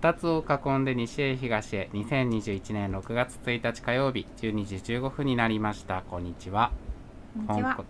[0.00, 1.90] 2つを囲んで西へ東へ。
[1.92, 4.26] 2021年6月1日火曜日。
[4.38, 6.00] 12時15分になりました。
[6.08, 6.70] こんにちは。
[7.46, 7.84] こんにちは。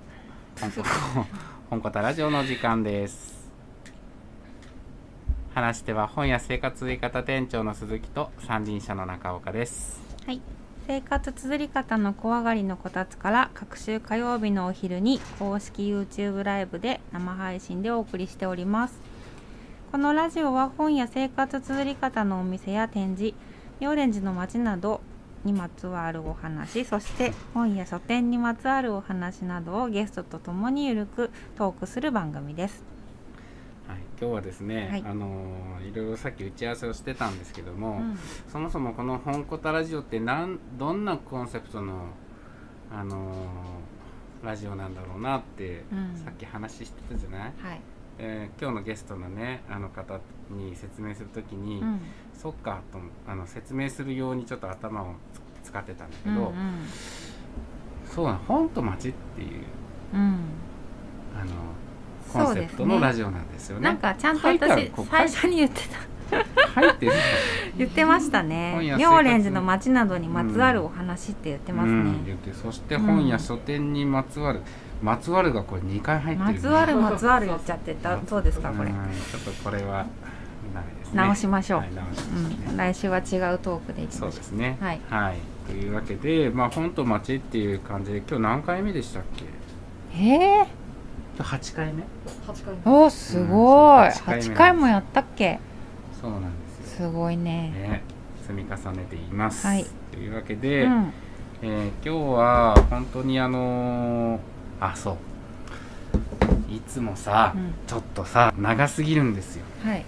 [1.71, 3.48] 本こ たラジオの時間です。
[5.54, 10.03] 話しては本屋生活づり方店長の鈴木と三輪車の中岡です。
[10.27, 10.41] はい。
[10.88, 19.09] 生活綴り方の怖がりのこたつから各週火曜日のお昼に公式 YouTube ライブで生配信でお送りしております。
[19.93, 23.34] このラジオは本や生活綴り方のお店や展示
[23.81, 25.01] 妙蓮寺の街など
[25.45, 32.84] にまつわるお話そして本や書店にまつわるお話などをゲストとともにゆるくトークする番組です。
[33.89, 35.05] はい、今日はですね、はい。
[35.05, 38.19] あのーいろいろさっき打ち合わせをしてたんですけども、うん。
[38.47, 42.05] そもそもこの「本コタラジオ」ってなんどんなコンセプトの、
[42.93, 46.17] あのーラジオなんだろうなって、うん。
[46.17, 47.81] さっき話してたじゃない、はい、
[48.22, 50.20] えー今日のゲストのねあの方
[50.50, 52.00] に説明するときに、うん。
[52.34, 55.14] そっかとあの説明するようにちょっと頭を
[55.62, 56.53] つ使ってたんだけど、うんうん。
[58.06, 59.48] そうなの本と街っていう
[60.14, 60.38] うん。
[61.38, 63.84] あのコンセプトのラジオなんですよね。
[63.84, 66.10] なんかちゃんと私最初に言ってた。
[66.30, 67.12] 書いてる
[67.76, 68.94] 言ってましたね。
[68.97, 74.60] 妙蓮寺の街などにまつわるお話って言ってますうん、ね、言ってそして本や書店にまつわる、
[75.03, 78.19] まつわるがこれ2回入ってる、まつわるまつわる言っちゃってた。
[78.27, 78.91] そうですかこれ。
[78.91, 80.06] うんちょっとこれは
[80.75, 81.16] ダメですね。
[81.16, 81.81] 直しましょう。
[81.81, 84.77] はい、直しましょううん、ね、来週は違うトークでいきそうましょですね。
[84.81, 85.00] はい。
[85.66, 89.44] というわけでまあ本と街っていう感じで今日何回目でしたっけ？
[89.44, 89.49] う
[90.22, 90.66] へえ
[91.37, 92.03] 今日8回目。
[92.84, 95.59] おーすごい、うんそう8 8回もやったっけ？
[96.21, 96.49] そうなんで
[96.84, 97.09] すよ。
[97.09, 97.71] すごいね。
[97.71, 98.03] ね
[98.47, 99.87] 積み重ねています、はい。
[100.12, 101.12] というわけで、うん。
[101.62, 104.39] えー今日は本当にあのー
[104.80, 105.16] あそう。
[106.72, 107.74] いつもさ、うん。
[107.86, 109.64] ちょっとさ長すぎるんですよ。
[109.84, 110.04] はい。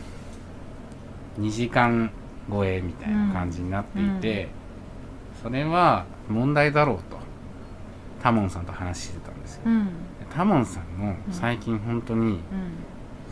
[1.38, 2.10] 2時間
[2.50, 4.48] 超えみたいな感じになっていて、
[5.42, 7.18] それは問題だろうと
[8.22, 9.88] タモンさんと話してたんですよ、うん。
[10.30, 12.40] タモンさんも最近本当にうん。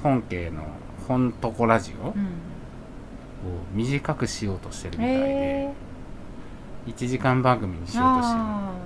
[0.03, 0.63] 本家の
[1.07, 2.29] 本とこラジオをうん。
[3.75, 5.73] 短くしようとしてるみたいで、へえ
[6.91, 8.39] 1時間番組にしようとして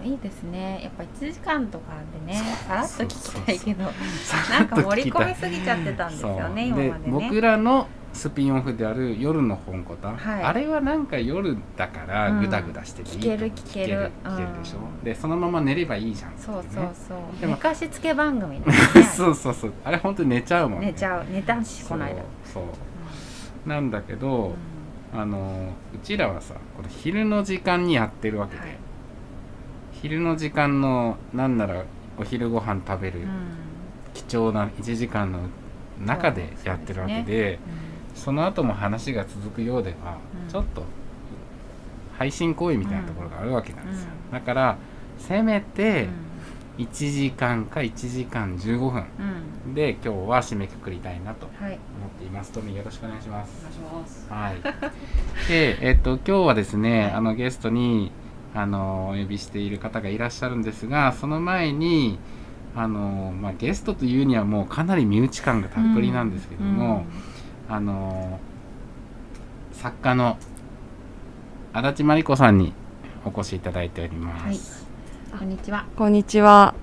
[0.09, 0.11] る。
[0.13, 0.81] いいですね。
[0.83, 1.93] やっぱ1時間とか
[2.27, 3.85] でねさらっと聞きたいけど
[4.25, 6.89] さなんか盛り込みすぎちゃってたんですよね今そう。
[6.91, 10.43] までね僕らのスピンオフである夜の本コタ、はい。
[10.45, 12.41] あれはなんか夜だからうん。
[12.43, 13.21] グダグダしてていいう。
[13.21, 14.11] 聞ける聞ける。
[14.25, 17.41] 聞けるでしょ、うんでそのまま寝ればいいじゃんっていそうそうそう。
[17.41, 18.67] でも寝かしつけ番組ね。
[19.17, 19.73] そうそうそう。
[19.85, 20.87] あれ本当に寝ちゃうもんね。
[20.89, 21.25] 寝ちゃう。
[21.31, 22.23] 寝たしそうこの間。
[22.45, 23.69] そう。
[23.69, 24.55] なんだけうど、ん
[25.15, 28.77] あのうちらはさこれ昼の時間にやってるわけで、はい。
[29.93, 31.85] 昼の時間のなんなら
[32.19, 33.29] お昼ご飯食べるうん。
[34.13, 35.41] 貴重な1時間の
[36.05, 37.59] 中でやってるわけで
[38.15, 40.51] その後も話が続くようでは、うん。
[40.51, 40.85] ちょっと
[42.19, 44.33] 配信行為みたいなところがあるわけなんですよ、うん。
[44.33, 44.77] だから
[45.19, 46.11] せめうてん
[46.79, 49.05] 1時間か1時間15分
[49.67, 53.65] うんで今日は締めくくりたいなとはい思っていますトミーよろしくお願いします
[54.29, 55.49] はい。
[55.49, 58.11] で、えっと、今日はですね、はいあのゲストに。
[58.57, 62.19] あの、お呼びしている方がいらっしゃるんですが、その前に。
[62.77, 67.05] あの、まあ、ゲストというには、もうかなり身内感がたっぷりなんですけども。
[67.69, 68.39] あの。
[69.73, 70.39] 作家の。
[71.73, 72.73] 足立真理子さんに。
[73.25, 74.79] お越しいただいております。
[74.79, 74.84] うん
[75.37, 76.75] こんにちはこんにちは。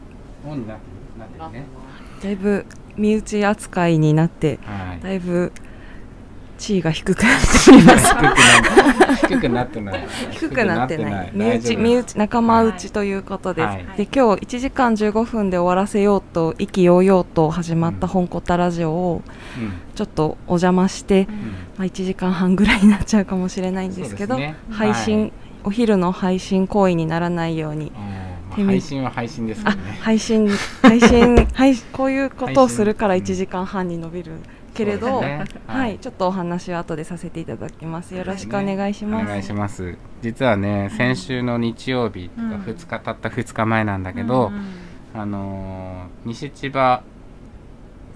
[2.21, 2.65] だいぶ
[2.97, 4.99] 身内扱いになって、はい。
[5.01, 5.53] だいぶ
[6.57, 8.13] 地位が低くなっています。
[9.27, 10.07] 低くなってない。
[10.31, 11.31] 低くなってない。
[11.33, 13.65] 身内、身内、仲間内ということです。
[13.65, 19.21] はいで、今日1時間15分で終わらせようと、意気揚々と始まった本コタラジオを、
[19.57, 21.35] うんちょっとお邪魔して、うんま
[21.79, 24.37] あ、1時間半ぐらいになっちゃうかもしれないんですけど、
[24.69, 25.33] 配信、はい
[25.63, 29.97] お昼の配信行為にならないように、うん手配信は配信ですけあどね。
[30.01, 30.47] 配信
[30.81, 34.33] 配信 配信こういうことをするから配信1時間半に伸びる
[34.73, 35.61] けれど、そうですね。
[35.67, 38.15] はい、ちょっとお話は後でさせていただきます。
[38.15, 39.25] よろしくお願いします。
[39.25, 39.97] お願いします。
[40.21, 44.51] 実はね先週の日曜日とかうん2日たった2日前なんだけど、
[45.13, 47.03] あのー西千葉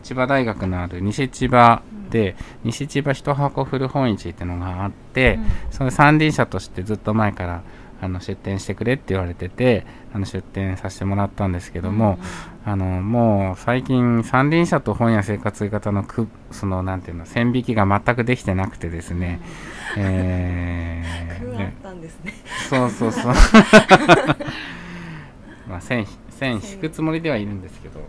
[0.04, 5.40] 千葉大学のある西千葉で、西千葉一箱古本市っていうのがあって、
[5.72, 7.64] その三輪車としてずっと前から
[8.02, 9.86] あの出店してくれって言われてて
[10.16, 12.18] あの出店させてもらったんですけども、
[12.64, 19.42] あのもう最近三輪車と本や生活型のくそのなんていうの線引きが全くできてなくてですね、
[19.98, 22.34] えー工夫あっねたんですね。
[22.70, 23.34] そうそうそう。
[25.68, 28.00] まあ線線引くつもりではいるんですけど。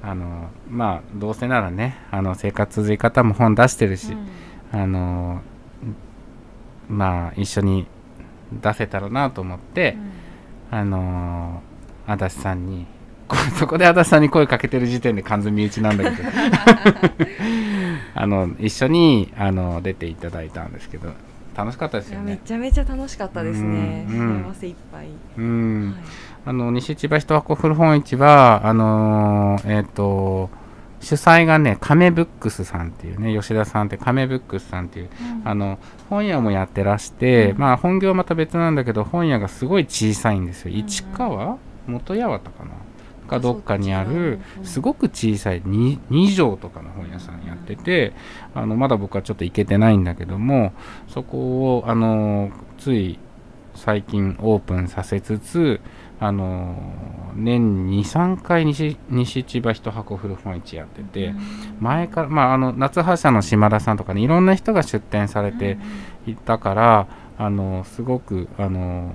[0.00, 4.16] あのまあどうせならねあの生活続き方も本出してるし、
[4.70, 5.40] あの
[6.88, 7.88] まあ一緒に
[8.52, 9.96] 出せたらなと思って、
[10.70, 11.62] あの
[12.06, 12.86] 足立さんに
[13.28, 16.28] こそこで足立さんに声かけてる時点で完全身内なんだけど
[18.14, 21.10] あの一緒にあの出ていただいたんですけど
[21.56, 22.38] 楽しかったですよね。
[22.44, 24.06] ちゃめちゃ楽しかったですね。
[24.08, 25.06] うんうん幸せいっぱい。
[25.38, 26.04] うんはい
[26.46, 30.48] あの西千葉一箱古本市はあのーえっ、と
[31.00, 35.10] 主催がね亀ブックスさんっていうね吉田さんって亀ブックスさんっていう
[35.44, 35.78] あの
[36.10, 40.78] 本屋もやってらして、まあ本業はまた別なんだけど本屋がすごい小さいんですよ、うん。
[40.78, 41.58] 市川？
[41.86, 42.70] 元八幡かな？
[43.28, 44.64] かどっかにあるうん。
[44.64, 48.12] すごく小さい 2, 2畳とかの本屋さんやってて
[48.54, 50.72] あのまだ僕はちょっと行けてないんだけども
[51.08, 53.18] そこをあのつい
[53.74, 55.80] 最近オープンさせつつ
[56.20, 56.74] あの
[57.34, 61.34] 年に23回西西千葉一箱古本市やってて、
[61.80, 65.78] 前から、まあ、あの夏葉社の島田さんとかねいろんな人が出店されて
[66.26, 67.06] いたから、
[67.38, 69.12] あのすごくあの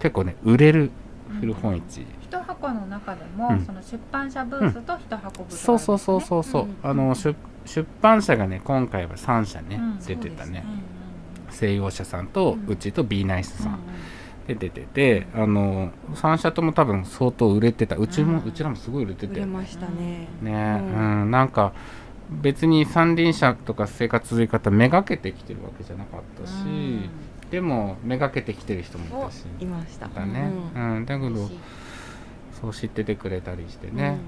[0.00, 0.90] 結構ね売れる
[1.40, 3.64] 古本市、一箱の中でも、うん。
[3.64, 6.76] その出版社ブースと一箱ブースそうそうそううそうそう、うん。
[6.82, 9.98] あの出出版社がね今回は3社ね、うん。
[9.98, 10.60] 出てたね。
[10.60, 10.94] ん
[11.54, 13.78] 西洋社さんとうちと B ナイスさん
[14.46, 17.96] で出ててあの3社とも多分相当売れてた。
[17.96, 19.32] うちも、ううんちらもすごい売れてて。
[19.34, 20.28] 売れましたね。
[20.42, 21.28] ねううん。
[21.28, 21.72] ん、なんか
[22.30, 26.54] 別に三輪車とか生活続き方めがけてきてるわけじゃなかったし、
[27.50, 29.44] でもめがけてきてる人もいおたし。
[29.60, 30.08] いました。
[30.08, 31.06] だね、ううん。
[31.06, 31.36] だけど
[32.60, 33.96] そう知っててくれたりしてうん。
[33.96, 34.18] ね、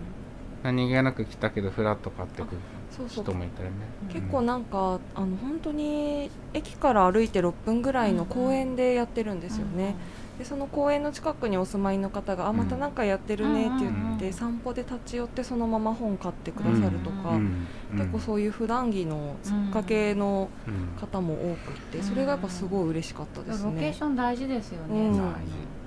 [0.62, 2.58] 何気なく来たけどフラッと買ってくる
[2.90, 3.24] そうそう。
[3.24, 3.74] 人もいたよね。
[4.12, 9.94] 結構なんかあの本当に駅から歩いて6分ぐらいの公園でやってるんですよね、
[10.38, 17.66] でその公園の近くにお住まいの方が「あまたなんかやってるね」って言って、うん散歩で立ち寄ってそのまま本買ってくださるとか、うん
[17.96, 20.86] 結構そういう普段着のつっかけのうん。
[20.96, 25.08] 方も多くってそれがやっぱすごい嬉しかったですロケーねション大事ですよね、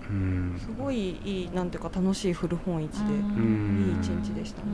[0.10, 0.56] うん。
[0.60, 3.80] すごいいいなんていうか楽しい古本市で、ん。
[3.80, 4.68] いい一日でしたね、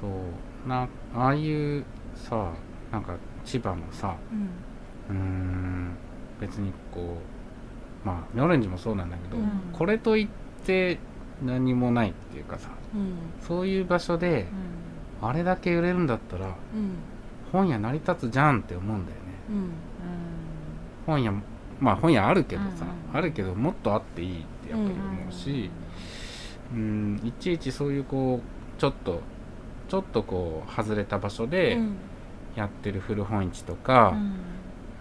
[0.00, 0.68] そう。
[0.68, 1.84] なああいう
[2.16, 2.52] さ
[2.90, 4.16] なんか千葉のさ
[5.10, 5.16] うん。
[5.16, 5.96] うーん。
[6.40, 7.31] 別にこう
[8.04, 9.50] まあ妙蓮寺もそうなんだけど、うん。
[9.72, 10.28] これといっ
[10.64, 10.98] て
[11.44, 13.14] 何もないっていうかさうん。
[13.46, 14.46] そういう場所で
[15.20, 16.54] あれだけ売れるんだったらうん。
[17.52, 19.22] 本屋成り立つじゃんって思うんだよね。
[19.50, 19.70] うん。
[21.06, 21.32] 本屋
[21.80, 25.70] まあ本屋あるけどさ、あるけどもっとあっていいってやっぱり思うし、
[26.72, 29.20] うん、いちいちそういうこうちょっと
[29.88, 31.96] ちょっとこう外れた場所でうん。
[32.54, 34.14] やってる古本市とか、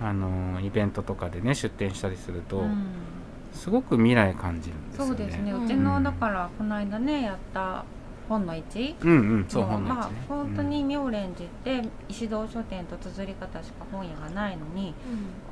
[0.02, 2.64] あのイベントとかでね出店したりすると、
[3.54, 5.08] すごく未来感じるんですよね。
[5.10, 5.66] そうですね、うん。
[5.66, 7.86] うちのだからこの間ねやった
[8.28, 10.26] 本の市うんうんそう本の市ね。
[10.28, 11.30] 本当に妙蓮
[11.64, 14.94] 寺って石堂書店と綴り方しか本屋がないのに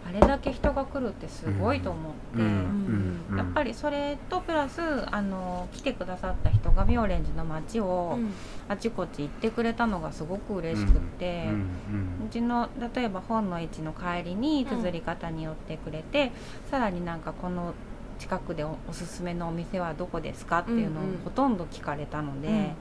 [0.10, 2.42] あれだけ人が来るってすごいと思って、うん。
[2.42, 3.25] うん。
[3.32, 3.38] うん。
[3.38, 4.82] やっぱりそれとプラス
[5.13, 8.34] あの来てくださった人が妙蓮寺の街をうん。
[8.68, 11.46] あちこち行ってくれたのがすごく嬉しくって。
[11.48, 12.25] うん。
[12.28, 16.32] うちの例えば本の市の帰りに綴り方に寄ってくれて、
[16.70, 17.74] さらになんかこの
[18.18, 22.72] 近くでおおすすめのお店はどこですかっていうのをほとんど聞かれたので、うん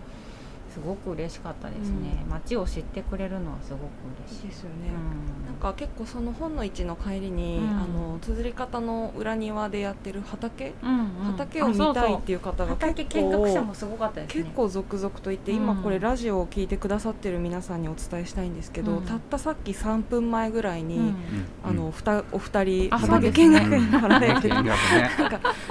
[0.78, 3.82] すごく嬉しかったですね、街を知ってくれるのはすごく
[4.28, 4.48] 嬉しい。
[4.48, 5.46] ですよね、うん。
[5.46, 7.68] なんか結構その本の市の帰りに、うん。
[7.68, 11.06] あの綴り方の裏庭でやってる畑、うんうん。
[11.32, 14.44] 畑を見たいっていう方が畑結見学者構もすごかったですね。
[14.44, 15.56] 結構続々といて、うん。
[15.58, 19.02] 今これラジオを聞いてくださってる皆さんにお伝えしたいんですけど、うん。
[19.02, 21.16] たったさっき3分前ぐらいに、うん。
[21.64, 24.48] あのふたお二人畑見学になら れて。
[24.48, 24.74] なんか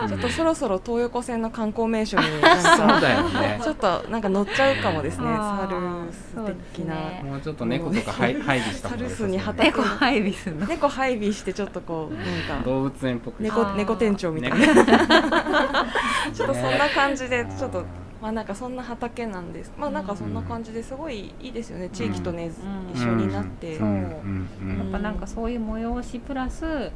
[0.07, 2.25] ちょっとそろそろ東横線の観光名所に。
[3.63, 5.27] ちょっとなんか乗っちゃうかももですね。
[5.27, 6.35] あサールス
[6.73, 7.23] 的な、すね。
[7.23, 10.67] もうちょっと猫とか配配備した方が良さそうサルスに畑猫配備するの。
[10.67, 14.73] 猫配備してちょっとこうなんか動物園っぽく猫猫店長みたいな、猫。
[16.33, 17.85] ちょっとそんな感じでちょっと
[18.21, 19.71] まあなんかそんな畑なんです。
[19.77, 21.89] まあなんかそんな感じですごいいいですよね。
[21.89, 22.99] 地域とね、うん。
[22.99, 23.87] 一緒になって、うん。
[23.87, 24.01] うん。
[24.01, 24.89] やうん。
[24.89, 26.91] っぱなんかそういう催しプラス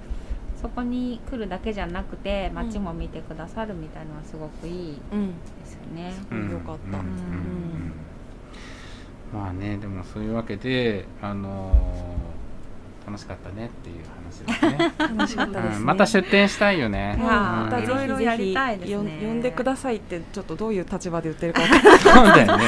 [0.62, 5.28] そこに来るだけじゃなくて街も見てくださるみたいなのはすごくいいうん。
[5.30, 6.14] ですよね。
[6.32, 7.00] うんよかった。
[7.00, 7.06] うん。
[7.06, 7.14] うん。
[9.34, 9.42] うん。
[9.42, 12.42] まあねでもそういうわけであのー
[13.06, 14.94] 楽しかったねっていう話ですね。
[15.18, 15.86] 楽しかったですね、うん。
[15.86, 17.18] また出店したいよね。
[17.20, 18.94] またうんいろいろやりたいですね。
[18.94, 21.62] よん呼んでくださいってちょっとどういう立場で言ってるか
[22.00, 22.64] そうだよね、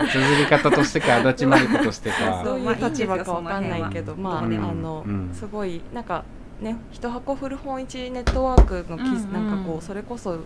[0.00, 2.42] うん、綴り方としてか足立真理子としてか。
[2.44, 5.30] どういう立場かわかんないけど、まあ、あの辺はの、うん。
[5.34, 6.24] すごいなんか
[6.60, 10.38] ね一箱古本市ネットワークのき、うんうんなんかこうそれこそ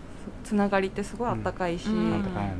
[0.43, 2.11] つながりってすごいあったかいし、うん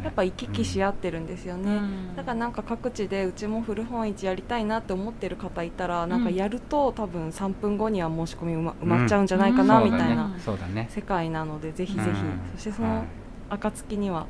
[0.03, 1.75] やっぱ行き来し合ってるんですよね。
[1.75, 9.91] うんだからなんか各地でうちも古本市やりたいなって思ってる方いたらなんかやると多分3分後には申し込み埋ま埋まっちゃうんじゃないかなうん。
[9.91, 10.87] みたいなそうだね。
[10.89, 12.15] 世界なのでぜひぜひ、うん。
[12.55, 13.03] そしてそのはい。
[13.49, 14.27] 暁には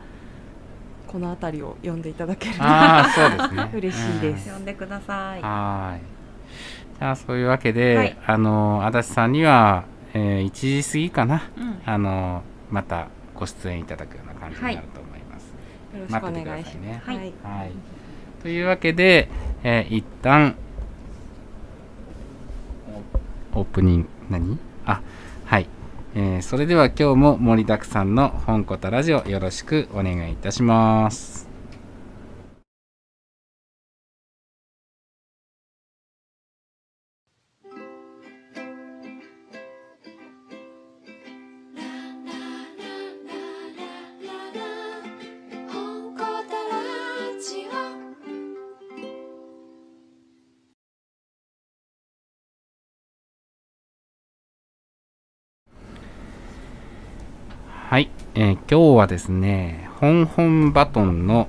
[1.07, 3.71] この辺りを読んでいただけるとああそうですね。
[3.75, 4.49] 嬉しいです。
[4.51, 5.41] 呼んでください。
[5.41, 6.01] はーい。
[7.01, 15.47] あそういうわけで、はいあの足立さんには、えー1時過ぎかな、うんあのまたご出演いただくような感じになると思います。
[15.97, 16.75] よろしくお願いします。
[16.75, 17.01] ね。
[17.03, 17.71] はいはいはい。
[18.43, 19.29] というわけで、
[19.63, 20.55] えー一旦
[23.53, 24.57] オオープニング何？
[24.85, 25.01] あ
[25.45, 25.67] はい。
[26.15, 31.50] えーそれでは今日も盛りだくさんの本コタラジオよろしくお願いいたします。
[58.33, 61.47] えー今日はですね、本本バトンの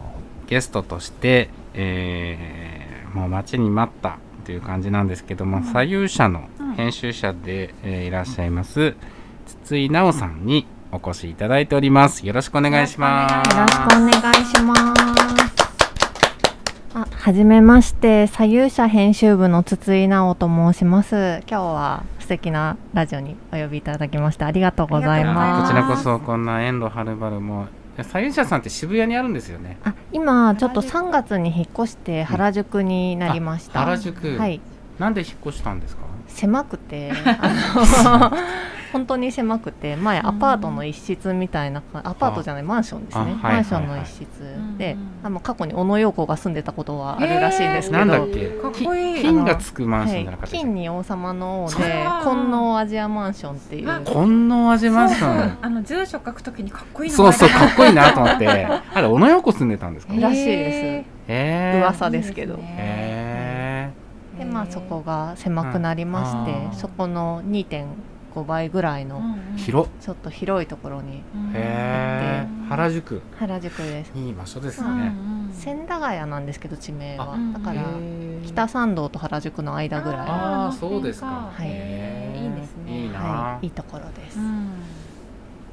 [0.49, 8.95] ゲストとして、えーもう待ちに待ったという感じなんですけども、左右者の編集者で、えーいらっしゃいます
[9.65, 12.27] 筒井直さんにお越しいただいております。
[12.27, 13.57] よろしくお願いします。
[13.57, 13.89] よろしくお
[14.21, 14.83] 願いします。
[16.95, 21.43] あ、はじめまして、左右者編集部の筒井直と申します。
[21.49, 25.35] 今日は素敵なラジオにお呼びいただきましてありがとうございま。
[25.35, 27.67] ますすこちらこそこんな遠路はるばるも
[27.99, 29.77] う左右者さんって渋谷にあるんですよね。
[29.85, 33.83] あ、今ちょっと3月に引っ越して原宿になりました。
[33.83, 34.63] あ原宿はい。
[34.99, 36.05] なんで引っ越したんですか？
[36.27, 38.37] 狭くて、 あの
[38.93, 43.37] 本当に狭くて、前アパートの一室みたいなか、アパートじゃないマンションですね。
[43.43, 48.05] マンションの一室うんでうん、あの過去に小野陽子が住んでたことはあるらしいんですけど。
[48.05, 48.49] なんだっけ？
[48.61, 49.23] かっこいい。
[49.23, 51.75] 金がつくマンションじゃなかはい、った金に王様の王で
[52.23, 55.59] 金能アジアマンションっていうあ金の味マンション？
[55.63, 58.47] あの住所書くときにかっこいいのそうそう、かっこいいなと思っって。
[58.95, 60.15] あれ、小野洋子住んでたんですか？
[60.15, 61.79] へらしいですえ。
[61.83, 63.91] 噂ですけどへ
[64.39, 67.85] でまあそこが狭くなりまして、そこの2.5
[68.47, 69.21] 倍ぐらいの
[69.55, 69.59] え。
[69.59, 69.91] 広っ。
[70.01, 71.17] ちょっと広いところに。
[71.19, 71.23] へ
[71.55, 72.47] え。
[72.69, 73.21] 原宿。
[73.39, 74.13] 原宿です。
[74.17, 75.13] いい場所ですうんね。
[75.55, 77.35] 千駄ヶ谷なんですけど地名は。
[77.35, 77.83] あだから
[78.47, 80.21] 北参道と原宿の間ぐらい。
[80.27, 81.27] あーそうですか。
[81.27, 81.67] はい。
[81.67, 81.73] いい
[82.55, 83.03] ですね。
[83.03, 83.19] いいな。
[83.21, 83.67] はい。
[83.67, 84.39] いいところです。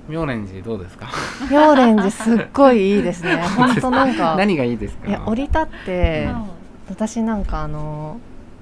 [0.08, 1.08] 妙蓮寺どうですか？
[1.52, 3.36] 妙蓮寺すっごいいいですね。
[3.56, 5.08] 本当なんか何がいいですか？
[5.08, 6.30] いや降り立って
[6.90, 8.20] 私なんかあの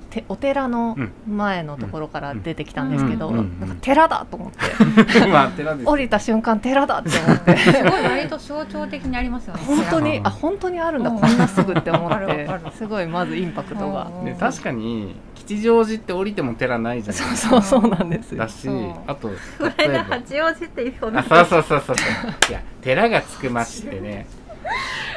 [0.10, 0.98] てお寺の
[1.28, 3.38] 前のところから出てきたんですけど、うん。
[3.38, 3.60] うん。
[3.60, 5.88] なんか寺だと思って、 まあ、寺です。
[5.90, 7.58] 降りた瞬間寺だって思って。
[7.58, 9.62] すごい割と象徴的にありますよね。
[9.66, 11.10] 本当にうんあ本当にあるんだ。
[11.10, 11.20] うん。
[11.20, 12.48] こんなすぐって思って。
[12.76, 14.10] すごいまずインパクトが。
[14.40, 17.62] 確かに吉祥寺って降りても寺ないじゃないそうですか。
[17.62, 18.32] そうそうなんです。
[18.34, 18.70] よだし
[19.08, 22.50] あと、八王子っていうあそうそうそうそうそう。
[22.50, 24.28] いや寺がつく町ってね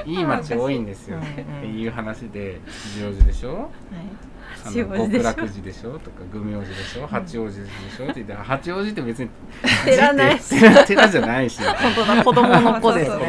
[0.06, 1.28] いい町多いんですよ、うんうん。
[1.30, 3.50] っていう話で吉祥寺でしょ？
[3.50, 4.29] あの八王子でしょ
[4.75, 5.93] 極楽寺でしょ？
[5.99, 7.07] とか組王寺でしょ？
[7.07, 8.05] 八王子でしょ？
[8.05, 9.31] って言って八王子って別に
[9.85, 10.61] 寺ないし。
[10.61, 11.61] 寺 寺じゃないし。
[11.62, 13.17] 本当だ子供の子です。
[13.17, 13.26] ね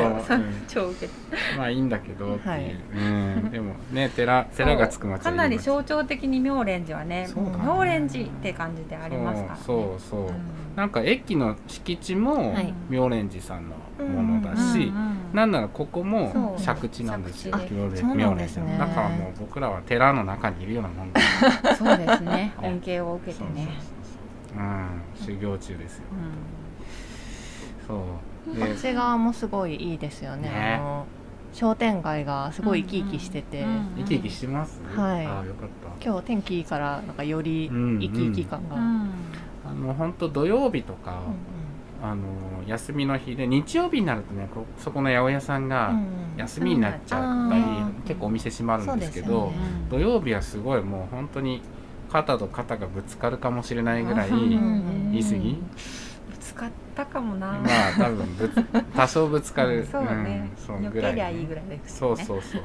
[0.67, 1.13] 超受けて
[1.57, 12.73] まあいいんだけどっていう、でもね寺寺がつく町かなり小象徴的に妙蓮寺はね妙蓮寺って感じでありますかそうそうなんか駅の敷地もはい。
[12.89, 17.53] 妙蓮寺さんのものだし、うんうんなんならここも借地なんですよ。
[17.53, 21.21] 借地妙蓮そうなんねだからもう僕らは寺の中にいるようなもんだ。
[21.77, 23.69] そうですね恩恵を受けてね
[24.53, 26.03] うん、修行中ですよ。
[27.87, 27.97] そう。
[28.59, 30.81] こっち側もすごいいいですよねね
[31.53, 33.65] 商店街がすごい生き生きしてて、
[33.97, 39.11] 生き生きしてますはいあよかった今日天気いいからなんかより生き生き感が、うん
[39.63, 41.60] あの本当土曜日とか、うん
[42.03, 42.23] あの
[42.65, 46.07] 休みの日で日曜日になるとねこそこの八百屋さんうんがうん。
[46.37, 48.07] 休みになっちゃったり、あー。
[48.07, 49.53] 結構お店閉まるんですけどね。
[49.89, 51.61] 土曜日はすごいもう本当に
[52.11, 55.53] 肩と肩がぶつかるかもしれないぐらいうん言い過ぎ、
[56.31, 58.63] ぶつかったかもな、まあ多分ぶつ
[58.95, 61.11] 多少ぶつかる、そうね、んそぐらいね。
[61.11, 62.61] けりゃいいぐらいですそうそうそう。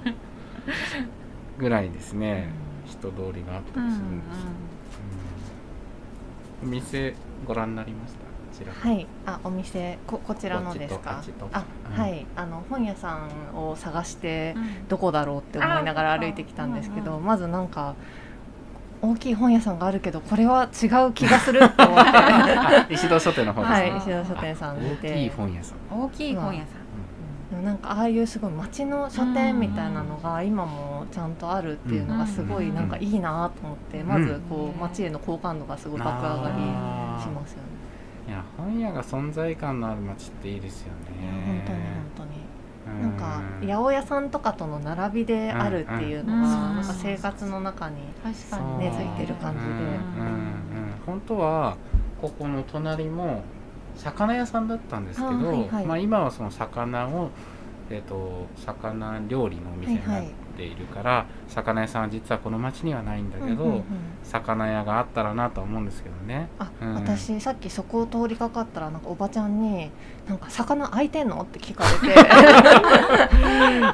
[1.59, 2.49] ぐらいですね。
[2.87, 4.47] 人通りがあったうんうんりするんですよ、
[6.63, 6.69] うん。
[6.69, 7.15] お店
[7.47, 8.19] ご覧になりました？
[8.21, 8.26] こ
[8.57, 8.73] ちら。
[8.73, 11.23] はい、あお店ここちらのですか？
[11.53, 12.27] あ、うんはい。
[12.37, 14.89] あの本屋さんを探してうん。
[14.89, 17.95] どこだろうって思いながら歩いてきたんですけど、あうんまずなんか
[19.03, 22.11] 大きい本屋さんがあるけどこれは違う気がすると思って。
[22.11, 26.03] あ 石戸書店の方ですね、はい石田書店さん大できい本屋さん。
[26.03, 26.87] 大きい本屋さん。
[27.51, 37.76] でもなんかああいうすごい街の書店みたいなのが今もちゃんとあるっていうのがすごいなんかいいなと思って、まずこう街への好感度がすごい爆上がりしますよね。
[38.27, 40.97] いや本屋が存在感のある街っていいですよね。
[41.47, 42.57] 本当に本当に。
[42.87, 48.79] うなんか八百屋さんとかとの並びであるっていうのが、なんか生活の中に確かに。
[48.79, 49.71] ね根付いてる感じで。
[49.71, 49.79] うん。
[49.79, 49.83] うん。
[49.83, 50.93] うん。
[51.05, 51.77] 本当は
[52.21, 53.43] ここの隣も
[53.97, 55.87] 魚屋さんだったんですけど、あはいはい。
[55.87, 57.31] まあ、今はその魚を、
[57.91, 60.33] えー、と魚料理のお店になってい
[60.65, 63.85] るから、魚屋さんは実はこの町にはないんだけど、うんうんうん。
[64.23, 66.49] 魚屋があったらなとは思うんですけどね。
[66.59, 66.95] あ、うん。
[66.95, 69.91] 私さっきそこを通りかかったらなんかおばちゃんに
[70.29, 72.29] 「なんか魚開いてんの?」って聞かれて。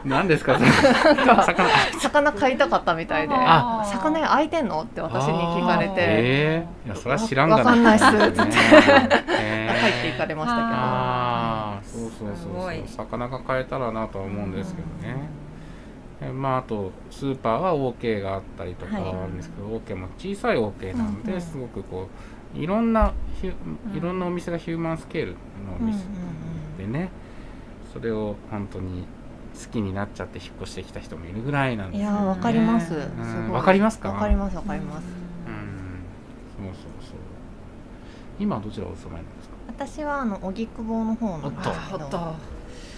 [0.05, 0.59] 何ですか？
[0.59, 1.69] そ れ魚。
[2.01, 3.83] 魚買いたかったみたいで「あ。
[3.85, 5.95] 魚屋開いてんの?」って私に聞かれて。
[5.99, 8.05] えー、いやそれは知らんがわかんないっす。
[8.13, 8.53] ねつって
[9.39, 10.67] えー入っていかれましたけど。
[10.69, 12.73] ああそうそうすそうそう。
[12.87, 15.42] 魚が買えたらなとは思うんですけどね、え
[16.31, 19.09] まああとスーパーは OK があったりとかはい。
[19.09, 22.09] あるんですけど、OK も小さい OK なので、すごくこ
[22.55, 23.55] ういろんなヒュ
[23.97, 25.39] いろんなお店がヒューマンスケールの
[25.81, 26.05] お店
[26.79, 27.11] でね、
[27.93, 29.05] それを本当に
[29.55, 32.95] 好きになっちゃって引っ越してきた人もいるぐらいなんうんですよいやーわかります。
[33.51, 34.11] わかりますか？
[34.11, 35.05] わかりますわかります。
[35.47, 36.67] うん。
[36.67, 37.17] そうそうそう。
[38.39, 39.55] 今どちらお住まいなんですか？
[39.69, 42.37] 私はあの荻窪の方なんですけど。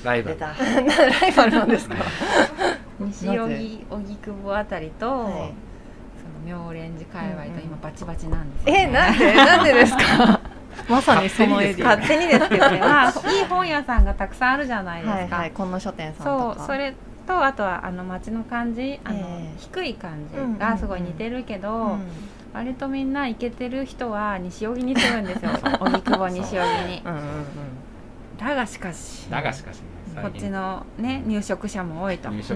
[0.04, 0.38] ライバル。
[0.40, 1.96] ライバルなんですか？
[3.00, 5.32] 西荻荻窪あたりと、はい。
[5.32, 9.34] その妙蓮寺界隈と今バチバチなんですよ、え、なんで？
[9.34, 10.40] なんでですか？
[10.88, 11.86] まさにそのエリア。
[11.86, 12.78] 勝手にですけどね。
[12.78, 13.12] まあい
[13.42, 16.54] い本屋さんがたくさんあるじゃないですか、はいはい、この書店さんとか。
[16.56, 16.94] そうそれ
[17.26, 19.54] とあとはあの街の感じあの、ええ。
[19.58, 22.00] 低い感じがすごい似てるけど、うん。
[22.52, 25.50] 割とみんな行けてる人は西荻に住むんですよ。
[25.80, 27.02] 荻窪西荻に。
[27.04, 27.24] うんうんうん。
[28.44, 29.28] だがしかし。
[29.30, 32.28] だがしかしねこっちのね入植者も多いと。
[32.30, 32.54] 入植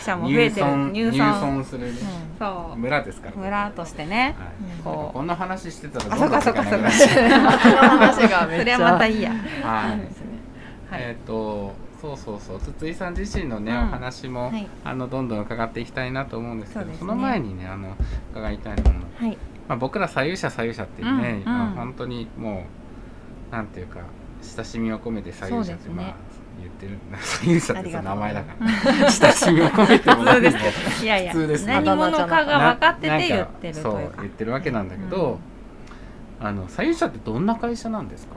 [0.00, 0.16] 者。
[0.16, 0.66] も増えてる。
[0.92, 1.64] 入村入村。
[1.64, 1.98] するね。
[2.38, 2.78] そう。
[2.78, 4.36] 村ですから、村としてね。
[4.38, 4.48] はい、
[4.84, 5.16] こう。
[5.16, 8.76] こんな話してたらあそうかそうかそうかどんどん時間が街の話がめっちゃ。
[8.76, 9.30] それはまたいいや。
[9.30, 9.40] はい。
[9.90, 10.00] はい。
[10.92, 12.60] えっ、とそうそうそう。
[12.60, 13.78] 筒井さん自身のね、うん。
[13.78, 14.68] お話も、はい。
[14.84, 17.08] あのどんどん伺っていきたいなと思うんですけどそね。
[17.08, 17.96] の前にねあの
[18.32, 19.36] 伺いたいのは、はい。
[19.68, 21.44] まあ、僕ら左右者左右者っていうね、うんうん。
[21.44, 22.79] まあ本当にもう
[23.50, 24.00] なんていうか
[24.56, 25.94] 親しみを込めて左右者って、ね。
[25.94, 26.14] まあ
[26.60, 30.62] 言ってる 左右者って名前だかあら親しみを込めても普通ですね。
[31.02, 31.32] いやいや。
[31.32, 31.72] 普通ですね。
[31.74, 35.38] 何者かが分かってなて言ってるとそう言ってるわけなんだけど、
[36.40, 38.34] あの左右者ってどんな会社なんですか？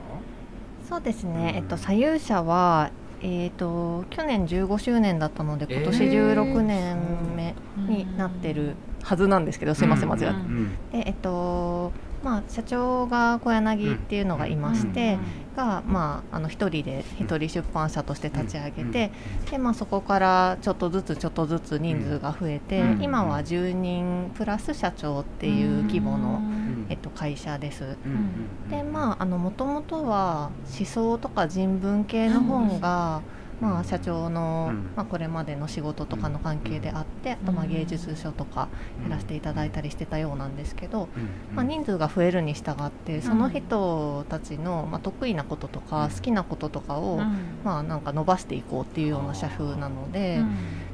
[0.88, 1.32] そうですね。
[1.34, 1.56] うん。
[1.56, 2.90] えっと左右者は。
[3.26, 6.98] えー、と去年15周年だったので今年えー16年
[7.34, 7.54] 目
[7.88, 10.10] になってるはずなんですけど、すいません。
[10.10, 10.34] 間違って、うん。
[10.34, 10.68] うん。
[10.92, 11.90] でえっと
[12.24, 15.18] まあ社長が小柳っていうのがいまして、
[15.54, 19.10] がまああの一人で一人出版社として立ち上げて、
[19.50, 27.84] でまあそこからちょっとずつちょっとずつ人数が増えて、うん今は10人プラス社長っていう規模の、うんえっと、会社です。
[27.84, 33.20] うんでまああのもともとは思想とか人文系の本が、
[33.60, 34.76] まあ、社長の、うん。
[34.96, 38.68] まあ、これまでの仕事とかの関係であって、あとまあ芸術書とか
[39.08, 41.08] やらせていただいたりしてたようなんですけど、
[41.54, 47.18] まあ、人数が増えるに従ってその人たちの、まあ、得意なこととか好きなこととかを、
[47.64, 50.42] まあ、なんか伸ばしていこうっていうような社風なので、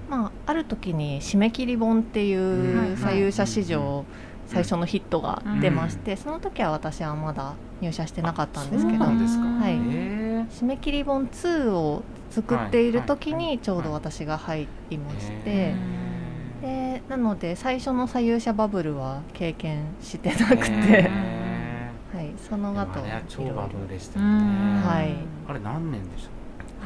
[0.09, 2.35] まあ、ある時に「締め切り本」ってい
[2.93, 4.05] う左右者史上
[4.47, 9.47] 最初のヒットが出まして、その時は私はまだ入社してなかったんですけどそうなんですか。
[9.47, 9.75] はい。
[9.75, 9.79] へ
[10.47, 16.01] 締め切り本2を作っている時にちょうど私が入りましへて
[16.61, 21.11] でなので最初の左右者バブルは経験してなくて、へ
[22.15, 24.81] はい、その後でもあれは超バブルでしたね。
[24.83, 25.17] はい。
[25.49, 26.29] あれ何年でし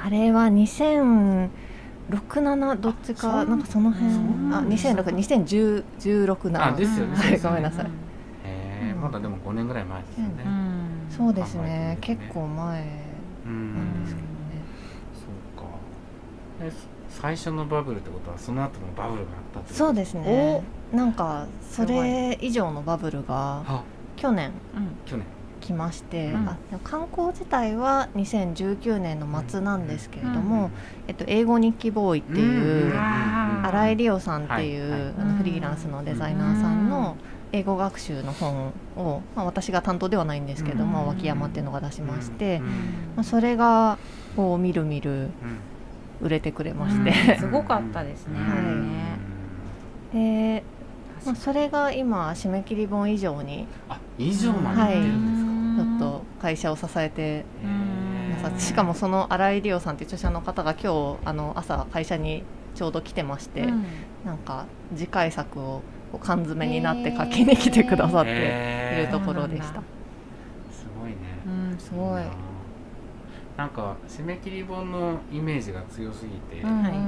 [0.01, 1.49] あれは2006、
[2.11, 4.13] 7どっちかなんかその辺。
[4.55, 7.17] あんですか？2006、2010、16なあですよね。
[7.17, 7.87] はい、ごめんなさい。
[7.87, 7.89] へ
[8.45, 11.07] えうんまだでも5年ぐらい前ですよね、うん。
[11.11, 12.83] そうですね、結構前。
[12.83, 13.04] うん
[13.55, 14.03] なん。
[14.03, 14.33] ですけどね。
[15.15, 15.21] そ
[15.61, 15.69] うか。
[16.61, 16.73] え
[17.09, 20.63] 最初のバブルってことはその後のバブルがあったってことそうですね。
[20.93, 23.83] なんかそれ以上のバブルがあ。
[24.17, 24.51] 去年。
[25.07, 25.25] 去年。
[25.61, 26.49] 来まして、うん。
[26.49, 30.37] あ観光自体は2019年の末なんですけれどうん。
[30.45, 30.71] も、
[31.09, 35.01] えっと、英語日記ボーイっていう、新井理央さんっていう、はい。
[35.01, 35.15] はい。
[35.21, 37.17] あのフリーランスのデザイナーさんの
[37.55, 41.09] 英語学習の本を、まあ、私が担当ではないんですけども、うん。
[41.09, 42.65] 脇山っていうのが出しまして、うん。
[42.65, 42.71] ま
[43.21, 43.97] あ、それが
[44.35, 45.31] こうみるみるうん。
[46.21, 46.91] 売れてくれまうん。
[46.91, 48.41] して、すごかったですね。
[48.41, 48.59] は
[50.13, 50.17] い。
[50.17, 50.59] ね。
[50.59, 50.65] で、
[51.25, 55.01] まあ、それが今締め切り本以上にあ以上までい。
[55.01, 57.45] ってるんですか、ちょっと会社を支えて
[58.59, 62.43] しかもその新井理央さんっていう著者の方が今日あの朝会社に
[62.75, 63.85] ちょうど来てまして、うん。
[64.25, 65.83] なんか次回作を
[66.15, 69.83] こう缶詰になって書きに来てくださっているところでした。
[70.71, 72.23] すごいね、うんすごい。
[72.23, 72.31] な
[73.57, 76.83] なんか締め切り本のイメージが強すぎて、うん。
[76.83, 76.93] はい。
[76.93, 77.01] その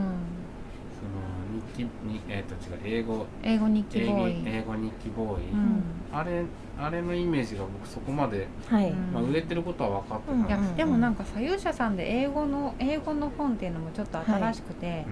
[1.52, 3.26] 日記にえっ、と違う英語。
[3.42, 4.48] 英語日記ボーイ。
[4.48, 5.82] 英語日記ボーイ、うん。
[6.12, 6.44] あれ
[6.78, 10.34] あれのイメージが僕そこまで、はい、うんまあ、売れてることは分かってた。
[10.34, 10.46] ん。
[10.46, 15.04] いやですけど、でもなんか左右者さんで英語の英語の本っていうのもちょっと新しくて、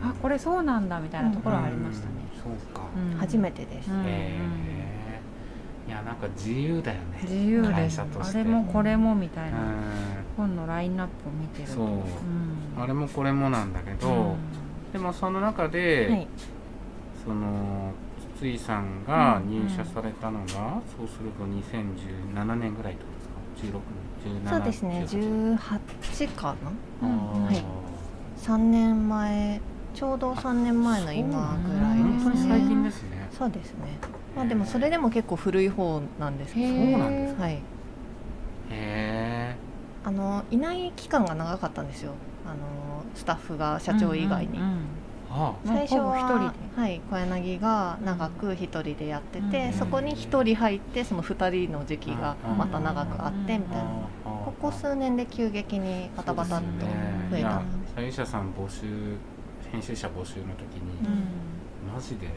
[0.00, 0.08] うん。
[0.08, 2.29] あこれそうなんだみたいなところはありましたね。
[2.46, 3.18] うんそうか、うん。
[3.18, 3.90] 初めてです。
[3.90, 4.00] うん。
[4.04, 4.70] へえ
[5.88, 7.18] いやなんか自由だよね。
[7.22, 7.96] 自由会です。
[7.96, 8.38] 社として。
[8.38, 9.58] あれもこれもみたいな。
[9.58, 9.60] う
[10.36, 11.74] 本のラインナップを見てると。
[11.74, 11.86] そう。
[11.86, 11.98] うん。
[11.98, 14.36] んあれもこれもなんだけど、うん。
[14.92, 16.28] でもその中で、はい、
[17.24, 17.92] その
[18.36, 23.10] 筒井さんが入社されたのが、そうすると2017年ぐらいってこ
[23.58, 23.80] とですか？16
[24.24, 25.80] 年17そうですね、18
[26.28, 26.70] 18かな、
[27.02, 27.44] あー。
[27.44, 27.64] はい。
[28.38, 29.60] 3年前、
[29.94, 32.60] ちょうど3年前の今ぐらいですね。
[32.60, 33.28] 近ですね。
[33.36, 33.98] そうですね。
[34.36, 37.42] まあでもそれでも結構古い方なんですけど、そうなんですか。
[37.42, 37.58] はい、へ
[38.70, 39.56] え。
[40.04, 42.12] あのいない期間が長かったんですよ。
[42.46, 42.56] あの
[43.14, 44.58] スタッフが社長以外に。
[44.58, 44.80] うんうん
[45.32, 53.84] あもう最初ははい、小柳が長く一人でやってて、うんそこに一人入ってその二人の時期がまた長くあってみたいな、
[54.24, 56.86] ここ数年で急激にバタバタっと増
[57.28, 57.62] えたいや
[57.94, 59.16] 左右者さん募集
[59.72, 61.94] 編集者募集の時に、うん。
[61.94, 62.28] マジで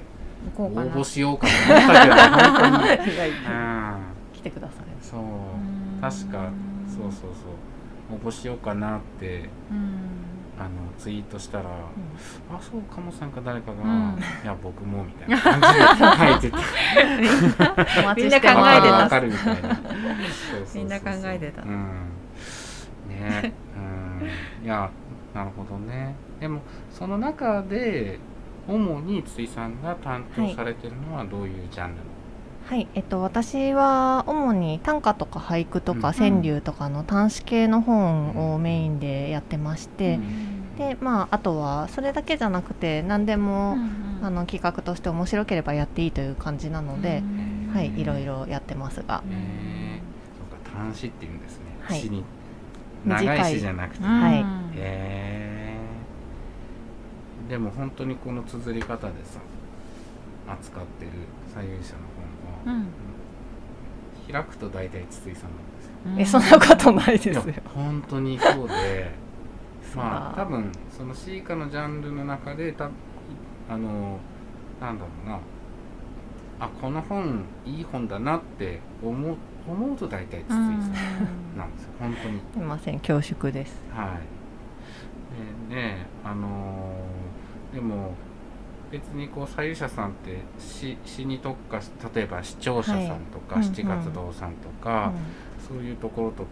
[0.58, 2.94] 応募しようかと思ったけど 本当に。
[4.34, 4.86] 来てください。
[5.02, 5.20] そう。
[5.20, 6.00] うん。
[6.02, 6.50] 確か
[6.88, 8.16] そうそうそう。
[8.16, 10.24] 応募しようかなってうん。
[10.60, 10.70] あの
[11.00, 14.20] ツイートしたら、あそう鴨さんか誰かが、うん。
[14.44, 16.58] いや僕もみたいな感じで書いてて。
[18.22, 18.92] みんな考えてた。
[18.92, 19.80] わかるみたいな。
[20.76, 21.64] みんな考えてた。
[21.64, 22.14] うん。
[23.10, 23.54] ね。
[23.76, 23.80] う
[24.64, 24.66] ん。
[24.66, 24.90] いや
[25.34, 26.60] なるほどねでも
[26.92, 28.20] その中で
[28.68, 32.02] 主に筒井さんが担当されてるのはどういうジャンルの、
[32.66, 36.02] はい、えっと、私は主に短歌とか俳句とうん。
[36.02, 40.20] か川柳とかの短詩系の本をメインでやってまして、
[40.78, 43.78] でまああとはそれだけじゃなくて何でも、
[44.22, 47.24] あの企画として面白ければやっていいという感じなので、
[47.74, 49.98] はいいろいろやってますが、えー、
[50.38, 52.02] そうか短詩っていうんですね、はい。
[52.02, 52.26] 詩に
[53.06, 53.26] 短い。
[53.28, 54.40] 長い詩じゃなくて、はい。
[54.40, 54.44] へ
[54.76, 55.63] え
[57.50, 59.40] でも本当にこの綴り方でさ
[60.48, 61.12] 扱ってる
[61.54, 62.00] 左右者の
[62.66, 62.88] 本は、うん。
[64.32, 66.40] 開くと大体筒井さんなんですよ。
[66.40, 67.54] えそんなことないですいよや。
[67.74, 69.12] 本当にそうで
[69.96, 72.90] まあ多分そのシーカのジャンルの中でた
[73.70, 74.20] あの
[74.82, 75.40] なんだろうな。
[76.60, 79.36] あこの本いい本だなって思う
[79.68, 80.60] 思うと大体筒井さん
[81.58, 81.92] なんですよ。
[82.00, 82.40] 本当に。
[82.40, 83.82] すみません恐縮です。
[83.94, 84.16] は
[85.70, 85.70] い。
[85.70, 87.23] でねあのー
[87.74, 88.12] でも
[88.92, 93.64] 別にこう左右者さんって詩詩に特化し例えば視聴者さんとか、はい。
[93.66, 95.12] 七活動さんとか、
[95.60, 96.44] うそういうところと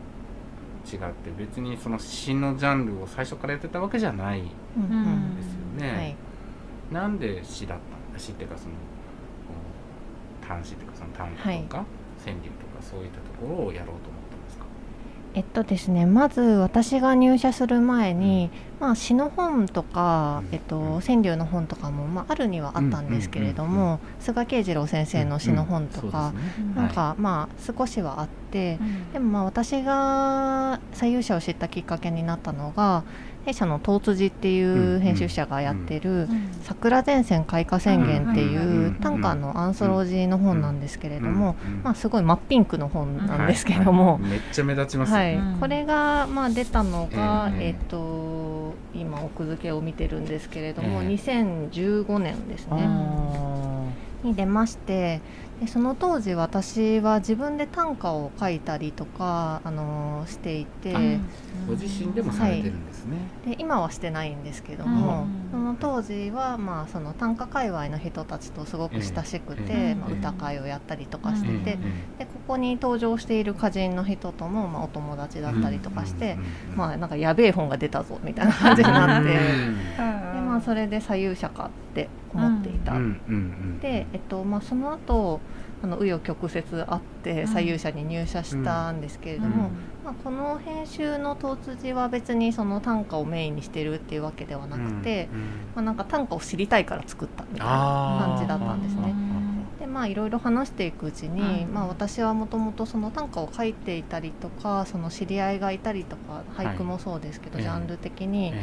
[0.92, 5.36] 違って別にその詩のジャンルを最初からやってたわけじゃないんんうんうん。
[5.36, 5.96] ですよね。
[5.96, 6.16] はい、
[6.92, 7.78] なんで詩だっ
[8.12, 8.78] た詩っていうかそのこ
[10.44, 11.68] う短詩っていうかその短歌とか、はい。
[12.22, 14.11] 川柳とかそういったところをやろうと
[15.34, 18.50] えっとですねまず私が入社する前に、
[18.82, 20.56] まあ、詩の本とか、うん。
[20.56, 21.02] えっと、うん。
[21.02, 26.34] 川柳の本とかも、まあ、あるにはあったんですけれどうんうんうんも、菅慶次郎先生の詩の本とか、
[26.76, 28.78] なんかまあ少しはあって、
[29.14, 33.04] でもまあ私が左右者を知ったきっかけになったのが
[33.46, 36.28] 弊社の東辻っていう編集者がやってる
[36.64, 52.88] 「桜前線開花宣言」っていう短歌のアンソロジーの本なんですけれども、まあ、すごい真っピンクの本なんですけども、めっちゃ目立ちますはい、これがまあ出たのが、えっと今奥付けを見てるんですけれども、2015年ですね。
[54.24, 55.20] に出まして
[55.62, 61.20] でその当時私は自分で短歌を書いたりとか、あのー、していて。
[61.68, 71.78] ご自身でもされてるんですね、はい、で今はしてないんですけども、その当時は、まあ、その短歌界隈の人たちとすごく親しくて、えー、まあ、歌会をやったりとかしてて、
[72.18, 76.38] でここに登場している歌人の人とも、まあ、お友達だったりとかして、
[76.76, 79.38] まあ、なんかやべえ本が出たぞみたいな感じになって、で
[79.98, 81.91] まあ、それで左右者かって
[82.34, 82.94] 思っていた。
[83.82, 85.40] で、えっとまあ、その後
[85.84, 89.72] あの紆余曲折あって左右者に入社したんですけれども、
[90.06, 95.28] まあ、この編集の突字は別にその短歌をメインにしてるっていうわけではなくて、
[95.76, 99.14] まあ、なんか短歌を知りたいから作ったみたいな感じだったんですね。
[99.92, 108.54] でまあいろいろ話していくうちに、まあ、私はもともとその短歌を書いていたりとかその知り合いがいたりとか俳句もそうですけど、ジャンル的に、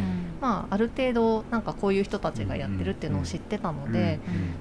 [0.41, 4.19] まあ、ある程度なんかこういう人たちがやってるっていうのを知ってたので、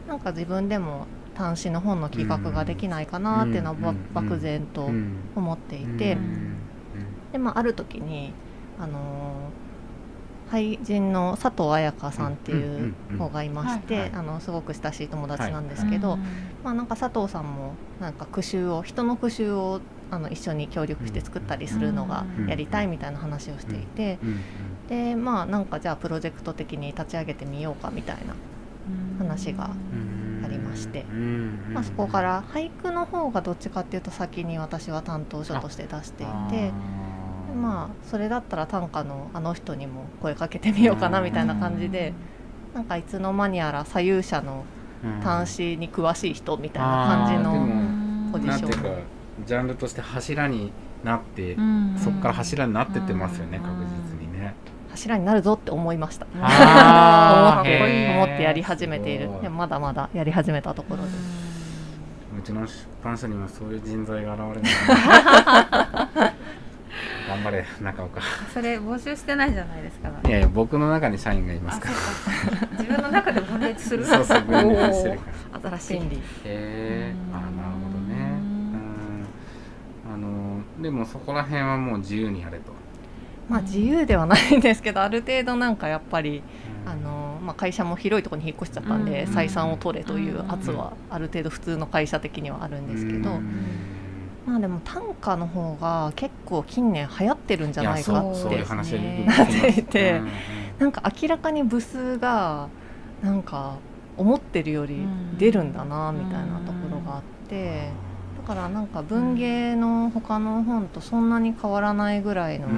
[0.08, 4.89] なんか自分でも端子の本の企画ができないかなっていうのは漠然と
[5.36, 6.17] 思っていて。
[7.32, 8.34] で、まあ、ある時に、
[8.80, 9.51] あの
[10.49, 16.17] 俳人の佐藤彩香さんっていう子がいましてあのすごく親しい友達なんですけど、
[16.67, 19.80] まあ、なんか佐藤さんもなんか句集を人の句集を
[20.12, 24.19] あの一緒に協力して作ったりするのがやりたいみたいな話をしていて
[24.89, 28.36] でまあなんかじゃあプロジェクト的に立ち上げてみようかみたいな
[29.17, 29.69] 話が
[30.43, 36.73] ありまして、まあ、そこから俳句の方がどっちかっていうと先に私は担当書として出していて。
[37.56, 42.13] まあそれだったら短歌のあの人にも声かけてみようかなみたいな感じで
[42.75, 44.65] なんかいつの間にやら左右者の
[45.23, 46.89] 端子に詳しい人みたいな
[47.25, 49.03] 感じのポジション。
[49.45, 50.71] ジャンルとして柱に
[51.03, 51.55] なって、
[51.97, 54.55] そこから柱になってってますよね、確実にね。
[54.89, 56.25] 柱になるぞって思いました。
[56.33, 56.41] 思
[57.62, 59.29] って思ってやり始めている。
[59.41, 61.47] でもまだまだやり始めたところです。
[62.38, 64.62] うちの出版社にもそういう人材が現れる
[67.27, 68.21] 頑張れ中岡。
[68.53, 71.93] それ募集してないじゃないですか、いやいや僕の中に社員がいますから。
[72.71, 74.05] 自分の中で分裂する。
[74.05, 75.77] そうそう分裂してるから。
[75.77, 75.97] 新しい。
[75.97, 76.01] へ
[76.45, 77.51] えあなる
[77.83, 78.15] ほどね。
[80.05, 80.13] うん。
[80.13, 82.71] あのでもそこら辺はもう自由にやれと。
[83.49, 86.43] まあ自由ではないんですけどある程度なんかやっぱり、
[86.85, 93.39] あのまあ、会社も広いところに引っ越しちゃったんで、採算を取れという圧はある程度普通の会社的にはあるんですけど、
[94.47, 98.63] まあでも単価の方が結構近年流行ってるんじゃないかって。
[99.25, 100.21] なっていて、
[100.79, 102.69] なんか明らかに部数が
[103.21, 103.75] なんか
[104.17, 105.05] 思ってるより
[105.38, 108.07] 出るんだなみたいなところがあって。
[108.47, 112.69] からなんか文芸の他の本とそんなに変わらないぐらいの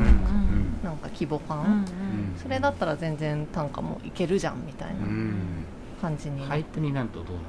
[0.83, 1.85] なんか規模感、
[2.41, 5.05] それだったら全然短歌もいけるじゃんみたいな
[6.01, 7.43] 感じに俳句になるとどうな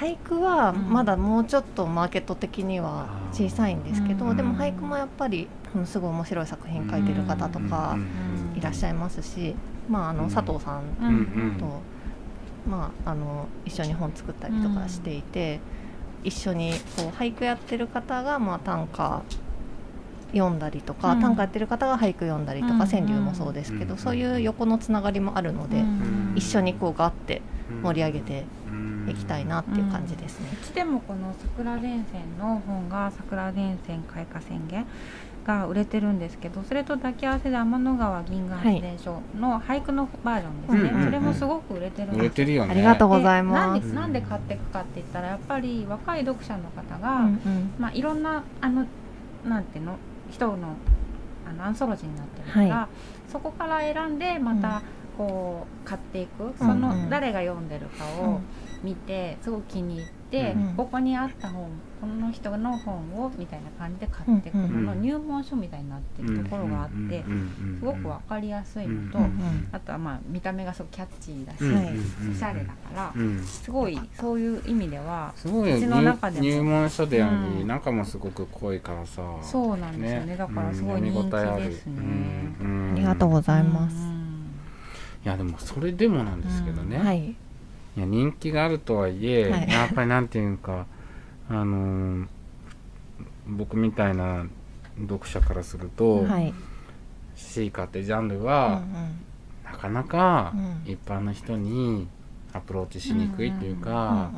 [0.00, 5.48] 俳句はまだもうちょっとマーケット的には小さいんですけど、でも俳句もやっぱり
[5.84, 7.96] すごい面白い作品書いてる方とか
[8.56, 9.54] いらっしゃいますし、
[9.88, 11.80] まあ、あの佐藤さんと、
[12.68, 15.60] まあ、あの一緒に本作ったりとかしていて。
[16.24, 19.22] 一緒にこう俳句やってる方がまあ短歌
[20.32, 25.84] 読んだりとか、うん、短歌やってる方が俳句読んだりとか、うん、川柳もそうですけど、うん、そういう横のつながりもあるので、
[26.34, 27.42] 一緒にこうガッて
[27.82, 28.44] 盛り上げて
[29.10, 30.48] いきたいなっていう感じですね。
[30.52, 34.86] うちでもこの桜電線の本が桜電線開花宣言
[35.46, 43.92] が売れてるんですけどそれと抱き合わせで天の川銀河発電所の俳句のバージョンですね、はい、それもすごく売れてるんです、ね、ありがとうございます。
[43.92, 48.86] なんで買っていくかって言ったらやっぱり若い読者の方が、うんうん、まあ、いろんなあの
[49.46, 49.96] なんていうの？
[50.30, 50.56] 人の
[51.46, 52.88] あのアンソロジーになってるから、は
[53.28, 54.82] い、そこから選んでまた
[55.16, 58.40] こう買っていく、うん、その誰が読んでるかを
[58.84, 61.70] 見てすごく気に入って、うん、ここにあった本
[62.00, 67.24] この人の本をみたいな感じで買っていくのの入門書みたいになってるところがあって
[67.80, 69.18] すごく分かりやすいのと
[69.72, 71.56] あとはまあ見た目がすごくキャッチーだし
[72.30, 79.22] おしゃれだからすごいそういう意味ではすごいうちの中でも入門書であり中もすごく濃いからさ。
[79.42, 80.36] そうなんですよね。
[80.36, 82.54] だからすごい人気ですね。
[82.92, 83.96] ありがとうございます。
[85.24, 87.34] いやでもそれでもなんですけどね、はい、
[87.96, 90.86] いや人気があるとはいえ、はい、やっぱりなんていうか
[91.48, 92.26] あのー、
[93.46, 94.46] 僕みたいな
[95.00, 96.52] 読者からすると、はい。
[97.36, 98.82] シーカーってジャンルうんは、
[99.64, 100.92] なかなかうん。
[100.92, 102.06] 一般の人に
[102.52, 104.30] アプローチしにくいといううんか、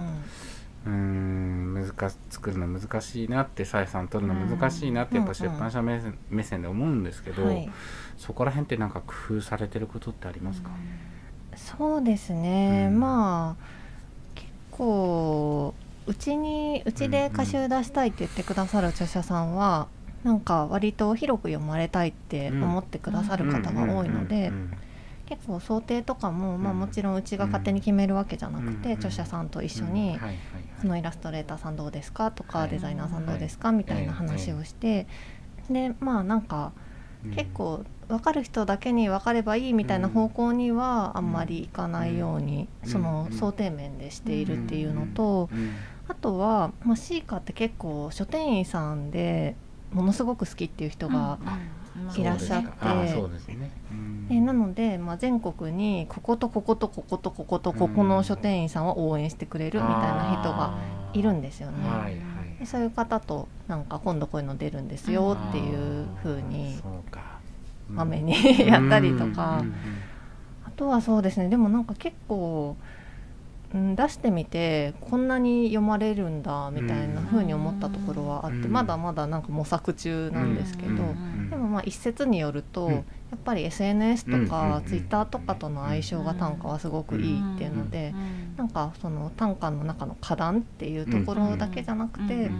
[0.86, 7.70] うーん難し作るの難しいなって採算取るの難しいなってやっぱ出版社目線目線で思うんですけど、はい。
[8.16, 10.70] そこら辺ってなんか工夫されてることってありますか、
[11.78, 13.00] そうですね、うん。
[13.00, 13.64] まあ
[14.34, 15.74] 結構
[16.06, 19.88] うちにうちで歌集出したいって言ってくださる著者さんは、
[20.22, 24.72] なんか割と広く読まれたいって思ってくださる方が多いので、うん
[25.28, 29.92] 結構想定とかも、まあ、うんもちろんうちが勝手に決めるわけじゃなくて、うん著者さんと一緒うん。
[29.92, 30.20] に、
[30.80, 35.08] そのイラストレーターさんどうですかとか、はいデザイナーさんどうですか、みたいな話をして、
[35.68, 36.70] でまあなんか
[37.24, 37.30] うん。
[37.32, 45.74] 結構分かる人だけに分かればいいみたいな方向にはあんまりいかないように、うんそのうん想定面でしているっていうのと、うん
[46.08, 49.56] あとは、まあ、シーカーって結構書店員さんで
[49.92, 51.38] ものすごく好きっていう人が、
[52.16, 54.28] いらっしゃってそうですかあそうですね、うん。
[54.28, 60.78] でなので、まあ、全国にこことこことこことこことここの書店員さんは応援してくれるみたいな人が
[61.12, 62.22] いるんですよね。
[62.60, 67.35] でそういう方となんか今度こういうの出るんですよっていう風にそうか
[67.88, 68.34] まめに
[68.66, 69.58] やったりとか。
[69.62, 69.74] うん
[70.66, 71.48] あとはそうですね。
[71.48, 72.76] でもなんか結構、
[73.74, 78.72] うん、出してみてこんなに読まれるんだみたいな風に思ったところはあってうん。
[78.72, 80.96] まだまだなんか模索中なんですけど
[81.50, 82.92] でもまあ一説によるとうん。
[82.92, 83.00] や
[83.36, 88.14] っぱり SNS とうんかうん Twitter とかとの相性が短歌はすごくいいっていうので
[88.58, 92.50] なんかその短歌の中の花壇っていうところだけじゃなくて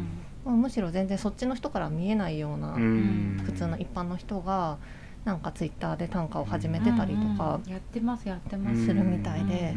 [0.45, 3.43] まあむしろ全然そっちの人から見えないようなうん。
[3.45, 4.79] 普通の一般の人が
[5.27, 8.87] なんかツイッターで短歌を始めてたりとかやってますやってます。
[8.87, 9.75] するみたいで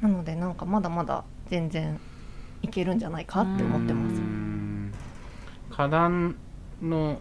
[0.00, 2.00] うんなのでなんかまだまだ全然
[2.62, 4.16] いけるんじゃないかって思ってます。
[4.16, 4.18] う。
[4.20, 4.92] ん。
[5.70, 6.36] 花壇
[6.80, 7.20] の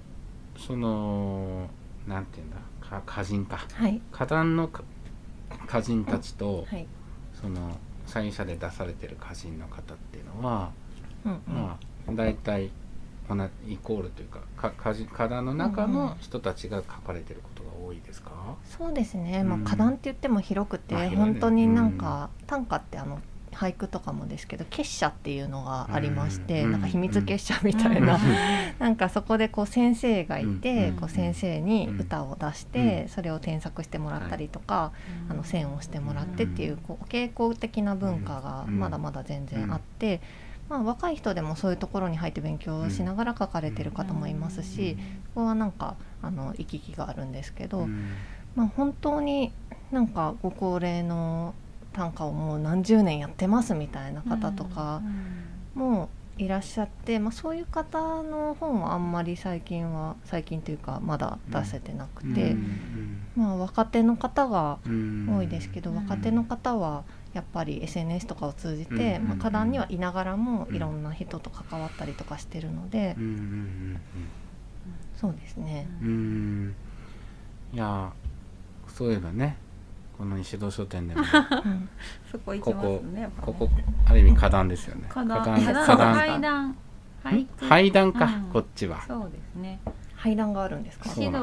[0.57, 1.69] その
[2.07, 2.55] なんていうんだ？
[2.79, 3.65] か歌人か。
[3.73, 4.01] はい。
[4.09, 4.81] 花壇のか
[5.65, 6.87] 歌人たちと、はい。
[7.33, 10.71] そのサイン社で出されてる歌人の方っていうのは、
[11.25, 11.39] うんうん。
[11.53, 12.71] まあ大体
[13.27, 13.35] 同
[13.65, 17.54] じイコールというか花壇の中の人たちが書かれてること。
[17.54, 21.31] が多いですか、そうですね、まあ、うん花壇って言っても広くて、まあ広いね。
[21.33, 23.21] 本当になんか、短歌ってあの
[23.55, 26.71] 俳句とかもですけど結社っていうのがありまして、うん。
[26.73, 28.21] なんか秘密結社みたいな、うん。
[28.79, 30.95] なんかそこでこう先生がいて、うん。
[30.97, 33.09] こう先生に歌を出して、うん。
[33.09, 34.91] それを添削してもらったりとか、
[35.29, 36.77] あの線をしてもらってっていううん。
[36.79, 38.79] こう傾向的な文化がうん。
[38.79, 40.21] まだまだ全然あって、
[40.69, 44.97] まあ、若い人でもそういうところに入って勉強しながら書かれてる方もいますし、
[45.35, 48.15] ここはなんかあの行き来があるんですけど、うん。
[48.55, 49.51] まあ、本当に
[49.91, 51.53] なんかご高齢の
[51.93, 55.01] 短歌をもう何十年やってますみたいな方とか
[55.75, 62.55] もいらっしゃって、まあ、そういう方の本はあんまり最近は最近というかまだ出せてなくて、
[63.35, 65.35] まあ、若手の方がうん。
[65.37, 67.03] 多いですけど、うん若手の方は
[67.35, 74.01] やっぱり SNS とかを通じて、うんまあ、花壇にはいながらもうんいろんな人と関わったりとかしてるので、うんうん
[75.15, 75.87] そうですね。
[76.01, 76.75] うん。
[77.73, 78.11] いや
[78.87, 79.57] そういえばね
[80.17, 81.21] この石戸書店でも。
[81.65, 81.89] うん。
[82.31, 83.29] そこ行きますねね。
[83.41, 83.69] ここ
[84.05, 85.05] ある意味花壇ですよね。
[85.09, 85.61] 花壇。
[85.61, 85.73] 花
[86.39, 86.75] 壇。
[87.67, 88.13] 階段。
[88.13, 88.43] か、うん。
[88.51, 89.01] こっちは。
[89.07, 89.79] そうですね。
[90.17, 91.09] 階段があるんですか？
[91.15, 91.37] 指導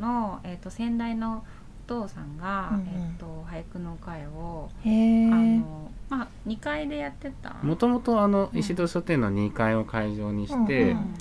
[0.00, 1.44] の、えー、と先代の
[1.88, 2.86] お父さんが、うんうん。
[2.86, 5.58] えー、と俳句の会を、へあえ。
[5.58, 7.56] のまあ、2階でやってた。
[7.62, 8.58] もともとあのうん。
[8.58, 11.14] 石戸書店の2階を会場にして、うんうん。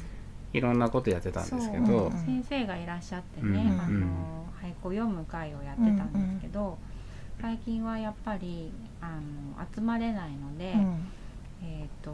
[0.51, 1.87] いろんなことやってたんですけそう。
[1.87, 3.79] ど、うん先生がいらっしゃってうんね、うん。
[3.79, 6.77] あの俳句を読む会をやってたんですけど、
[7.41, 9.07] 最近はやっぱりあ
[9.57, 11.07] の集まれないので、うん。
[11.63, 12.11] えっ、と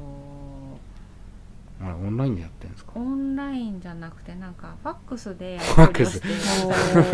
[1.81, 2.91] あれオンラインでやってるんですか？
[2.95, 6.27] オンラインじゃなくてなんかファックスでやっしゃるんですけ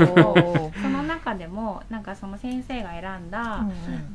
[0.06, 3.66] どその中でもなんかその先生が選んだ、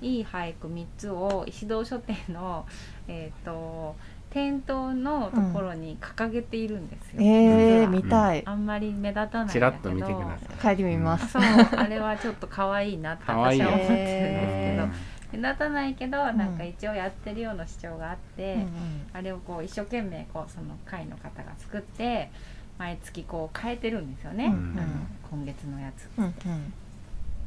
[0.03, 0.07] うん。
[0.07, 2.67] いい俳句3つを石堂書店の、
[3.09, 3.97] えー、と
[4.31, 7.89] 店頭のところに掲げているんですよ、えー、実は。
[7.89, 8.43] 見たい。
[8.45, 9.53] あんまり目立たないんだけど。
[9.53, 11.39] ちらっと見てください帰り見ます。
[11.39, 11.81] あそう。
[11.81, 14.89] あれはちょっと可愛いなって可愛いよ私は思ってるんですへけど
[15.37, 18.69] 目立たないけどなんか一応やってるような主張があって、うんうん。
[19.13, 22.31] あれをこう一生懸命こうその会の方が作って
[22.79, 24.79] 毎月こう変えてるんですよね、うん。
[24.79, 24.89] あの
[25.31, 26.09] 今月のやつ。
[26.19, 26.33] うんうん。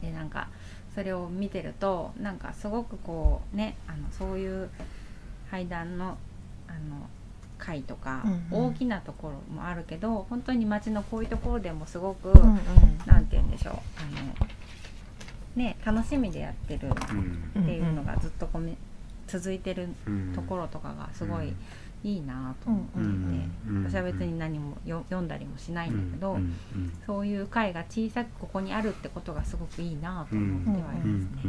[0.02, 0.48] でなんか
[0.94, 4.70] それを見てるとなんかすごくこうねあのそういう
[5.52, 6.18] 階段の
[6.68, 7.08] あの
[7.58, 8.68] 会とか、うんうん。
[8.68, 12.60] 大きなところもあるけど本当に街のこういうところでもすごく、うんうん。
[13.06, 13.74] なんて言うんでしょう。
[13.74, 14.48] あの
[15.58, 16.90] ね楽しみでやってるっ
[17.56, 17.64] うん。
[17.66, 18.76] ていうのがずっとこめ
[19.28, 20.34] 続いてるうん。
[20.34, 21.54] ところとかがすごい
[22.04, 26.12] いいなと思って、私は別に何もよ読んだりもしないん。
[26.12, 26.38] だけど、
[27.06, 31.42] そういう回が小さくここにあるってことがすごくいいなと思ってはいますね。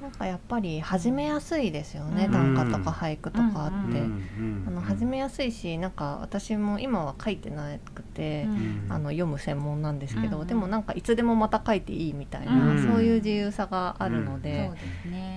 [0.00, 2.32] なんかやっぱり始めやすいですよね、うん。
[2.32, 4.64] 短歌とか俳句とかあって、うん。
[4.66, 8.86] あの始めやすいしなんか私も今は書いてなくて、うん。
[8.88, 10.46] あの読む専門なんですけど、うん。
[10.46, 12.86] でもなんかいつでもまた書いていいみたいな、うん。
[12.86, 14.70] そういう自由さがあるので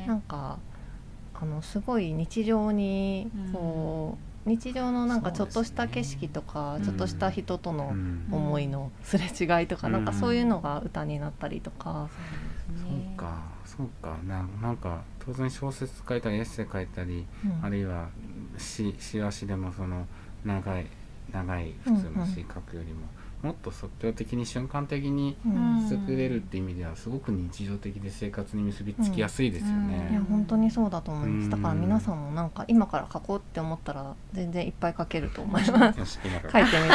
[0.08, 0.60] なんか
[1.34, 6.86] あのすごい日常にこう、日常のなんかちょっとした景色とか、ね。
[6.86, 8.28] ちょっとした人とのうん。
[8.32, 9.94] 思いのすれ違いとか、うん。
[9.94, 12.08] なんかそういうのが歌になったりとか、
[12.78, 13.42] そうか
[13.76, 17.66] そうかななんか当然小説書いたりエッセイ書いたり、うん。
[17.66, 18.10] あるいは
[18.58, 20.06] 詩詩は詩でもその
[20.46, 20.86] 長い
[21.32, 23.08] 長い普通の詩書くよりも、
[23.44, 25.74] もっと即興的に瞬間的にうん。
[25.90, 30.10] 作れるって意味ではすごく日常的で生活に結びつきやすいですよね。
[30.12, 31.50] いや本当にそうだと思います、うん。
[31.50, 36.00] だから皆さんもなんか今から書こうって思ったら全然いっぱい書けると思います。
[36.00, 36.90] よし今か書いらてみて。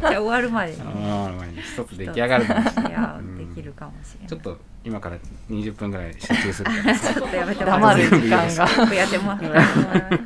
[0.00, 2.92] じゃ あ終わるまでにねああ一つ出来上がるかもしれない。
[2.92, 3.48] いやうん。
[3.48, 4.28] できるかもしれない。
[4.28, 5.16] ちょっと今から
[5.48, 6.70] 20分ぐらい集中する
[7.14, 10.16] ちょっとやめてもらって時間が僕やってもらってもらってもらって。
[10.18, 10.24] こ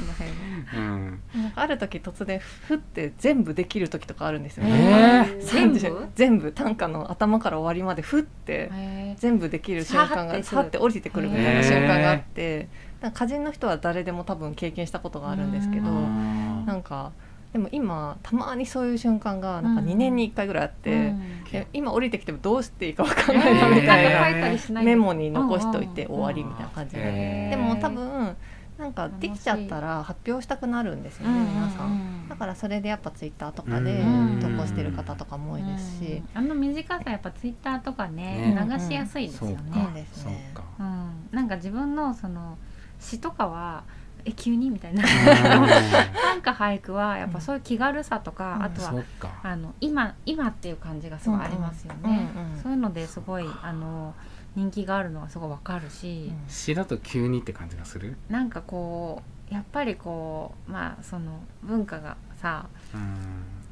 [0.00, 0.30] の辺
[0.76, 1.07] うん
[1.54, 5.44] ある時突然ふって全部できる時とかあるんですよえね、ー。
[5.44, 8.70] 全部？30全部短歌の頭から終わりまでふって
[9.18, 12.68] 全部できる瞬間がさって降りてくるみたいな瞬間があって
[13.00, 17.12] なんか歌人の人は誰でも多分経験したことがあるんですけどうんなんか
[17.52, 19.88] でも今たまにそういう瞬間がなんかうん。
[19.88, 21.44] 2年に1回ぐらいあって、うん。
[21.50, 23.74] で今降りてきてもどうしていいか分かんないなえー。
[23.74, 28.36] みたいな、 メモに残しといてうん終わりみたいな感じで、でも多分
[28.78, 32.28] なんかできちゃったら発表したくなるんですよね、皆さん。
[32.28, 38.68] だからそれでやっぱツイッターとかでうん投稿してる方とかも多いですし、うんあの短さやっぱツイッターとかねね。
[38.70, 40.62] 流しやすいですよね、そうかそうですそうねか。
[40.78, 42.56] うん、なんか自分のその
[43.00, 43.82] 詩とかは
[44.24, 45.02] え急にみたいな。
[45.02, 48.62] 短歌俳句はやっぱそういう気軽さとか、うん。
[48.62, 49.02] あとは
[49.42, 52.62] あの今今っていう感じがすごいありますよね、うんうん。
[52.62, 54.14] そういうのですごいあの
[54.58, 58.16] 人気があるのはすごいわかるし、詩だと急にって感じがする？
[58.28, 63.00] なんかこうやっぱりこうまあその文化がさうん。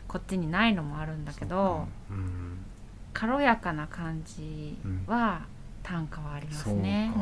[0.06, 2.58] ここっちにないのもあるんだけどうん。
[3.12, 5.46] 軽やかな感じは
[5.86, 7.12] 短歌はありますね。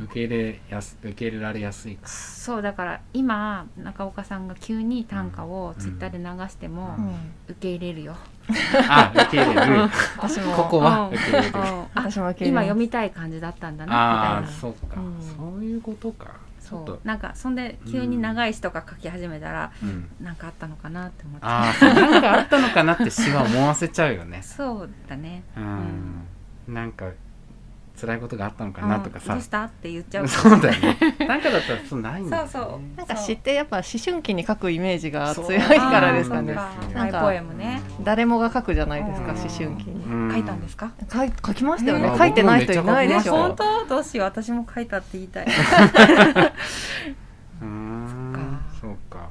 [0.00, 2.08] 受け入れやす受け入れられやすいか。
[2.08, 7.14] そうだから今中岡さんが急に短歌をツイッターで流してもうん。
[7.46, 8.16] 受け入れるよ。
[8.88, 9.88] あ受け入れる。
[10.16, 10.54] 私も。
[10.54, 11.14] ここはうん。
[11.14, 12.48] 受け入れる。
[12.48, 14.58] 今読みたい感じだったんだあなみたいな。
[14.58, 15.00] あそうか。
[15.00, 15.36] うん。
[15.36, 16.32] そういうことか。
[16.58, 17.06] そう。
[17.06, 20.10] なんかそんで急に長い詩とか書き始めたら、うん。
[20.20, 21.46] なんかあったのかなって思って。
[21.46, 21.94] ああそう。
[21.94, 24.42] なんかあったのかなって詩は思わせちゃうよね。
[24.42, 25.44] そうだね。
[25.56, 26.24] うん。
[26.66, 27.10] なんか
[28.04, 29.32] 辛いことがあったのかなとかさ。
[29.34, 29.64] うんどうした？
[29.64, 30.28] って言っちゃう。
[30.28, 31.16] そうだよね。
[31.26, 32.48] なんかだったらそうないんだよね。
[32.50, 32.96] そうそう。
[32.96, 36.54] なんか詩ってやっぱ思春期に書くイメージが強いからですかね。
[36.94, 37.32] なんか
[38.02, 39.38] 誰もが書くじゃないですかうん。
[39.38, 40.04] 思春期に。
[40.04, 40.32] うん。
[40.32, 40.92] 書いたんですか？
[41.12, 42.18] 書い書きましたよねうん。
[42.18, 43.32] 書いてない人いないでしょ。
[43.36, 43.84] 本当？
[43.86, 44.26] どうしよう。
[44.26, 45.46] 私も書いたって言いたい。
[47.62, 48.58] うーん。
[48.80, 49.28] そうか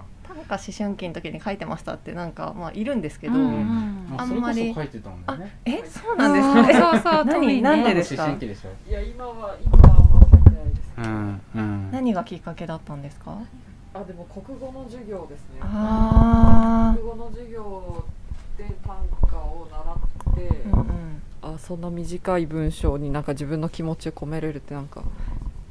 [0.47, 6.69] 短歌思春期の時に書いてましたってなんかまあいるんですけど、うんあんまりそれこそ書いてたんだねえそうなんですか？
[6.69, 7.61] えそうそうトミーね。
[7.61, 8.69] 何なんでですか思春期でしょ。
[8.89, 11.91] いや今は今はあんま書いてないですうんうん。
[11.91, 13.37] 何がきっかけだったんですか？
[13.95, 15.59] あでも国語の授業ですね。
[15.61, 18.03] あ国語の授業
[18.57, 19.93] で短歌を習
[20.33, 21.21] って、ーうんうん。
[21.41, 25.03] あそんな短い文章になんか自分の気持ちを込めれるってなんか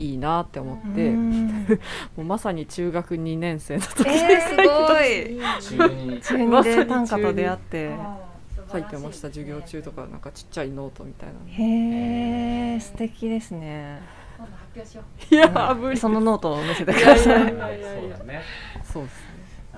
[0.03, 1.78] いいなって思って、う もん
[2.18, 4.09] うまさに中学2年生の時。
[4.09, 5.88] えー、 すごい。
[5.88, 6.62] 中に中二。
[6.64, 7.90] で短歌と出会って。
[8.70, 8.84] 書い。
[8.84, 11.34] てました授業中とかなんかちっちゃいノートみたいな。
[11.46, 14.00] へえ素敵ですね。
[14.38, 15.96] 今度発表しよいや無理。
[15.96, 17.55] そのノートを見せてください。
[18.82, 19.22] そうですね。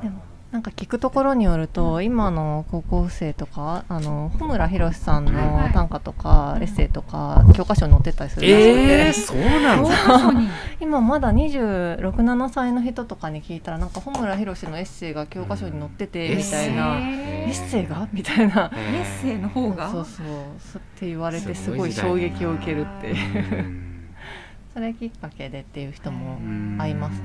[0.03, 0.23] でも
[0.55, 5.33] なんか聞くところによると、今の高校生とかあの穂村弘さんの
[5.73, 10.53] 短歌とか、エッセイとか教科書に載ってたりするらしくて、えー、そうなんだ。
[10.79, 18.09] 今まだ267歳の人とかに聞いたらなんか穂村弘のエッセイが教科書に載ってて、うんみたいな、えエッセイが？
[18.13, 19.91] みたいな、エッセイの方が？
[19.91, 20.27] そうそう。
[20.61, 23.81] そうって言われてすごい衝撃を受けるっていう。
[24.73, 26.39] それきっかけでっていう人も
[26.81, 27.25] 合いますね。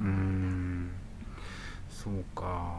[0.00, 0.63] うん
[2.04, 2.72] そうか。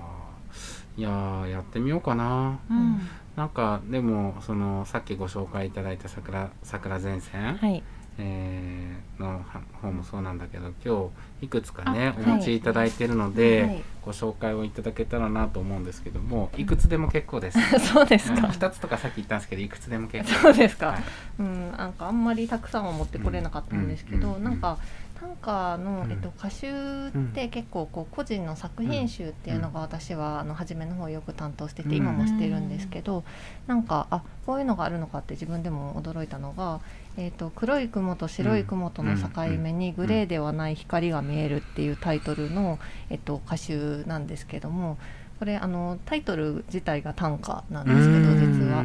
[0.98, 2.60] いやーやってみようかな。
[2.70, 3.00] うん。
[3.36, 7.84] なんかでもそのさっきご紹介いただいた桜桜前線、はい。
[8.18, 11.10] えーのは方もそうなんだけど今
[11.40, 13.84] 日いくつかねあお持ちいただいてるので、はい。
[14.06, 17.58] ご紹介をいただけたらなと思うんですけどもいくつでも結構です。
[17.92, 20.42] そうですか、2つとかさっき言ったんですけどいくつでも結構。
[20.42, 21.04] そうですか、はい。
[21.40, 24.44] うん、なんかあんまりたくさんは持ってこれなかったんですけど、うん。
[24.44, 24.78] なんか
[25.20, 26.12] 短歌の、うん。
[26.12, 31.96] えっと、歌集って結構こう個人の作品集っていうのが私はあの初めの方よく担当してて、うん。
[31.96, 33.24] 今もしてるんですけど、
[33.68, 36.82] なんかあこういうのがあるのかって自分でも驚いたのが、
[37.18, 44.98] えっと黒い雲と白い雲との境目にグレーではない光が見えるっていうタイトルの、えっと、歌集なんですけども
[45.40, 48.84] これあのタイトル自体が短歌なんですけど実は。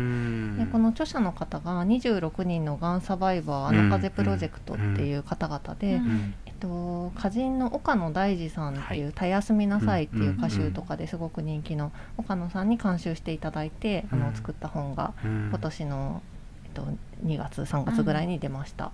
[0.58, 6.34] でこの著者の方が26人のがんサバイバーあの風プロジェクトっていう方々で、うん。
[6.46, 14.20] えっと、歌人の岡野大二さんっていうはい「たやすみなさい」っていう歌集とかですごく人気の岡野さんに監修していただいて、あうん。
[14.20, 16.22] の作った本が今今年の、
[16.66, 16.82] えっと、
[17.24, 18.90] 2月3月ぐらいに出ました。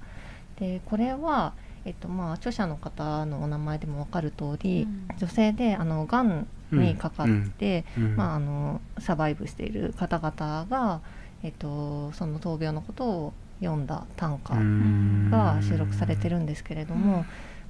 [0.61, 1.53] でこれは、
[1.85, 5.09] えっとまあ、著者の方のお名前でも分かる通り、うん。
[5.19, 7.27] 女性であのがんにかかっ
[7.59, 7.85] て、
[8.17, 11.01] まあ、あのサバイブしている方々が、
[11.43, 14.55] えっと、その闘病のことを読んだ短歌
[15.31, 17.25] が収録されてるんですけれども、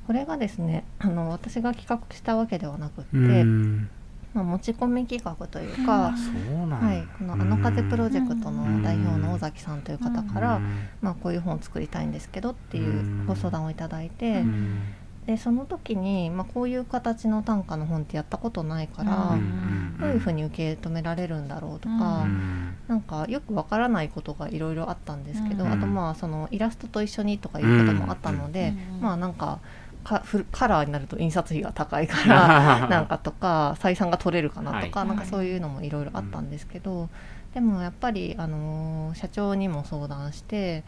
[0.07, 3.89] これがですねあの私が企画したわけではなくって、うん。
[4.35, 10.61] まあ、持ち込み企画というか、はい、この「あの風プロジェクト」の代表の尾崎さんという方から、
[11.01, 14.83] まあ、こういう本を作りたいんですけどっていうご相談をいただいて、うん
[15.27, 29.59] でその時に、まあ、こういう形の短歌の本ってやったことないから、うんどういうふうに受け止められるんだろうとか、うんなんかよくわからないことがいろいろあったんですけど、うんあとまあそのイラストと一緒にとかいうこともあったので、うんまあなんか
[30.05, 35.09] かフルカラーになると印刷費が高いから なんかとか採算が取れるかなとか、はい。
[35.09, 37.09] なんかそういうのもいろいろあったんですけど、
[37.55, 40.85] でもやっぱり、あのー社長にも相談して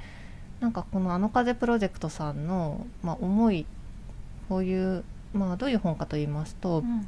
[0.60, 3.64] なんかこの「あの風プロジェクト」さんの、まあ、思い
[4.48, 7.06] こういう、まあ、どういう本かと言いますと、うん。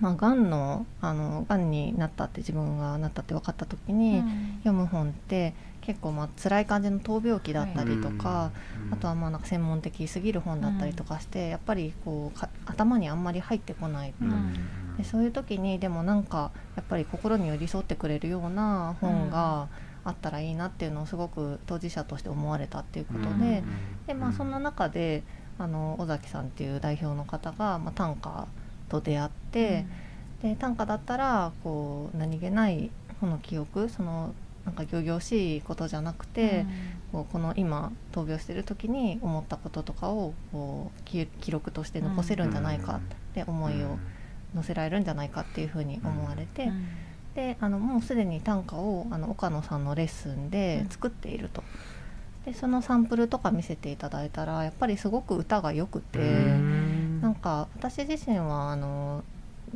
[0.00, 4.22] まあ、がんのあのがんになったって自分がなったって分かった時に、
[4.64, 8.50] 読む本って結構まあ辛い感じの闘病記だったりとか、
[8.90, 14.54] あとはまあなんか専門的すぎる本だったりとかして、やっぱりこうか頭にあんまり入ってこない、うん。
[14.96, 19.68] でそういう時にでもなんかやっぱり心に寄り添ってくれるような本が
[20.04, 23.62] あったらいいなっていうのをすごく当事者として思われたっていうことで,、
[24.06, 25.22] でまあ、そんな中で
[25.62, 28.46] あの尾崎さんっていう代表の方が、まあ、短歌
[28.88, 29.84] と出会って。
[30.42, 32.90] で短歌だったらこう何気ない
[33.20, 34.34] この記憶その
[34.64, 36.66] なんか仰々しいことじゃなくて、
[37.10, 43.00] こうこの今闘病してる時に思ったこととかをこう記記録として残せるんじゃないかっ
[43.34, 43.98] て思いを
[44.54, 46.72] 載せられるんじゃないかっていうふうに思われて、
[47.34, 51.62] であのもうすでに短歌をあの岡野さんのレッスンで作っていると。
[52.44, 56.18] でそのサンプルとか見せていただいたらやっぱりすごく歌が良くて、
[57.20, 59.22] なんか私自身はあの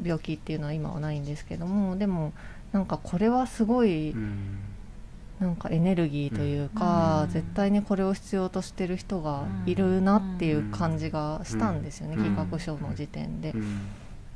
[0.03, 2.33] 病気っていうのは今はないんですけどもでも
[2.73, 4.15] なんかこれはすごい
[5.39, 7.31] なんかエネルギーというか、うん。
[7.31, 12.25] 絶対にこれを必要としてる人がいるなっていう感じがしたんですよね、うん。
[12.25, 13.55] 企画書の時点で。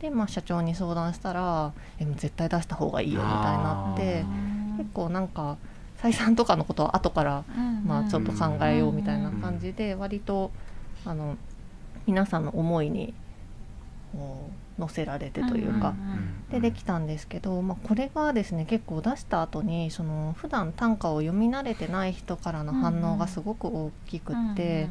[0.00, 4.24] で、まあ、社長に相談したら「え絶対出した方がいいよ」みたいになって
[4.78, 5.58] 結構なんか
[6.02, 7.44] 採算とかのことは後から
[7.86, 10.50] まあ、ちょっと考えようみたいな感じで割と
[11.04, 11.36] あの
[12.06, 13.14] 皆さんの思いに
[14.78, 15.94] 乗せられてというか、
[16.50, 24.88] でできたんですけど、まあ、これがですね結構出した後にその普段短歌を読み慣れてない人からの反応がすごく大きくって、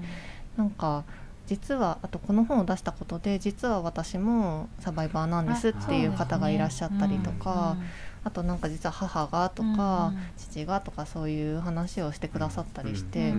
[0.58, 1.04] なんか
[1.48, 7.78] 実はあとこの本を出したことで実は私もサバイバーなんですっていう方がいらっしゃったりとか。
[8.24, 13.34] あとなんか実は母がとか、父がとかそういう話をしてくださったりして、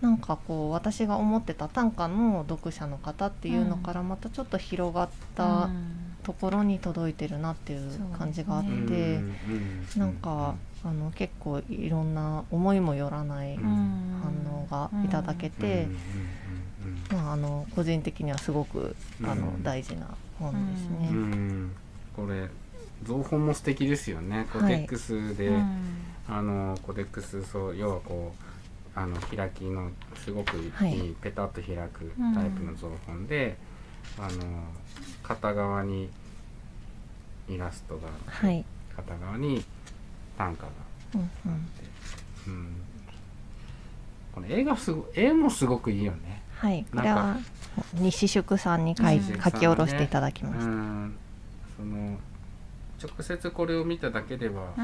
[0.00, 5.70] なんかこう私が思ってた短歌の読者の方っていうのからまたちょっと広がった
[6.24, 9.20] ところに届いてるなっていう感じがあって、
[9.96, 10.54] なんか
[10.84, 15.86] あの結構いろんな思いもよらない反応がいただけて、
[17.12, 20.08] まあ、あの個人的にはすごくあの大事な
[20.38, 21.70] 本ですね。
[22.16, 22.48] これ
[23.04, 24.46] 造本も素敵ですよね。
[24.52, 25.50] コデックスで、
[26.28, 28.34] あのコデックスそう要はこ
[28.96, 31.14] うあの開きのすごくいい、はい。
[31.20, 33.56] ペタッと開くタイプの造本で、
[34.18, 34.64] あの
[35.22, 36.10] 片側に
[37.48, 38.64] イラストがあって、はい。
[38.94, 39.64] 片側に
[40.36, 40.68] 短歌が
[41.14, 41.26] うんうん。
[41.26, 41.84] あって、
[42.48, 42.76] うん、
[44.34, 46.42] この絵がすご絵もすごくいいよね。
[46.56, 47.38] はい、これは
[47.94, 49.02] 西宿さんに書
[49.50, 50.64] き下ろしていただきました。
[50.66, 51.16] うん、
[51.76, 52.18] その
[53.02, 54.80] 直接これを見ただけでは、あ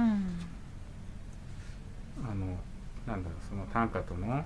[2.35, 2.59] の
[3.07, 4.45] なんだろうその短歌との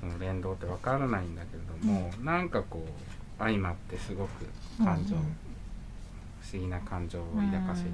[0.00, 2.90] その連動ってわからないんだけれども、なんかこう
[3.38, 4.46] 相まってすごく
[4.78, 5.36] 感情、うんうん。
[6.42, 7.90] 不思議な感情を抱かせる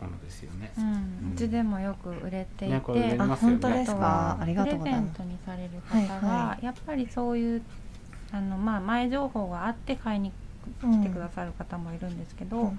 [0.00, 0.72] ものですよね。
[0.76, 1.32] うん。
[1.34, 3.58] うちでもよく売れていて、ねこれ売れあますよね。
[3.60, 4.38] 本当ですか？
[4.40, 5.12] ありがとうございます。
[5.14, 5.32] プレゼント。
[5.32, 7.62] にされる方が、はいはやっぱりそういう
[8.32, 10.32] あのまあ前情報があって買いに
[10.80, 12.78] 来てくださる方もいるんですけど、うん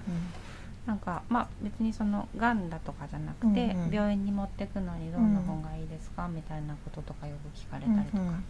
[0.85, 3.91] なんかまあ別にそのがんだとかじゃなくて、うんうん。
[3.91, 8.43] 病院に持ってくのにどんな本がいいですか、みたいなこととかよく聞かれたりとか、うんうん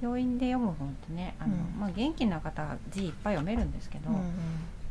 [0.00, 1.80] 病院で読む本ってねあの、うん。
[1.80, 4.16] まあ、元気な方は字いっぱい読めるんですけど、うん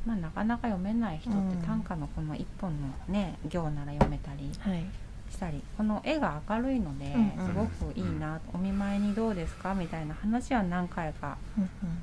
[0.05, 1.49] まあ、なかなか読めない人っうん。
[1.49, 4.83] て短歌のこの一本のね行なら読めたりはい
[5.31, 9.73] したりこの絵が明るいのですごくいいな、お見舞いにどうですか？
[9.73, 11.37] みたいな話は何回か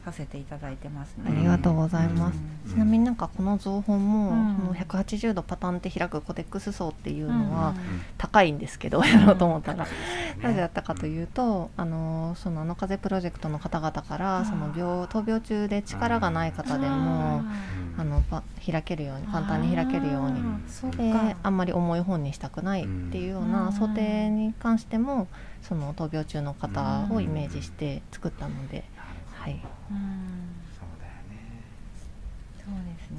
[0.04, 1.40] させていただいてますあね。
[1.40, 2.38] りがとうございます。
[2.66, 2.72] うん。
[2.72, 4.56] ちなみになんかこの造本も、うん。
[4.56, 7.76] この180度パタンって開くコデックス層っていうのはうん。
[8.18, 9.90] 高いんですけど、やろうと思ったら、ね。
[10.42, 17.50] なぜやったかというと、あのそのあの風プロジェクトの方々から、うんその病闘病中で力がない方でも、うん。
[17.96, 20.40] あのパ開けるように簡単に開けるように。
[21.42, 23.52] あんまり重い本にしたくないっていうよううん。
[23.52, 25.28] な想定に関しても
[25.62, 28.84] その闘病中の方をイメージして作ったので、
[29.32, 29.60] はい、うん。
[30.78, 31.64] そうだよね。
[32.58, 33.16] そうですね。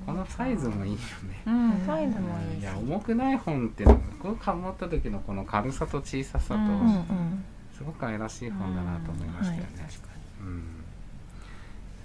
[0.00, 0.06] うん。
[0.06, 1.42] このサイズもいいよね。
[1.46, 1.86] うん。
[1.86, 9.90] サイズもいいいしや重くない本っていうのこれ持った時のこの軽さと小ささと、すごく愛らしい本だなと思いましたよね、うんはい
[10.40, 10.84] うん。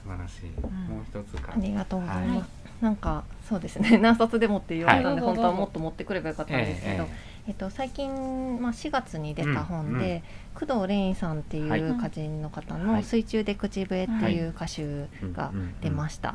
[0.03, 0.95] 素晴らしい、ん。
[0.95, 2.37] もう一つかありがとうございます。
[2.39, 3.97] はいなんかそうですね。
[4.01, 5.29] 何冊でもって言われたんで、はい。
[5.29, 7.07] 本当はもっと持ってくればよかったんですけど、え
[7.47, 10.23] えっと、最近、まあ、4月に出た本で、
[10.53, 11.81] 工藤蓮さんっていはい。
[11.81, 13.03] う歌人の方の「はい。
[13.03, 15.51] 水中で口笛」っていう歌集が
[15.81, 16.33] 出ました。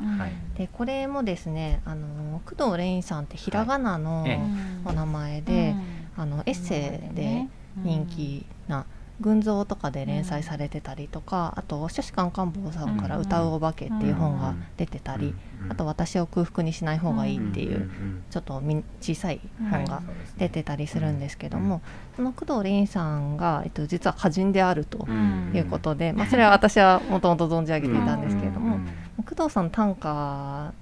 [0.57, 4.39] でこれもですねあの工藤蓮さんってひらがなのええ。
[4.83, 6.21] お名前で、うん。
[6.21, 8.85] あのエッセイで人気な
[9.21, 15.33] 群像とかで連載されてたりとか、あと書士官官房さんから「歌うお化け」っていう本が出てたり、
[15.69, 17.89] あと「私を空腹にしない方がいい」っていう、
[18.29, 19.39] ちょっとみ小さい
[19.71, 20.01] 本が
[20.37, 21.81] 出てたりするんですけども、
[22.15, 28.79] その工藤凛さんが、えっと、実は歌人であるとんいうことで、まあ、それは私はもともと存じ上げていたんですけれども、
[29.25, 30.73] 工藤さんの短歌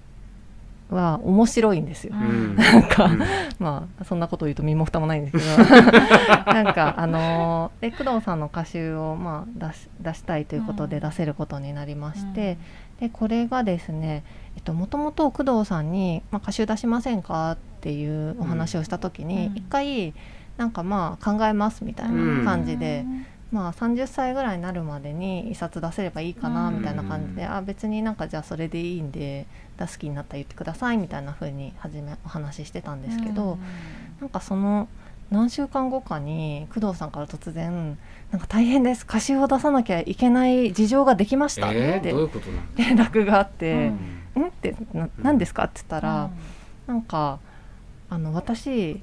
[0.90, 2.14] は面白いんですよ。
[2.14, 2.56] うん。
[2.58, 3.10] なんか、
[3.60, 5.70] まあそんなこと言うと身も蓋もないんですけど。
[6.54, 11.04] なんかあのーで工藤さんの歌集を、まあ、出し出したいということでうん。
[11.04, 12.58] 出せることになりまして、
[13.00, 14.24] でこれがですね
[14.68, 19.58] もともと工藤さんに、まあ、歌集出しませんかっていうお話をした時にうん。
[19.58, 20.14] 一、回
[20.58, 23.06] なんかまあ考えますみたいな感じで、
[23.52, 29.46] まあ、30歳ぐらいになるまでに一冊出せればいいかなうんみたいな感じで、あ別になんかじゃあそれでいいんで
[29.78, 33.58] 出す気になったら言ってくださいみたいな風に初めお話ししてたんですけど、
[34.22, 34.88] なんかその
[35.32, 37.98] 何週間後かに工藤さんから突然
[38.32, 39.04] 「なんか大変です。
[39.04, 42.14] 歌集を出さなきゃいけない事情ができました」っえー、て
[42.76, 43.92] 連絡があって
[44.36, 46.30] う「ん?」ってな何ですか?」って言ったら、
[46.88, 47.40] なんか
[48.10, 49.02] あの私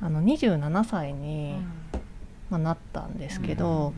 [0.00, 1.54] あの27歳に、
[2.50, 3.92] まあ、なったんですけど、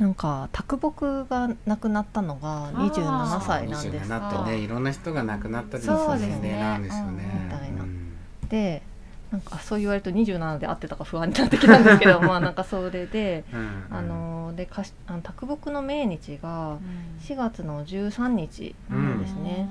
[0.00, 4.08] なんか卓木が亡くなったのが27歳なんです。
[4.08, 6.36] なってねいろんな人が亡くなったりすそうですね。
[6.36, 7.30] る年齢なんですよね。
[7.34, 7.44] うん。
[7.44, 7.82] みたいな。
[7.82, 8.82] うんで
[9.30, 13.44] なんかそう言われると27で合ってたか不安になってきたんですけど まあなんかそれで。
[13.52, 13.84] うん。
[13.90, 16.78] あのでかしあの卓木の命日が
[17.20, 19.68] 4月の13日なんですね。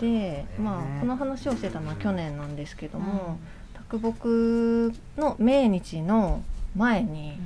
[0.00, 3.38] で、まあこの話をしてたのは去年なんですけども、
[3.88, 6.42] 卓木の命日の
[6.76, 7.38] 前に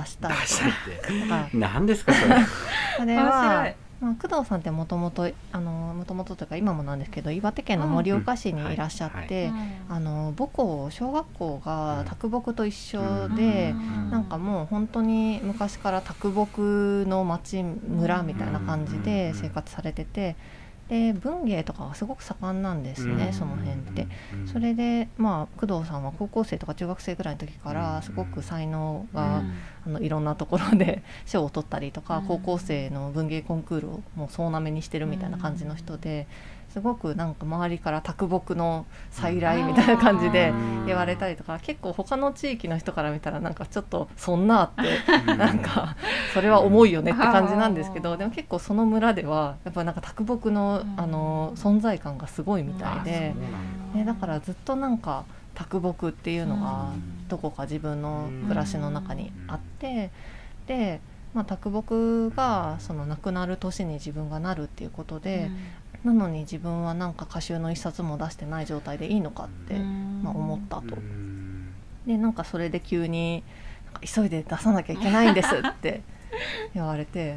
[0.00, 0.28] 出した。
[0.28, 1.22] い出したいって。
[1.22, 2.34] とか、何ですかそれ。
[2.98, 3.76] それはい。
[4.00, 9.50] まあ、工藤さんってもともとあのもともとというか今もなんですけど岩手県の盛岡市にいらっしゃって、
[9.88, 14.10] あの母校小学校が卓木と一緒で、うん。
[14.10, 20.36] なんかもう本当に昔から卓木の町村みたいな感じで生活されてて
[20.88, 24.06] で文芸とかはすごく盛んなんですね、その辺って。
[24.52, 29.42] それでまあ工藤さんは高校生とか中学生ぐらいの時からすごく才能が、
[29.84, 32.26] あのいろんなところで 賞を取ったりとか、うん。
[32.26, 36.26] 高校生の文芸コンクールをもう総なめにしてるみたいな感じの人で
[36.76, 40.52] すごくなんか周りから卓木の再来みたいな感じで
[40.84, 45.96] 言われたりとか結構他の地域の人から見たらなんかちょっとそんなってなんか
[46.34, 51.00] それは重いよねって感じなんですけどでも結構その村ではやっぱなんか卓木のうん。
[51.00, 53.34] あの存在感がすごいみたいで
[53.94, 55.24] ねだからずっとなんか
[55.54, 57.28] 卓木っていうのがうん。
[57.28, 60.10] どこか自分の暮らしの中にあって
[60.66, 61.00] で、
[61.34, 65.50] まあ、卓木がその亡くなる年に自分がなるっていうことで、
[66.06, 70.96] なのに自分はなんか歌集の一冊も出してない状態でいいのかって、まあ、思ったと。
[70.96, 71.72] うん。
[72.06, 73.42] でなんかそれで急に
[74.02, 76.02] 急いで出さなきゃいけないんですって
[76.74, 77.36] 言われて。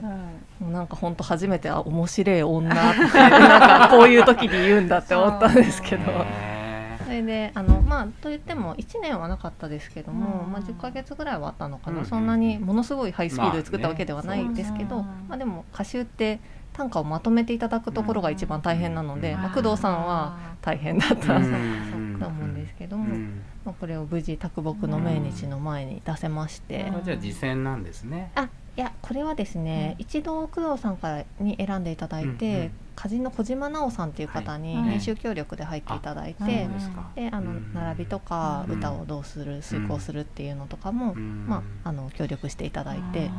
[0.59, 6.11] もうなんか本当初めてあ面白い女って なんかこういう時に言うんだって思ったんですけど。
[6.11, 6.59] へ
[7.05, 10.51] それであのまあと言っても1年はなかったですけども、うん。
[10.51, 15.09] まあ、10ヶ月ぐらいはあったのかな、うんそんなにものすごいハイスピードで作ったわけではないですけど、まあね。
[15.29, 16.39] まあ、でも歌集って
[16.79, 22.17] 短歌をまとめていただくところが一番大変なので、うんまあ、工藤さんは大変だったうん。
[22.19, 23.41] と思うんですけども、うん。
[23.65, 28.31] まあ、これを無事卓木の命日の前に出せまして、これじゃあ実践なんですね。
[28.35, 32.71] あいやこれはですね、一度工藤さんからに選んでいただいて、うんうん。
[32.97, 37.73] 歌人の小島奈緒さんっていう方にはい編集協力で入っていただいて、うんそうであのうん。
[37.73, 38.77] 並びとかうん。
[38.77, 41.45] 歌をどうする遂行するっていうのとかも、うん。
[41.47, 43.29] まあ、あの協力していただいて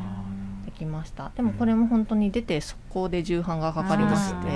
[0.81, 1.31] きました。
[1.37, 4.49] でもこれも本当に出て速攻で重版がかかりまして。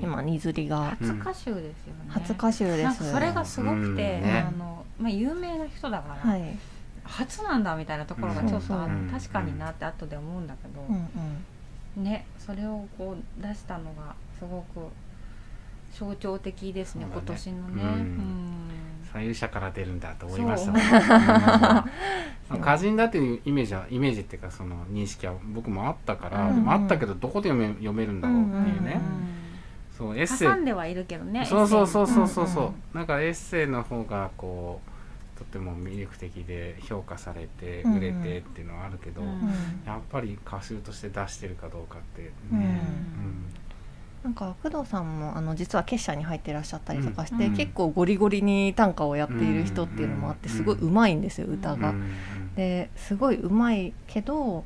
[0.00, 0.96] 今荷刷りが。
[1.00, 2.04] 初歌集ですよね。
[2.08, 3.10] 初歌集です。
[3.12, 3.96] それがすごくうん。
[3.96, 4.46] て、ね。
[4.48, 6.58] あのまあ、有名な人だから、はい、
[7.04, 8.74] 初なんだみたいなところがちょっと
[9.10, 11.08] 確かになって後で思うんだけど、うん
[11.96, 14.88] うん、ねそれをこう出したのがすごく
[15.94, 17.82] 象徴的ですね今年のね。
[17.82, 18.50] うん
[19.14, 20.72] うん左右者から出るんだと思いました。
[20.72, 22.60] もん。
[22.60, 26.56] 歌人だっていうイメージはイメージっていうかその認識は僕もあったから、うん。
[26.56, 29.00] でもあったけどどこで読め読めるんだろうっていうね、
[29.96, 30.48] そうエッセイ。
[30.48, 39.28] 挟んではいるけどねそうそうそうそうそうそう、うんなんかエッセイの方がこうとっても魅力的で評価されてうんうん売れてっていうのはあるけど、うん
[39.86, 42.22] やっぱり歌集として出してるかどうかって。
[42.22, 42.58] ね、うん。
[42.58, 42.70] うん
[44.22, 47.56] なんか工藤さんもあの実は結社に入ってらっしゃったりとかして、うん。
[47.56, 50.54] 結構ゴリゴリに短歌をやっている人っていうのもあってうん。
[50.54, 51.90] すごい上手いんですよ歌が。
[51.90, 52.54] うん。
[52.54, 54.64] ですごい上手いけど、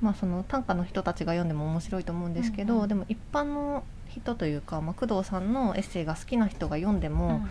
[0.00, 7.48] まあ、その短歌の人たちが読んでも面白いと思うんですけど、でも一般の人というか、まあ、工藤さんのエッセイが好きな人が読んでも、うんうん。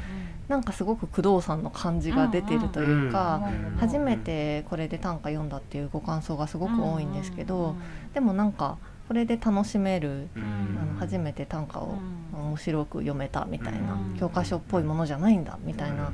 [0.48, 7.76] なんかすごく工藤さんの感じが出てるというか、うん初めてこれで短歌読んだっていうご感想がすごく多いんですけど、
[8.14, 8.78] でもなんか
[9.08, 10.44] これで楽しめる、うん。
[10.82, 11.98] あの初めて短歌を
[12.34, 12.46] うん。
[12.48, 14.18] 面白く読めたみたいな、うん。
[14.20, 16.12] 教科書っぽいものじゃないんだみたいな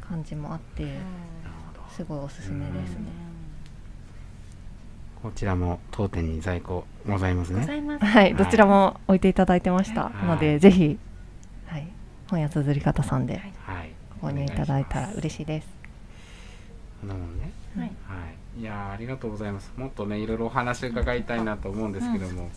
[0.00, 0.96] 感じもあって、なる
[1.74, 3.06] ほどすごいおすすめですね。
[5.22, 7.60] こちらも当店に在庫ございますね。
[7.60, 8.04] ございます。
[8.04, 10.26] はい、どちらも置いていただいてました、はい。
[10.26, 10.98] のでぜひ、
[11.66, 11.88] はい、
[12.30, 13.40] 本屋綴り方さんで
[14.22, 15.68] 購入いただいたら嬉しいです。
[17.02, 17.50] ますなもんね。
[17.76, 17.86] はい。
[17.86, 17.92] は
[18.56, 19.72] いいやーありがとうございます。
[19.76, 22.50] もっとねいろいろお話伺いたいなと思うんですけども、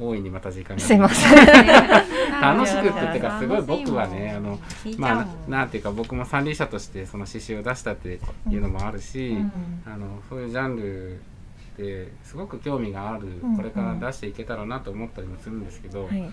[0.00, 0.82] 大いにまた時間が。
[0.82, 1.36] すいません。
[2.40, 4.58] 楽しくってってかすごい僕はねあの
[4.98, 8.20] まあなんていうか僕も三輪車としてその刺繍を出したって
[8.50, 9.52] いうのもあるし、うん。
[9.86, 11.20] あのそういうジャンル
[11.76, 16.30] ですごく興味がある、うんこれから出していけたらなと思ったりもするんですけど、はい、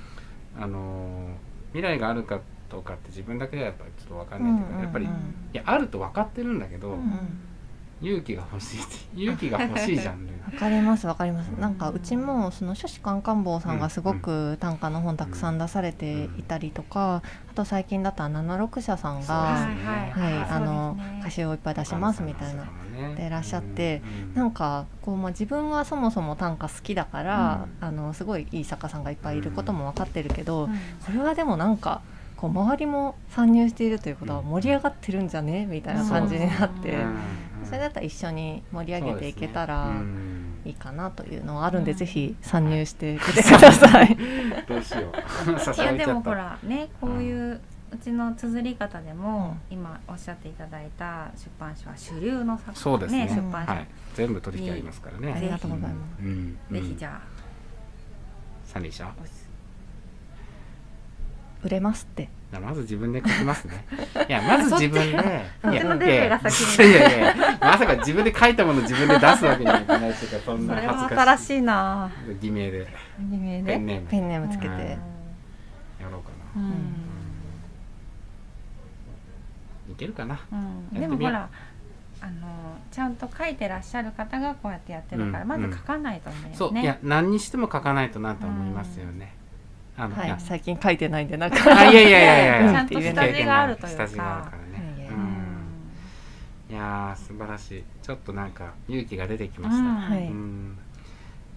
[0.59, 1.35] あの
[1.73, 2.39] 未来があるか
[2.69, 4.83] どうかって自分だけではやっぱりちょっと分かんないというか、うんうんうん。
[4.83, 5.09] やっぱりい
[5.53, 7.19] やあると分かってるんだけど、うん
[8.01, 10.31] 勇気が欲しいって勇気が欲しいジャンル。
[10.51, 11.47] わかりますわかります。
[11.49, 17.21] なんかうちもその書士官官房さんがすごく短歌の本たくさん出されていたりとか、
[17.51, 22.65] あと最近だと76社さんが、はい、あの歌集をいっぱい出しますみたいな。
[23.15, 24.01] でいらっしゃって
[24.35, 30.67] なんかこう、まあ、自分はそもそも短歌好きだから、あのすごいいい作家さんがいっぱいいることも分かってるけど、
[31.05, 32.01] これはでもなんか
[32.35, 35.65] こう周りも参入しているということは盛り上がってるんじゃね？
[35.67, 36.97] みたいな感じになって、
[37.71, 39.93] それだったら一緒に盛り上げていけたら
[40.65, 41.97] いいかなというのはあるんで、うん。
[41.97, 44.17] ぜひ参入してください。
[44.67, 45.11] どうしよう。
[45.81, 47.61] いやでもほららねこういう
[47.93, 53.29] うちの綴り方でも、今おっしゃっていただいた出版社は主流の作そうですね。
[53.29, 55.33] 出版社、はい、全部取引ありますからね。
[55.33, 56.21] ありがとうございます。
[56.21, 56.57] うん。
[56.71, 57.21] ぜひじゃあ、
[58.65, 59.40] 三輪車おす
[61.63, 62.29] 売れますって。
[62.51, 63.85] まず自分で書きますね。
[64.27, 65.09] いや、まず自分で。
[65.09, 71.13] いや、いやいやまさか自分で書いたもの自分で出すわけにはいかないっていうか、そんな恥ずかしい。
[71.13, 72.87] 新しいな偽名で
[73.19, 73.73] 偽名で？
[73.73, 74.67] ペンネームペンネームつけて。
[74.67, 76.61] うんやろうかな。
[76.61, 76.71] うん
[79.91, 80.39] いけるかな。
[80.91, 81.47] でもほら
[82.21, 82.31] あの
[82.91, 89.35] ちゃんと書いてらっしゃる方がこうやってやってるから、うんまず書かないとね、そう、いや、何にしても書かないとなと思いますよね。
[89.97, 91.57] あの、やはいい、最近書いてないんでなんか。
[91.77, 92.71] あ、いやいやいやいやいや。
[92.71, 94.95] ちゃんと下地があるというか下地があるからね。
[94.97, 97.83] いやいやうんいやー、素晴らしい。
[98.01, 99.81] ちょっとなんか勇気が出てきました。
[99.81, 100.77] うんはいうん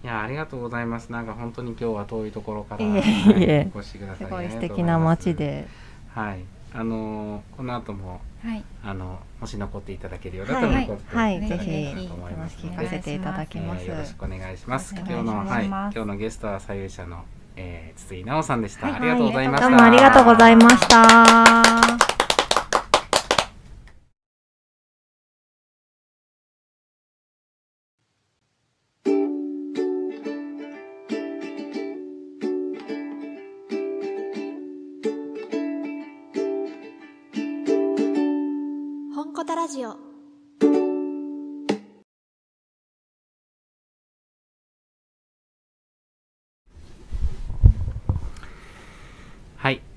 [0.03, 1.11] いやありがとうございます。
[1.11, 4.27] なんか本当に今日は遠いところから、はいお越しください。
[4.27, 5.33] すごい素敵な街。
[5.33, 5.65] で。
[6.13, 6.39] はい。
[6.77, 13.85] あのーこの後もはいあのもし残っていただけるようだったはいら残ってはいいただけぜひと思います聞ので、かせていただきます。
[13.85, 14.93] えーよろしくお願いします。
[14.93, 17.23] お今願いします日のはい今日のゲストは左右者の、
[17.55, 19.69] えー、筒井直さんでした、はいありがとうございました。
[19.69, 22.05] どうもありがとうございました。
[39.65, 40.14] 「ラジオ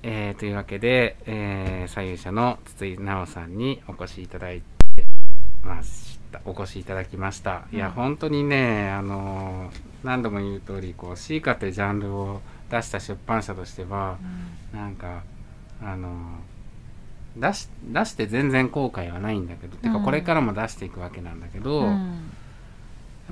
[0.03, 4.61] えー、というわけで、えー、左右者の筒井直さんにお越しいただい
[4.95, 5.05] て
[5.63, 6.41] ました。
[6.45, 12.39] お越しいただきました、いや本当にねあのー何度も言う通りこうシーカというジャンルを
[12.69, 14.17] 出した出版社としては、
[14.73, 15.23] なんか
[15.81, 16.11] あのー
[17.35, 20.03] 出し出して全然後悔はないんだけど、てかうん。
[20.05, 22.31] これからも出していくわけなんだけど、うやっん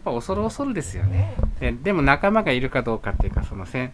[0.03, 1.35] ぱ恐る恐るですよね。
[1.59, 3.91] ででも仲間がいるかどうかっていうかそのせん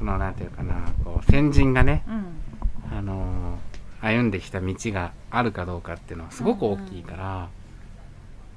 [0.00, 0.74] そのなんていうかな
[1.04, 2.98] こう先人がねうん。
[2.98, 3.70] あのー
[4.02, 7.48] 歩んできた道があるかどうかっていうのはすごく大きいから、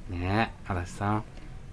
[0.10, 1.24] ねえ足立さん。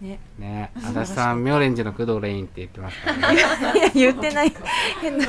[0.00, 0.18] ね。
[0.40, 3.38] ねえ足立さん妙蓮寺の工藤レインって言ってますからね。
[3.94, 4.52] いや言ってない。
[5.00, 5.24] 変 な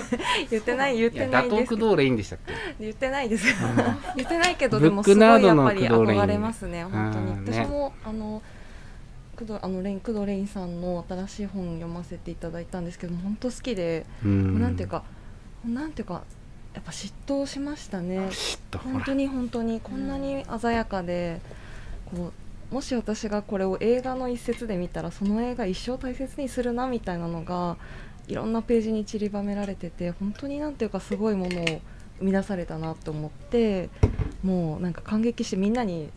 [0.50, 2.54] 言ってない言ってないです打倒工藤レインでしたっけ？
[2.80, 3.46] 言ってないです。
[4.18, 7.32] 言ってないけどでもすごいやっぱり憧れますね本当に。
[7.34, 7.60] うんね。
[7.64, 8.42] 私もあの
[9.42, 14.62] 工藤あのレイン工藤レインさんの新しい本読ませていただいたんですけど本当好きで、うん。
[14.62, 15.04] なんていうか
[15.66, 16.24] なんていうか
[16.74, 18.30] やっぱ嫉妬しましたね。
[18.84, 21.42] 本当に本当にこんなに鮮やかで
[22.06, 22.32] こ
[22.72, 27.78] うもし私がこれを映画の一節で見たらその映画一生大切にするなみたいなのが
[28.28, 31.66] いろんなページに散りばめられてて本当になんていうかすごいものを
[32.20, 33.90] 生み出されたなと思って
[34.44, 36.10] もうなんか感激してみんなに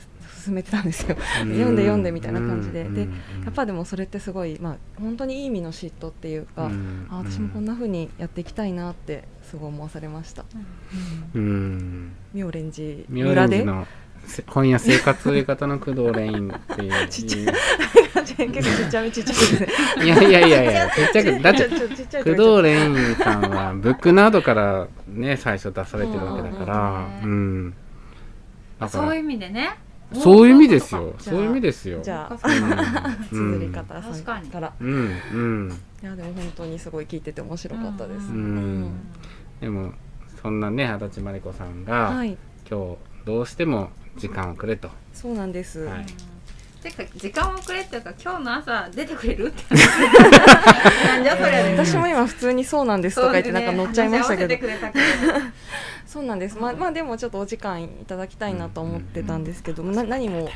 [0.44, 1.16] 勧めてたんですよ。
[1.38, 2.84] 読んで読んでみたいな感じで。
[2.84, 3.06] でや
[3.50, 6.70] っぱでもそれってすごいまあ本当にいい意味の嫉妬っていうか、
[7.10, 10.44] あ私もこんな風にやっていきたいなってすごい思わされました。
[11.34, 12.12] うん。
[12.32, 13.56] 妙蓮寺妙村で？
[13.58, 13.86] 蓮寺の
[14.26, 17.08] せ本屋生活売り方の工藤レインっていう。
[17.08, 17.46] ちっち
[18.24, 19.34] 結構ちっちゃめちっちゃい。
[19.34, 19.68] ですね。
[20.04, 21.68] いやいやいやいやちっちゃくだって
[22.34, 27.70] 工藤レインさんはブックナードからね最初出されてるわけだからううんん。
[27.70, 27.76] だか
[28.80, 29.76] らそういう意味でね
[30.12, 31.14] そういう意味ですよ。
[31.18, 32.00] そういう意味ですよ。
[32.02, 33.26] じゃあうん。
[33.28, 34.48] 綴り方さ確かに。
[34.48, 34.90] んからうん。
[34.90, 34.92] う
[35.68, 35.80] ん。
[36.02, 38.26] いやでも本当にすごい聞いてて面白かったです。
[38.28, 38.82] ううん。
[38.84, 38.90] ん
[39.60, 39.92] でも
[40.42, 42.36] そんなね足立真理子さんがはい。
[42.70, 44.90] 今日どうしても時間をくれと。
[45.12, 45.88] そうなんです。
[46.84, 54.54] はいてか時間をくれっていうか今日の朝出てくれるってなんじゃそりゃね私も今普通にそうなんですとか言ってなんか乗っちゃいましたけど。
[56.06, 60.48] そうなんです、まあ、まあでもちょっとお時間いただきたいなと思ってたんですけど、な何も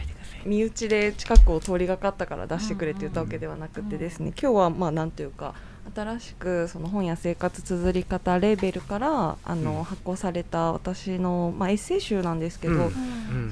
[0.45, 5.55] 身内で近くを通りがかったから出してくれって言ったわけではなくてですね、今日はまあなんというか
[5.95, 9.85] 新しくその本や生活綴り方レーベルからあの、うん。
[9.85, 12.91] 発行された私の、まあ、エッセイ集なんですけど、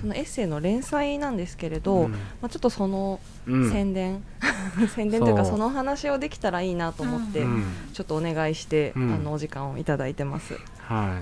[0.01, 2.12] そのエッセイの連載なんですけれど、うん。
[2.12, 3.70] まあ、ちょっとそのうん。
[3.70, 4.22] 宣伝、
[4.95, 7.64] 宣伝というかその話をできたらいいなと思って、うん。
[7.93, 9.14] ちょっとお願いして、うん。
[9.14, 10.55] あのお時間をいただいてます。
[10.55, 11.09] はい。
[11.09, 11.20] は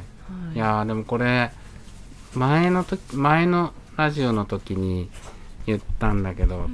[0.52, 0.56] い。
[0.56, 1.52] いやーでもこれ
[2.34, 5.08] 前の時前のラジオの時に
[5.66, 6.68] 言ったんだけど、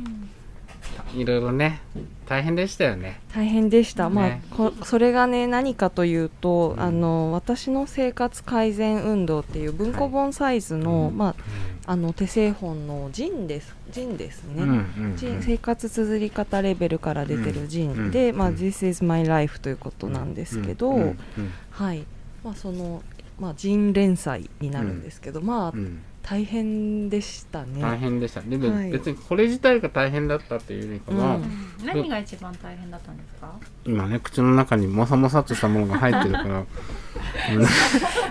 [1.14, 1.80] いろいろね
[2.26, 3.20] 大変でしたよね。
[3.34, 6.80] 大変でした、ねまあこそれがね何かというと、うん。
[6.80, 11.18] あの私の生活改善運動っていう文庫本サイズの,、うん。
[11.18, 11.34] ま
[11.86, 13.74] あ、あの手製本のジンです。
[13.91, 18.11] ジンですね、うん生活綴り方レベルから出てるジンうん。
[18.12, 18.55] で、まあ、うん。
[18.55, 21.03] This is my life ということなんですけど、うん。
[21.03, 21.18] うん。
[21.70, 22.05] はい。
[22.45, 23.03] まあ、その、
[23.41, 27.83] まあ、ジン連載になるんですけど、まあうん大変でしたね。
[27.83, 28.41] 大変でした。
[28.41, 28.93] でもはい。
[28.93, 31.45] 別にこれ自体が大変だったっていうよりかは、うん。
[31.85, 33.53] 何が一番大変だったんですか？
[33.85, 36.64] 今ね口の中にもさもさっとしたものが入ってるから、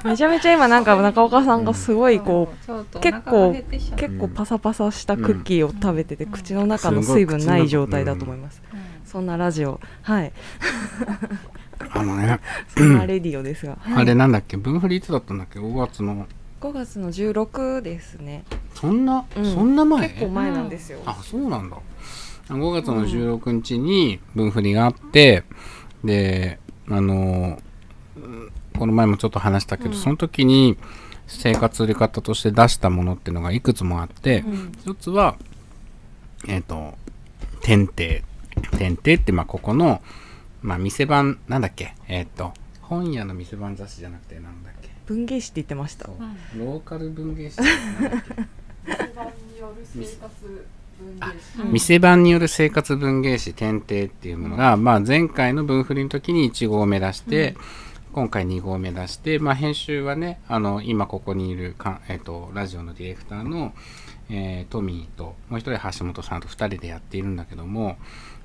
[0.10, 3.54] めちゃめちゃ今なんか中岡さんがすごいこう、ちょっとお結構
[3.98, 6.32] 結構パサパサしたクッキーを食べてて、うん。
[6.32, 8.62] 口の中の水分ない状態だと思います、
[9.04, 9.82] そんなラジオ。
[10.04, 10.32] はい。
[11.92, 12.40] あのね、
[12.78, 16.28] そんなレディオですが、あれなんだっけ、分振りいつだったんだっけ、5月の
[16.62, 18.44] 5月の16ですね、
[18.76, 19.54] そんな、うん。
[19.54, 20.10] そんな前？
[20.10, 21.78] 結構前なんですよ、あ、そうなんだ。
[22.50, 25.44] 5月の16日に分振りがあって、
[26.04, 27.60] で、あの
[28.18, 29.96] うんこの前もちょっと話したけど、うん。
[29.96, 30.78] その時に
[31.28, 34.72] 生活売り方として出したものっていうのがいくつもあって、うん。
[34.82, 35.38] 一つは
[36.48, 36.98] えっ、と
[37.62, 38.24] 天帝。
[38.78, 40.02] 天帝ってまあここの
[40.62, 41.94] まあ店番なんだっけ？
[42.08, 44.69] えっ、と本屋の店番雑誌じゃなくてなんだ
[45.10, 46.06] 文芸誌って言ってました。
[46.06, 47.58] ローカル文芸誌。
[51.72, 53.56] 店番による生活文芸誌。
[53.56, 57.56] 天帝っていうものが、まあ、前回の分振りの時に1号目出して、
[58.14, 63.74] 今回2号目出して、まあ、編集はねあの今ここにいるか、えっとラジオのディレクターの、
[64.30, 67.98] えートミーともう一人橋本さんと2人でやっているんだけども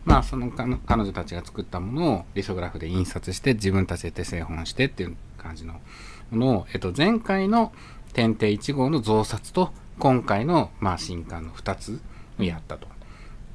[0.05, 5.81] まあそのか彼女たちが作ったものをリソグラフで印刷して自分たちで手製本してっていう感じのも
[6.33, 7.73] のを、えっと、前回の
[8.13, 12.01] 天帝1号の増刷と今回の、まあ、新刊の2つ
[12.39, 12.87] をやったと。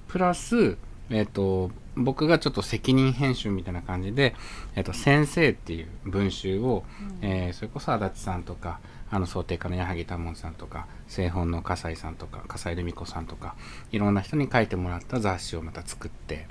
[0.08, 0.78] プラス、
[1.10, 4.36] えっ、と、僕がちょっと責任編集みたいな感じで、
[4.76, 6.84] えっ、と、先生っていう文集を、
[7.22, 8.80] えーそれこそ足立さんとか、
[9.12, 13.56] あの、想定家の矢作多門さんとか、製本の笠井さんとか、笠井留美子さんとか、
[13.92, 16.48] いろんな人に書いてもらった雑誌をまた作って、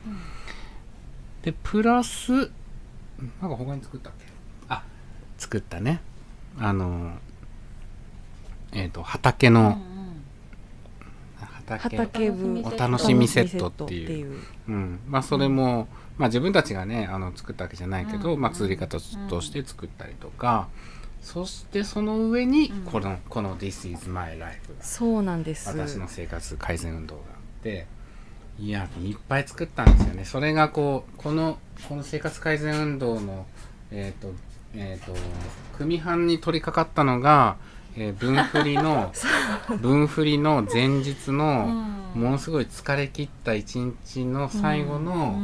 [1.42, 4.26] で、プラス、なんか他に作ったっけ？
[4.26, 4.27] あ、
[5.38, 6.00] 作ったね。
[6.58, 7.16] あの、
[8.72, 9.80] えっ、と、畑の、
[11.36, 13.68] 畑畑部お楽しみセット。
[13.68, 14.40] っていうっていう。
[14.68, 20.68] うん、まあそれも、まあ自分たちがねあの作ったわけじゃないけど、うんまあ綴り方として作ったりとか、
[21.22, 22.82] そしてその上にうん。
[22.82, 25.68] この、この「This is my life」がそうなんです。
[25.68, 27.86] 私の生活改善運動があって。
[28.60, 30.24] いやいっぱい作ったんですよね。
[30.24, 31.58] それがこうこの
[31.88, 33.46] この生活改善運動の
[33.92, 34.32] えっ、と
[34.74, 35.14] えっ、と
[35.76, 37.56] 組版に取り掛かったのが、
[37.96, 39.12] えー文振りの
[39.80, 41.66] 文振りの前日の、
[42.14, 45.38] ものすごい疲れ切った一日の最後の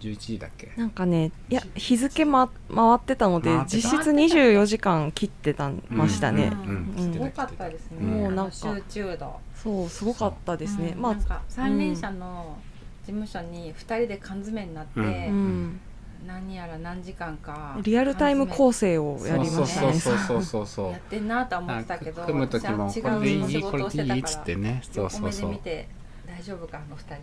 [0.00, 6.52] 11時だっけ、なんかねいや日付、ま、回ってたので実質24時間切ってたましたね、
[6.96, 8.06] すごかったですね、うん。
[8.22, 9.40] もうなんか集中度。
[9.54, 12.56] そうすごかったですね、まあ三輪車の
[13.04, 15.06] 事務所に2人で缶詰になって、うん。
[15.06, 15.80] うん、
[16.26, 19.92] 何やら何時間かリアルタイム構成をやりましたね。
[19.92, 25.88] そうそうそうそうそうやってんなとは思ってたけど組む時も私これでいは違う仕いこれでいいっつってねそうそう横そう目で見て
[26.26, 27.14] 大丈夫かあの2人。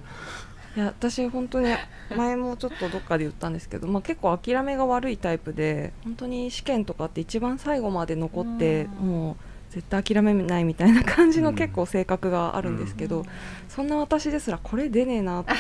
[0.77, 1.73] いや私本当に
[2.17, 9.07] 前もちょっとどっかで言ったんですけど、まあ、結構諦めが悪いタイプで本当に試験とかって一番最後まで残ってうん。
[9.07, 9.35] もう
[9.75, 13.25] 絶対諦めないみたいな感じのうん結構性格があるんですけど、うん。
[13.67, 15.51] そんな私ですらこれ出ねえなって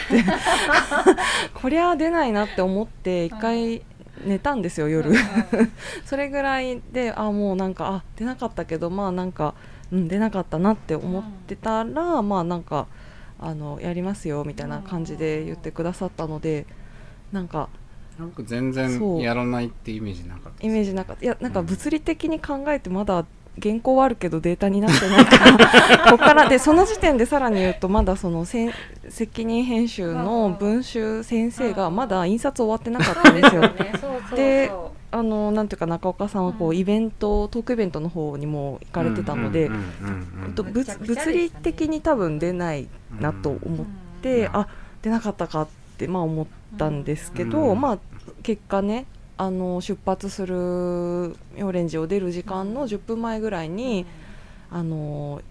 [1.53, 3.83] こりゃ出ないなって思って一回
[4.23, 5.11] 寝たんですよ夜、
[6.05, 9.53] それぐらいであもうなんかあ出なかったけどまあなんか、
[9.91, 12.87] うん、出なかったなって思ってたら、まあなんか
[13.37, 16.65] あのやりますよみたいな感じで言ってくださったので
[17.33, 17.67] なんか
[18.17, 19.17] なんか全そう。
[19.17, 21.25] 然やらないってイメージなかったイメージなかった。
[21.25, 23.25] いやなんか物理的に考えてまだ
[23.61, 28.71] 原稿はあるけどデータになってないから ここからでその時点でさらに言うとまだそのせん
[29.09, 33.61] 責任編集の文集先生がまだ印刷終わってなかったんですよ。
[34.35, 34.71] で
[35.11, 36.77] あのなんていうか中岡さんはこううん。
[36.77, 42.89] イベントトークイベントの方にも行かれてたので、物理的に多分出ない
[43.21, 43.85] なと思っ
[44.21, 44.55] て、うん。
[44.57, 44.67] あ
[45.01, 46.45] 出なかったかってまあ思っ
[46.77, 47.79] たんですけど、うん。
[47.79, 47.99] まあ
[48.43, 49.05] 結果ね
[49.37, 54.05] あの出発するオレンジを出る時間の10分前ぐらいに、
[54.71, 55.41] あの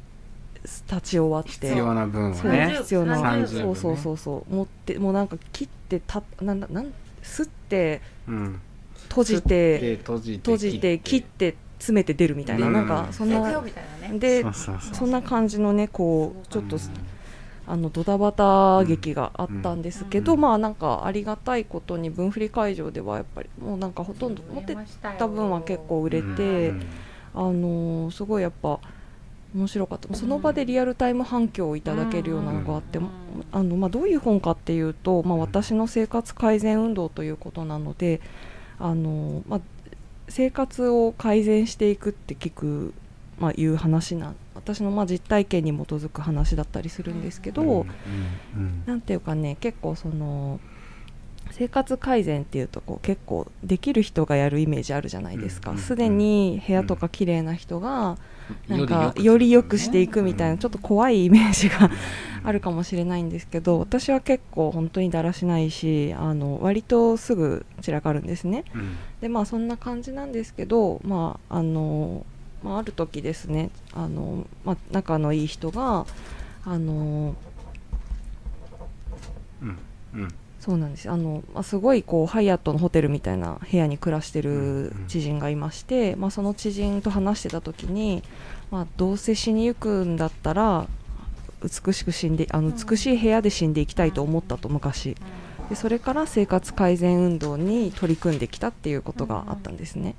[0.63, 1.69] 立ち終わって。
[1.69, 4.55] 必要な分をそうね必要な30そうそうそうそう。
[4.55, 8.61] 持ってもうなんか切ってたなんだなんすってうん。
[9.09, 12.73] 閉じてで閉じて閉じて切って詰めて出るみたいな、うん。
[12.73, 14.19] なんかそんな行くよみたいなね。
[14.19, 14.95] でそうそうそう。
[14.95, 16.83] そんな感じのねこうちょっと、うん
[17.67, 20.41] あのドタバタ劇があったんですけど、うん。
[20.41, 24.77] まあなんかありがたいことに分振り会場ではやっぱりもうなんかほとんど持って
[25.19, 26.83] た分は結構売れて、うん。
[27.35, 28.79] あのーすごいやっぱ
[29.55, 30.13] 面白かった。
[30.15, 33.09] その場でリアルタイム反響をいただけるようなのがあって、うん。
[33.53, 38.21] あのまあ、どういう本かっていうと、まあ、私の生活改善運動ということなので、
[38.79, 39.61] あのーまあ、
[40.29, 42.95] 生活を改善していくって聞く、
[43.39, 44.35] まあ、いう話な
[44.65, 50.61] 私のまあ実体験に基づく話だったりするんですけど、うんうんなんていうかね結構その
[51.51, 58.17] 生活改善っていうとこう結構できる人がやるイメージあるじゃないですうんかすで、に部屋とか綺麗な人が
[58.69, 58.77] うん。
[58.77, 61.91] なんかくより良くしていくみたいなちょっと怖いイメージが
[62.43, 68.65] あるかかもしれないんですけど私は結構本当にだらしないしあの割とすぐ散らかるんですね。
[68.75, 68.97] うん。
[69.21, 72.27] でまあそんな感じなんですけどまああの、
[72.65, 73.71] まあ、ある時ですね。
[73.93, 76.07] あの、まあ、仲のいい人が
[76.65, 77.37] あの
[79.63, 79.79] うん
[80.15, 80.35] うん。
[80.59, 81.11] そうなんです。
[81.11, 88.23] あの、まあ、すごいこうハイアットのホテルみたいな部屋に暮らしてる知人がいまして、まあ、その知人と話してた時に、
[88.71, 90.87] まあ、どうせ死にゆくんだったら
[91.63, 95.17] 美しく死んであの美しい部屋で死んでいきたいと思ったと昔。
[95.69, 100.15] でそれから生活改善運動に取り組んできたっていうことがあったんですね。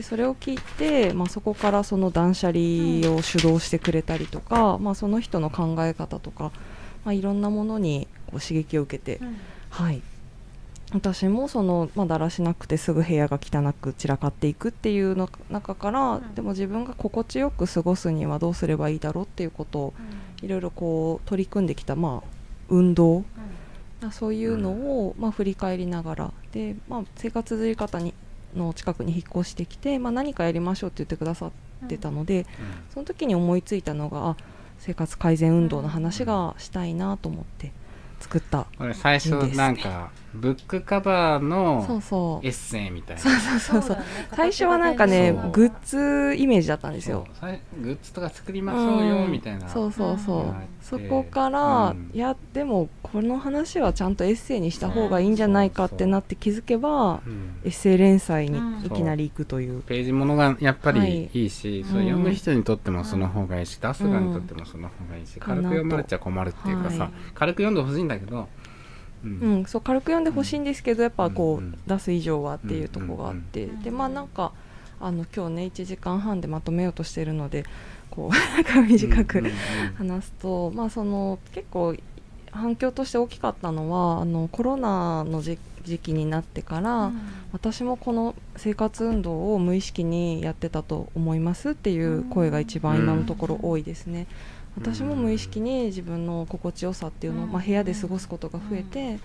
[0.00, 6.52] でそれを聞いて、まあ、そこからその断捨離を主導してくれたりとか、まあ、その人の考え方とか、
[7.04, 9.20] まあ、いろんなものにこう刺激を受けて、
[9.68, 10.00] はい、
[10.94, 16.34] 私もその、まあ、だらしなくてすぐ部屋が汚く散らかっていくっていうの中から、うん。
[16.34, 19.94] でも自分が心地よく過ごすにはどうすればいいだろうっていうことを
[20.40, 22.28] いろいろこう取り組んできた、まあ、
[22.70, 23.24] 運動。
[24.12, 26.32] そういうのを、まあ、振り返りながら。
[26.52, 28.14] で、まあ、生活づり方に
[28.54, 31.50] の近くに引っ越してきて、まあ、何かやりましょうって言ってくださっ
[31.84, 32.46] ってたので、
[32.92, 34.36] その時に思いついたのがあ
[34.78, 37.72] 生活改善運動の話がしたいなと思って
[38.20, 42.46] 作った、これ最初なんかブックカバーそうのそう。
[42.46, 43.22] エッセイみたいな。
[43.22, 44.04] そうそうそうそう。
[44.34, 45.50] 最初はなんかねそう。
[45.50, 47.26] グッズイメージだったんですよ。
[47.80, 50.54] グッズとか作りましょうよみたいな、そうそうそう、うん。
[50.80, 52.10] そこから、うん。
[52.14, 57.28] いやでもこの話はちゃんとエッセイにした方がいいんじゃないかってなって気づけばう。
[57.28, 58.86] んエッセイ連載にうん。
[58.86, 61.10] いきなり行くという、ページものがやっぱはい。
[61.10, 62.04] りいいし、そうん。
[62.04, 65.40] れ読む人にとってもその方がいいし、出す側にとってもその方がいいし、うん。
[65.40, 67.12] 軽く読まれちゃ困るっていうかさ、はい。
[67.34, 68.48] 軽く読んでほしいんだけど、
[69.24, 69.40] うん。
[69.40, 74.52] うん、そう軽く読んでほしいんですけどやっぱこう、うん出す以上はっていうところがあって、うんでまあなんか
[75.00, 77.64] あの今日ね1時間半でまとめようとしてるので
[78.10, 79.52] こう なんか短くうんうん
[79.96, 81.96] 話すと、まあその結構
[82.52, 87.10] 反響として大きかったのはあのコロナの時時期になってから、
[87.52, 94.26] 私もこの生活運動を無意識にやってたと思いますっていう声が一番今のところ多いですね。
[94.76, 99.18] 私も無意識に自分の心地よさっていうのを、まあ、部屋で過ごすことが増えて、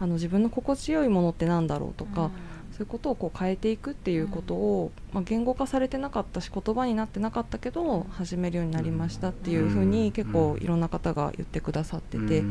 [0.00, 2.30] あの自分の心地よいものってなんだろうとか、
[2.72, 12.44] そういうことをこう変えていくっていうことを、まあ、言語化されてなかったし言葉になってなかったけど始めるようになりましたっていうふうに結構いろんな方が言ってくださってて、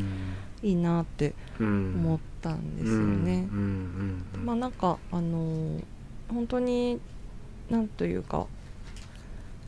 [0.64, 1.96] いいなってうん。
[1.98, 3.48] 思ったんですよね。
[4.44, 5.84] まあなんかあのー
[6.30, 7.00] 本当に
[7.70, 8.48] なんというか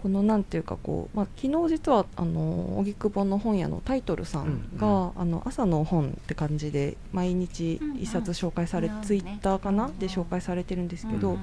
[0.02, 11.42] このなんていうかこう、まあ、昨日実はあの荻窪の本屋のタイトルさんが、うんあの朝の本って感じで毎日一冊紹介され、うんうんツイッターかなで紹介されてるんですけど、ま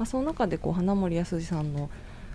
[0.00, 1.90] あ、その中でこう花森康さんの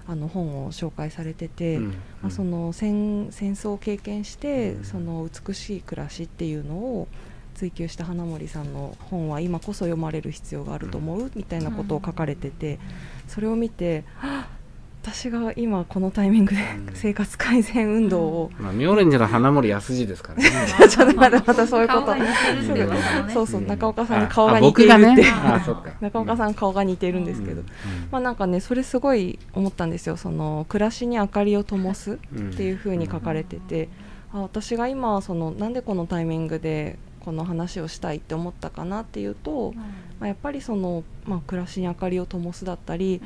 [0.06, 1.88] あの本を紹介されてて、うん
[2.22, 4.84] まあ、その戦戦争を経験して、うん。
[4.84, 7.08] その美しい暮らしっていうのを
[7.56, 12.80] 追求した花森さんの本は今こそ読まれる必要があると思うみたいなことを書かれてて、
[13.28, 14.46] それを見てはっ
[15.04, 16.96] 私が今このタイミングでうん。
[16.96, 20.50] 生活改善運動を、まあ、妙蓮寺の花森康次ですからね。
[20.90, 22.06] ちょっとまだまだそういうこと。
[22.06, 22.94] 顔が似てるってこと
[23.28, 23.62] ねそうそう。
[23.62, 25.26] うん中岡さんにあ顔があ似ているって。
[26.00, 27.68] 中 岡さん顔が似ているんですけど、うん。
[28.12, 30.16] まあなんかねそれすごい思ったんですよ。
[30.16, 32.52] その暮らしに明かりを灯すうん。
[32.52, 33.90] っていう風に書かれてて、
[34.32, 39.74] あ私が今そのなんでこのタイミングでこの話をしたいって思ったかなっていうと、
[40.20, 43.22] まあ、やっぱりその、まあ、暮らしに明かりを灯すだったり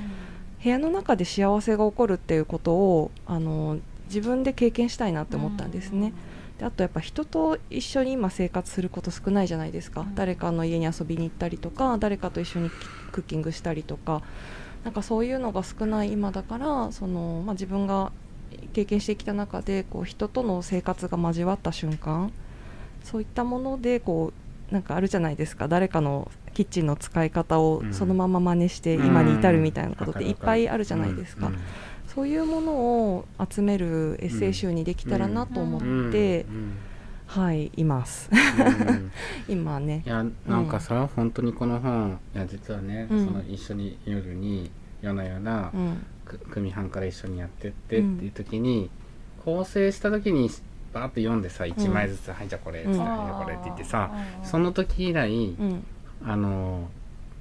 [0.64, 3.78] 部屋の中で幸せが起こるっていうことをあの
[4.08, 6.14] 自分で経験したいなって思ったんですね。
[6.58, 10.16] であとやっぱ人と一緒に今生活すること少ないじゃないですか、うん。
[10.16, 12.72] 誰かの家に遊びに行ったりとか誰かと一緒に
[13.12, 14.22] クッキングしたりとか。
[14.84, 18.14] なんかそういうのが少ない今だからその、まあ、自分が
[18.72, 22.32] 経験してきた中でこう人との生活が交わった瞬間
[23.04, 24.32] そういったものでこ
[24.72, 25.68] うなんかあるじゃないですか。
[25.68, 27.94] 誰かのキッチンの使い方をうん。
[27.94, 31.60] そのまま真似して今に至るみたいなことっていっぱいあるじゃないですか、うん。
[32.08, 36.78] そういうものを集めるエッセイ集にできたらなと思って、うん。
[37.28, 38.32] はいいます。
[38.32, 39.12] うん。
[39.48, 40.02] 今ね。
[40.04, 43.26] いやなんかさ、本当にこの本いや実はね、うん。
[43.26, 44.72] その一緒に夜に
[45.04, 46.06] 夜な夜な、うん。
[46.26, 48.90] く組半から一緒にやってってっていう時に、
[49.46, 50.50] 構成した時に
[50.92, 53.06] バーッと読んでさ1枚ずつ「はいじゃあこれ」っつって「うん。
[53.06, 54.12] はいこれ」って言ってさ、
[54.42, 55.84] その時以来、うん
[56.26, 56.90] あの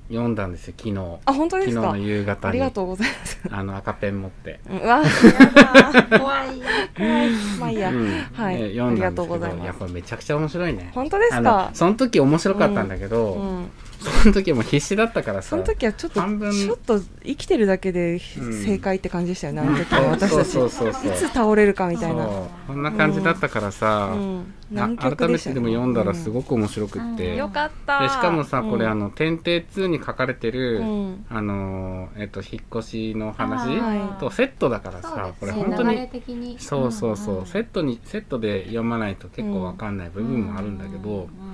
[0.08, 1.18] 読んだんですよ昨日。
[1.24, 2.50] あ本当で昨日のすか夕方に。
[2.50, 3.40] ありがとうございます。
[3.50, 5.02] あの赤ペン持って、うんうわ
[6.18, 6.62] 怖い。
[6.96, 7.30] 怖い。
[7.58, 8.08] まあいいや、うん。
[8.32, 8.58] はい。
[8.58, 9.66] で読んだんですけありがとうございどます。
[9.66, 10.90] やっぱめちゃくちゃ面白いね。
[10.94, 13.70] 本当ですあかのその時面白かったんだけど、うん、
[14.10, 15.50] その時はもう必死だったからさ。
[15.50, 16.52] その時はちょっと半分。
[16.52, 18.64] ちょっと生きてるだけでうん。
[18.64, 21.12] 正解って感じでしたよね、あの時の私たちそうそうそうそう。
[21.12, 22.26] いつ倒れるかみたいな。
[22.66, 27.36] こんな感じだったからさ、うん、あ南極改めてでも読んだらすごく面白くって、うん。
[27.36, 28.02] よかった。
[28.02, 31.26] でしかもさこれ、うんあの「天帝2」に書かれてる、うん。
[31.28, 34.20] あのーえっと引っ越しの話はい。
[34.20, 35.52] とセットだからさこれ。
[35.52, 36.56] 本当に。
[36.58, 41.45] そうそうそう、んセットにセットで読まないと結構わかんない部分もあるんだけど、うん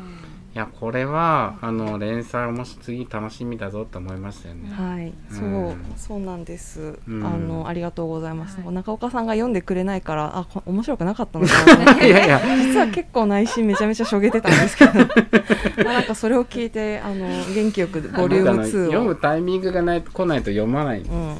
[0.55, 6.99] いやこれはあの連載もし次楽しみだぞって思いましたよね、はい、そう、うんそうなんです。
[7.09, 8.61] うんあの、ありがとうございます。
[8.61, 12.01] はい中岡さんが読んでくれないから、あ、こ面白くなかったのかな。
[12.05, 14.93] いやいや 実は結構内心めちゃめちゃしょげてたんですけど。
[15.85, 19.05] まあなんかそれを聞いて、あの、元気よくボリューム僕あの読2を。
[19.05, 21.37] むタイミングがない来ないと読まないんですよね、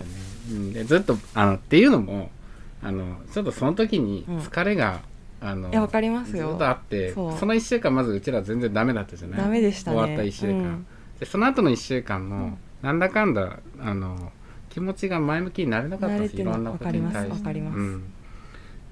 [0.51, 2.31] うんでずっとあのっていうのも
[2.83, 5.01] あのちょっとその時に疲れが、
[5.43, 6.51] あのいや、わかりますよ。
[6.51, 6.69] ずっと。
[6.69, 9.41] あってその1週間まずうちら全然ダメだったじゃない？
[9.41, 9.97] ダメでしたね。
[9.97, 10.87] 終わった1週間、うん。
[11.19, 14.33] でその後の1週間も、なんだかんだあの
[14.69, 17.31] 気持ちが前向きになれなかった慣れてなしいろんなことに対して。
[17.31, 18.13] わかりますわかうん。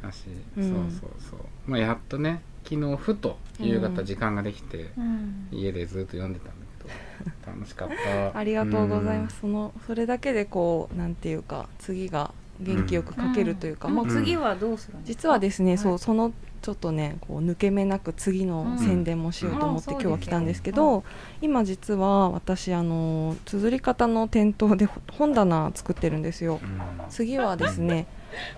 [0.03, 0.25] だし、
[0.57, 0.91] うん。
[0.91, 1.41] そうそうそう。
[1.67, 5.49] まあやっとね昨日ふと夕方時間ができて、うん。
[5.53, 6.53] 家でずっと読んでたんだ
[6.83, 7.89] けど 楽しかっ
[8.33, 8.39] た。
[8.39, 9.41] ありがとうございます。
[9.41, 14.09] その、それだけでこう、なんていうか、次が元気よく書けるというか、まあうん。
[14.11, 15.23] 次はどうするんですか？
[15.23, 15.79] 実はですね、はい。
[15.79, 16.33] そうその
[16.63, 21.05] ちょっとねこう抜け目なく次の宣伝もしようと思ってうん今日は来たんですけど、
[21.41, 26.61] 今実は私あの綴り方の店頭でほ本棚作ってるんですよ。
[26.63, 26.81] うん。
[27.09, 28.07] 次はですね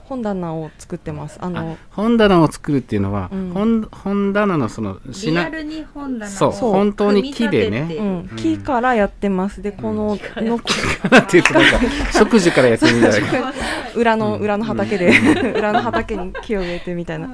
[0.05, 1.39] 本棚を作ってます。
[1.41, 3.51] あの本棚を作るっていうのは、うん。
[3.53, 6.73] 本本棚のそのリア品ルに本棚をそうそう。
[6.73, 7.97] 本当に木でね。
[7.99, 8.37] うんうん。
[8.37, 9.63] 木からやってます。
[9.63, 10.61] でこののっ
[11.27, 11.79] ていうとなんか
[12.13, 13.53] 植樹からやってみたいな。
[13.95, 14.41] 裏のうん。
[14.41, 15.13] 裏の畑で
[15.57, 17.29] 裏の畑に木を植えてみたいな。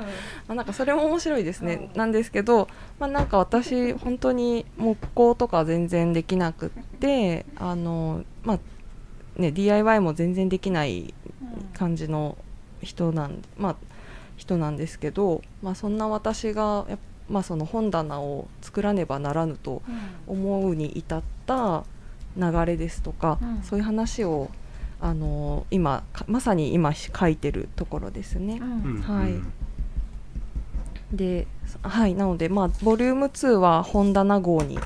[0.48, 8.58] まあ、なんかそれも面白いですね、なんですけど、まあ、なんか私本当に木工とか全然できなくってあの、まあ
[9.36, 11.14] ね、DIY も全然できない
[11.74, 12.36] 感じの
[12.82, 13.76] 人なん,、まあ、
[14.36, 16.98] 人なんですけど、まあ、そんな私がやっ
[17.28, 19.82] まあ、その本棚を作らねばならぬと
[20.26, 21.84] 思うに至った
[22.36, 23.62] 流れですとか、うん。
[23.62, 24.50] そういう話を
[25.00, 28.58] あの今かまさに今書いてるところですね。
[28.60, 29.02] うん。
[29.02, 29.34] はい。
[31.14, 31.46] で
[31.82, 34.78] はいなのでまあボリューム2は本棚号に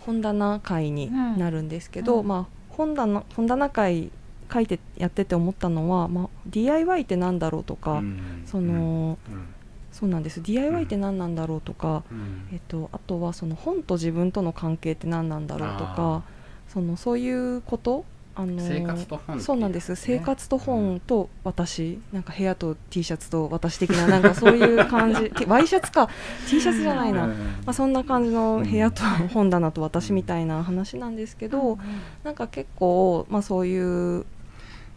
[0.00, 2.28] 本棚会になるんですけど、うん。
[2.28, 4.10] まあ本棚本棚会
[4.52, 8.18] 書いてやってて思ったのは、まあ、DIY ってなんだろうとか、うん。
[8.46, 9.46] そのうん。
[9.92, 10.42] そうなんです。
[10.42, 12.48] DIY って何なんだろうとか、うん。
[12.52, 16.22] えっと、あとはその本と自分との関係って何なんだろうとあか
[16.68, 18.04] そのそういうこと
[18.38, 25.32] あの生活と本そうなんです、ね生活と本と私なんか部屋と T シャツと私的ななんかそういう感じ。
[25.48, 26.10] ワイシャツか。
[26.46, 27.30] T シャツじゃないな、うん。
[27.30, 27.36] ま
[27.68, 29.02] あ、そんな感じの部屋と
[29.32, 31.78] 本棚と私みたいな話なんですけど、
[32.24, 34.26] なんか結構、まあ、そういう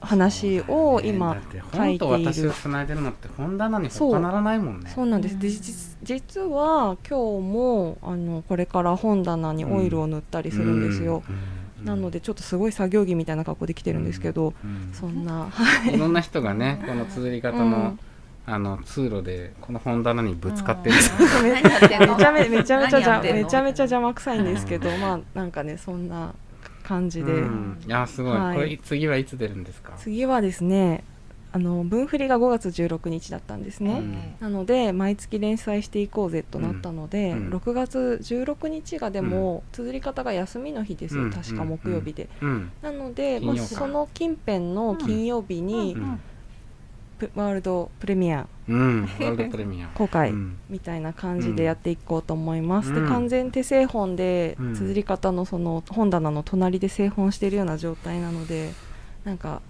[0.02, 2.52] 話を今だって書いてい本と私をる。
[2.52, 4.92] つないでるのって本棚に他ならないもんね。
[4.94, 11.42] そうなんです、でうん実実は今日もあのこれから本棚にオイルを塗ったりするんですよ、うんうん
[11.80, 15.50] なのでちょっとすごい作業着みたいな格好で来てるんですけど、うんそんな、
[15.90, 15.98] い。
[15.98, 18.00] ろんな人がねこの綴り方の、うん。
[18.46, 20.96] あの通路でこの本棚にぶつかってる、
[21.44, 22.18] め何やってんの？
[22.18, 23.44] めちゃめめちゃめちゃじゃ何やってんの？
[23.44, 26.34] めちゃめちゃ邪魔くさいんですけど、まあなんかねそんな
[26.90, 27.80] 感じで、うん。
[27.86, 28.56] いやすごい、はい。
[28.56, 29.94] これ次はいつ出るんですか？
[29.98, 31.04] 次はですね
[31.52, 34.36] あの分振りが5月16日だったんですね、うん。
[34.40, 37.50] なので毎月連載していこうぜとなったので、うん。
[37.50, 41.32] 6月16日がでも、綴り方が休みの日ですよ、うん。
[41.32, 42.72] 確か木曜日で、うん。
[42.84, 45.98] なので、まあ、その近辺の金曜日に、
[47.36, 48.48] ワールドプレミア。
[48.68, 49.88] うんワールドプレミア。
[49.96, 50.32] 公開。
[50.32, 50.58] うん。
[50.70, 53.04] みたいな感じでやっていこうと思います、うん。
[53.04, 54.76] で完全手製本でうん。
[54.76, 58.72] 綴り方のその本棚の隣で製本しているような状態なので
[59.24, 59.62] なんか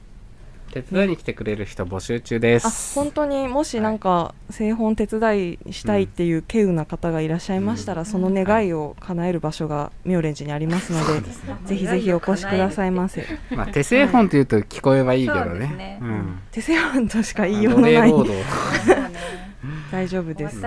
[0.72, 8.06] 手伝いに来てくれる人募集中であす本当にもしなんか製本手伝いしたいっていう稀有な方がいらっしゃいましたら、うん。
[8.06, 11.22] その願いを叶える場所が妙蓮寺にありますので、
[11.66, 13.26] ぜひぜひお越しくださいませ。
[13.52, 18.14] まあ、手製本というと聞こえはいいけどそうですねねうん手製本としか言いようのない。
[19.92, 20.62] 大丈夫です。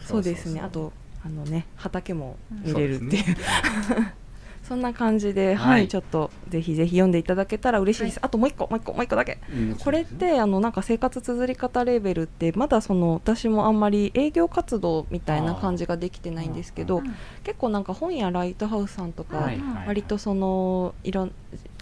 [0.00, 0.60] そうですね。
[0.60, 0.92] あと
[1.24, 3.26] あのね畑も見れるっていう。
[3.26, 3.36] ね
[4.72, 8.18] そんな感じで、はい、はいちょっとぜひぜひ読んでいただけたら嬉しいです。
[8.22, 9.36] あともう一個、もう一個、もう一個だけ。
[9.52, 19.58] うんこれってあのなんか生活綴り方レーベルってまだその私もあんまり営業活動みたいな感じができてないんですけど、うん結構なんか本屋ライトハウスさんとか、はい。
[19.58, 21.32] はい割とそのいろん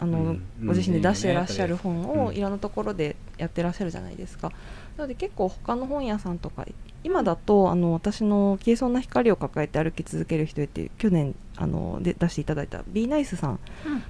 [0.00, 0.42] あの、うん。
[0.64, 2.26] ご自身で出してらっしゃるう本ん。
[2.26, 4.48] をいろんなところでやってらっしゃるじゃないですか。
[4.96, 6.66] なので結構他の本屋さんとか
[7.02, 13.50] 今だとあの私の消えそうな光を抱えて歩き続ける人へっていう去年あので出していただいた B ナイスさん。
[13.50, 13.58] うん。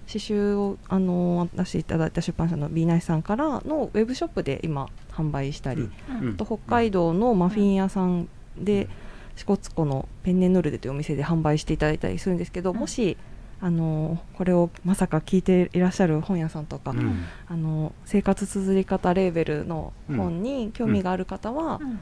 [0.07, 5.89] 刺繍をあの出していただいた出版社の B ナイスさんからのウェブショップで今販売したり、
[6.21, 6.31] うん。
[6.31, 8.89] あと北海道のマフィン屋さんで、
[9.37, 12.77] 支笏湖のペンネノルデというお店で販売していただいたりするんですけど、うん。
[12.77, 13.17] もし
[13.61, 17.25] あのこれをまさか聞いていらっしゃる本屋さんとか、うん。
[17.49, 22.01] あの生活綴り方レーベルの本に興味がある方は、うん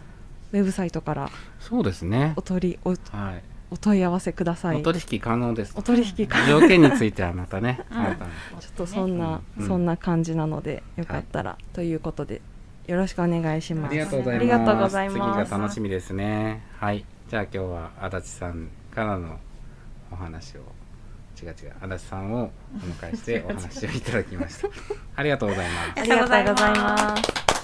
[0.53, 1.31] ウェブサイトから
[1.61, 2.33] そうですね。
[2.37, 3.43] お取りおはい。
[3.71, 4.81] お問い合わせください。
[4.81, 5.75] お取引可能です。
[5.77, 8.61] お取引か条件についてはまたね うん。
[8.61, 9.67] ちょっとそんな、うん。
[9.67, 12.41] そんな感じなのでよかったら、ということで
[12.87, 13.91] よろしくお願いします。
[13.91, 14.41] ありがとうございます。
[14.41, 15.45] ありがとうございます。
[15.45, 16.63] 次が楽しみですね。
[16.79, 17.05] はい。
[17.29, 19.39] じゃあ今日は足立さんからの
[20.11, 20.63] お話を。
[21.41, 21.73] 違う違う。
[21.83, 24.69] 足立さんをお迎えしてお話をいただきました。
[25.15, 26.01] ありがとうございます。
[26.01, 27.58] ありがとうございます。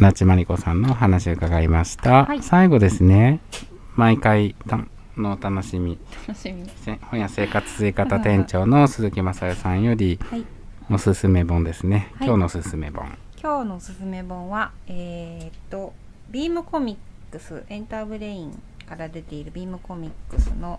[0.00, 2.40] はい安達茉莉子さんのお話を伺いました、はい。
[2.40, 3.40] 最後ですね。
[3.96, 4.78] 毎回た
[5.16, 5.98] のお楽しみ。
[7.10, 10.44] 本屋生活綴方店長の鈴木雅代さんよりはい。
[10.88, 12.28] おすすめ本ですね、はい。
[12.28, 13.08] 今日のおすすめ本。
[13.42, 15.92] 今日のおすすめ本はえーっと
[16.30, 20.78] ビームコミックスエンターブレインから出ているビームコミックスの、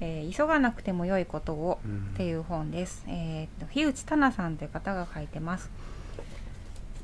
[0.00, 1.78] えー急がなくても良いことを」
[2.14, 3.04] っていう本です。
[3.06, 5.70] えーっとひうち棚さんという方が書いてます。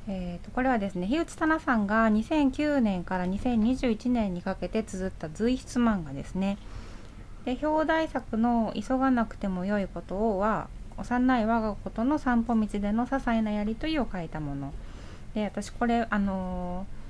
[0.08, 6.58] えーとこれはですね樋内タナさんが2009年から2021年にかけて綴った随筆漫画ですね。
[7.44, 10.68] で表題作の「急がなくても良いことを」は
[10.98, 14.74] 幼い我が子との散歩道での些細なやりとりを書いたもの
[15.34, 17.00] で私これあのー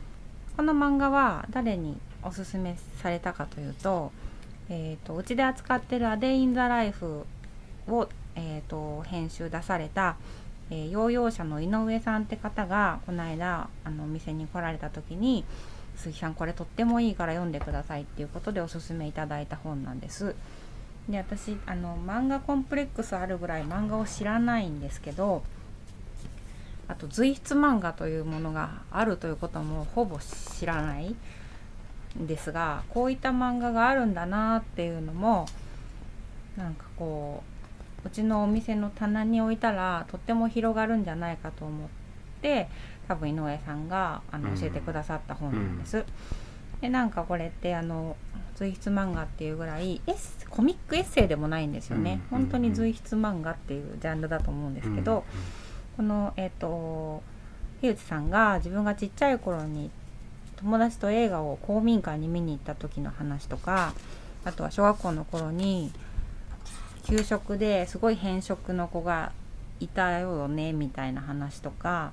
[0.61, 4.13] この漫画は誰におすすめされたかというと,、
[4.69, 7.25] えー、とうちで扱ってる「アデイン・ザ・ライフ
[7.89, 10.17] を」えー、と編集出された、
[10.71, 15.45] えーヨーヨー社の井上さんって方がこの間あのお店に来られた時に
[15.97, 20.35] 「鈴木さんこれとってもいいから読んでください」っていうことでおすすめいただいた本なんです。
[21.09, 25.43] で私あの漫画コンプレックスあるぐらい漫画を知らないんですけど
[26.89, 31.17] あと随筆漫画というものがあるということもほぼ知らない
[32.19, 35.47] んですがこういった漫画があるんだなっていうのも
[36.57, 37.50] なんかこう
[38.05, 41.89] ううちのお店の棚に置いたらとっても広がるんじゃないかと思っ
[42.43, 42.69] て
[43.09, 44.61] 多分井上さんがあのうん。
[44.61, 46.05] 教えてくださった本なんです。
[46.81, 48.17] でなんかこれってあの
[48.57, 52.39] 随筆漫画っていうぐらいエッセコミックエッセイでもないんですよね、うん。
[52.39, 55.25] 本当に随筆漫画っていうジャンルだと思うんですけど、
[55.97, 57.23] このえっ、と
[57.81, 59.91] 樋内さんが自分がちっちゃい頃に
[60.57, 63.95] 友達と映画を公民館に見に行った時の話とか
[64.45, 65.91] あとは小学校の頃に
[67.01, 69.33] 給食ですごい偏食の子が
[69.81, 72.13] いたよねみたいな話とか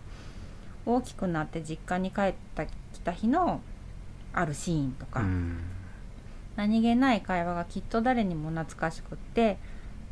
[0.86, 2.72] 大きくなって実家に帰った来
[3.04, 3.62] た日の
[4.34, 5.60] あるシーンとか、うん
[6.56, 9.60] 何気ない会話がきっと誰にも懐かしくって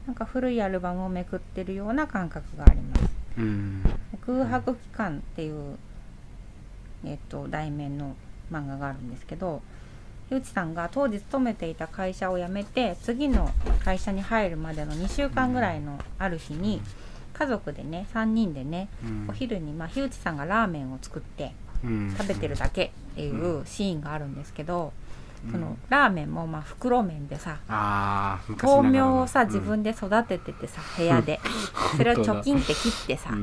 [0.05, 3.01] なんか古いアルバムをめくってるような感覚があります。
[3.39, 3.83] うん
[4.25, 5.77] 空白期間っていう、
[7.03, 8.15] えっと、題名の
[8.51, 9.61] 漫画があるんですけど
[10.29, 13.51] 樋内さんが当時勤めていた会社を辞めて次の
[13.83, 16.81] 会社に入るまでの2週間ぐらいのある日に
[17.33, 19.27] 家族でね3人でねうん。
[19.29, 21.53] お昼に、まあ、樋内さんがラーメンを作って
[21.83, 22.15] うん。
[22.17, 24.93] 食べてるだけっていうシーンがあるんですけど、
[25.45, 25.51] うん。
[25.51, 29.47] そのラーメンもまあ袋麺でさ豆苗をさうん。
[29.47, 31.39] 自分で育てててさ部屋で。
[31.97, 33.39] それを貯金って切ってさうん。
[33.39, 33.41] う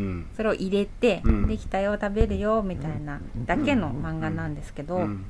[0.00, 0.26] ん。
[0.36, 1.46] それを入れてうん。
[1.46, 5.24] できたよ食べるよみたいなだけの漫画なんですけどうん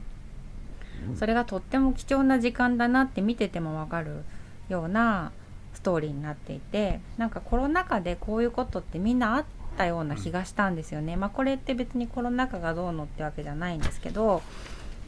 [1.19, 4.25] それがとっても貴重な時間だなって見ててもわかる
[4.69, 5.33] ような
[5.75, 9.45] ストーリーになっていてなんかコロナ禍でこういうことってみんなあっ
[9.77, 11.17] たような気がしたんですよね。
[11.17, 14.43] まあこれって別にコロナ禍がどうのってわけじゃないんですけど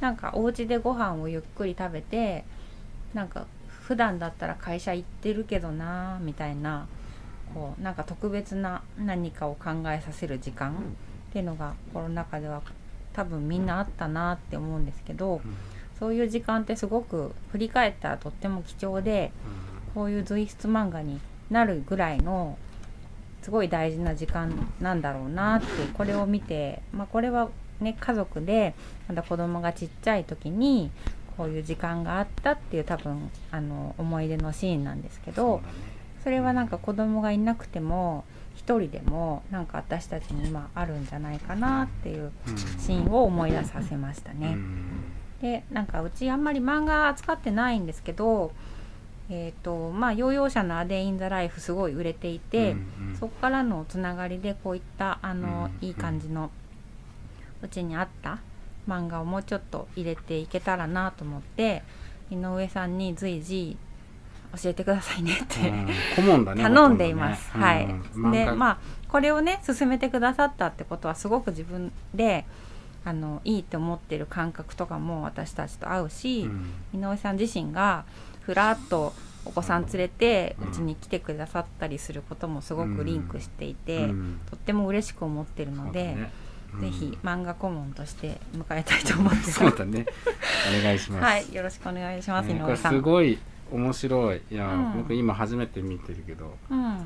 [0.00, 2.44] なんかお家でご飯をゆっくり食べて
[3.14, 6.88] なんか普段だったら会社行ってるけどなみたいな
[7.54, 12.60] こうなんか特別な何かを考えさせる時間っていうのがコロナ禍では
[13.12, 15.40] 多分みんなあったなって思うんですけど、
[15.98, 19.32] そういう時間ってすごく振り返ったらとっても貴重で
[19.94, 21.20] こういう随筆漫画に
[21.50, 22.58] なるぐらいの
[23.42, 27.48] すごい大事な時間なんだろうなってこれを見て、まあ、これは
[27.80, 28.74] ね家族で
[29.08, 30.90] まだ子供がちっちゃい時に
[31.36, 35.60] こういう時間があったっていう多分あの思い出のシーンなんですけど
[36.24, 38.24] それはなんか子供がいなくても
[38.56, 42.32] 一人でもなんか私たちに今あるんじゃないかなっていう
[42.78, 44.56] シーンを思い出させましたね。
[45.46, 48.50] でなんかうちあんまり漫画扱ってないんですけど
[49.28, 52.76] えっ、とまあヨーヨー社の「アデイン・ザ・ライフ」すごい売れていて、
[53.18, 56.52] そこからのつながりでこういったあの、うんいい感じの
[57.60, 58.38] うちにあった
[58.88, 61.82] 漫画をもうちょっと入れていけたらなと思って
[62.30, 63.76] 井上さんに随時
[64.62, 65.72] 教えてくださいねって、
[66.14, 67.50] 顧問だね頼んでいます。
[67.50, 67.88] ほとどはい。
[68.30, 68.78] でまあ
[69.08, 72.44] これをね進めてくださったってことはすごく自分で
[73.06, 76.50] あのいいって思ってる感覚とかも私たちと合うし、
[76.92, 78.04] 井上さん自身が
[78.40, 79.12] ふらっと
[79.44, 84.40] お子さん連れてうんうちに来てくださったりすることもすごくリンクしていて、うん。
[84.50, 86.16] とっても嬉しく思ってるので、
[86.80, 89.52] ぜひ漫画顧問として迎えたいと思ってます。
[89.52, 90.04] そうだね。
[90.80, 91.22] お願いします。
[91.24, 92.92] はい、よろしくお願いします、ねこれ井上さん。
[92.92, 93.38] すごい
[93.70, 94.42] 面白い。
[94.50, 95.02] いや、うん。
[95.02, 96.56] 僕今初めて見てるけど。
[96.68, 96.98] うん、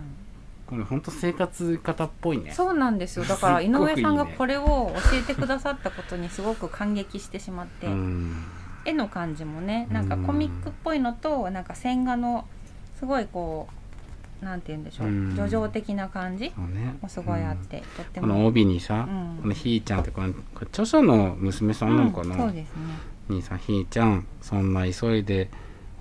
[0.70, 2.52] これ本当生活方っぽいね。
[2.52, 3.24] そうなんですよ。
[3.24, 8.44] だから井上さんがこれを教えてくださったことにすごく感激してしまって、うん。
[8.84, 12.46] 絵の感じもね、なんかコミックっぽいのとなんか線画の
[12.98, 13.68] すごいこ
[14.40, 15.36] うなんて言うんでしょう、うん。
[15.36, 16.52] 叙情的な感じ
[17.02, 18.46] もすごいあって、とってこのも。
[18.46, 19.38] 帯にさ、うん。
[19.42, 22.80] このひーちゃんってこのこれ著者の娘さんなのかな、うんそうですね。
[23.28, 25.50] 兄さんひーちゃんそんな急いで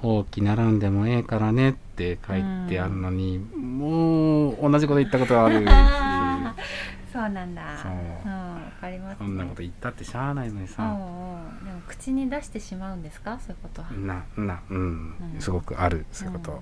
[0.02, 1.80] 大きならんでもええからねって
[2.26, 5.66] 書いてあるのに、もう同じこと言ったことがある。
[5.68, 6.56] あ
[7.12, 7.78] そうなんだ。
[7.82, 7.92] そう。
[7.92, 8.50] うん
[8.80, 11.66] わかります、ね、そんなこと言ったってしゃあないのにうんさ、うん。
[11.66, 13.38] でも口に出してしまうんですか？
[13.40, 13.92] そういうことは。
[13.92, 15.42] ななうん、うん。
[15.42, 16.62] すごくあるそういうこと。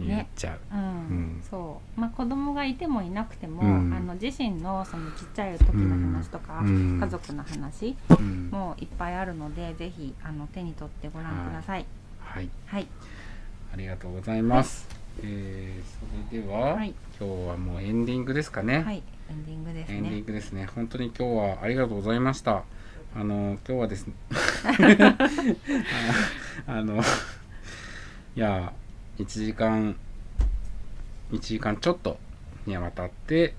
[0.00, 0.06] うん。
[0.06, 0.80] 言っちゃう、うん。
[0.80, 1.42] うん。
[1.48, 2.00] そう。
[2.00, 3.94] まあ子供がいてもいなくても、うん。
[3.94, 6.98] あの自身のそのちっちゃい時の話とか、うん。
[7.00, 8.48] 家族の話うん。
[8.50, 11.84] もいっぱいあるのでぜひあの手に取ってご覧ください。
[12.20, 12.48] はい。
[12.66, 12.86] はい
[13.72, 14.86] ありがとうございます、
[15.22, 16.94] えーそれでは、はい。
[17.18, 20.68] 今日はもうエンディングですかね、はいエンディングですエンディンねグですね。
[20.74, 22.64] 本当に今日はありがとうございました。
[23.14, 24.14] あの今日はですね
[26.66, 27.02] あ あの
[28.36, 28.72] いや
[29.18, 29.96] 1時間
[31.30, 32.18] 1時間ちょっと
[32.66, 33.54] にわたって、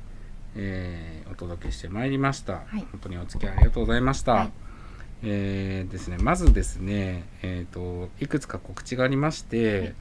[0.55, 2.59] えーお届けしてまいりました、い。
[2.91, 4.33] 本当にお付き合いありがとうございました。
[4.33, 4.51] はい
[5.23, 9.93] えーですねまずですねえっ、といくつか告知がありまして、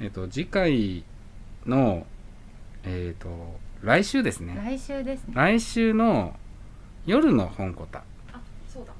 [0.00, 1.04] えっ、と次回
[1.66, 2.06] の
[2.84, 3.28] えっ、と
[3.82, 4.54] 来週ですね。
[4.56, 6.34] 来週ですね、来週の
[7.06, 8.02] 夜の本コタ。
[8.68, 8.92] そうだ。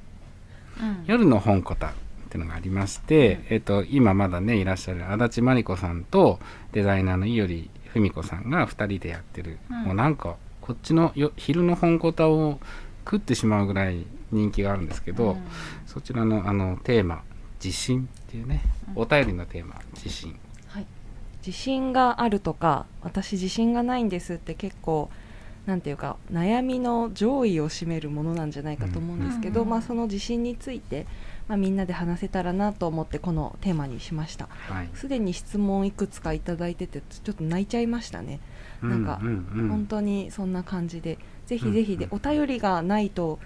[0.81, 1.91] うん、夜の本コタっ
[2.31, 3.55] ていうのがありまして、うん。
[3.55, 6.39] えっと今まだねいらっしゃる足立真理子さんと
[6.73, 9.83] デザイナーの伊織文子さんが2人でやってる、うん。
[9.85, 12.61] もうなんかこっちのよ昼の本コタを
[13.05, 15.43] 食ってしまうぐらい人気があるんですけど、うん。
[15.87, 17.23] そちらのあのテーマ
[17.59, 18.63] 「地震」っていうね、
[18.95, 19.03] うん。
[19.03, 20.35] お便りのテーマ「地震
[21.47, 25.09] 自信があるとか私自信がないんですって結構
[25.67, 31.07] なんていうか悩みの上位を占めるものなんじゃないかと思うんですけど、うんうんまあ、その自信について、
[31.47, 34.91] まあ、みんなで話せたらなと思ってこのテーマにしました」はい。
[34.95, 38.41] すでに質問いくつかいただいててちょっと泣いちゃいましたね、
[38.83, 39.69] なんかんうん。
[39.69, 42.17] 本当にそんな感じでぜうんひぜひで、うん。
[42.17, 43.39] お便りがないと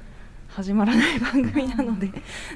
[0.54, 2.10] 始まらない番組なので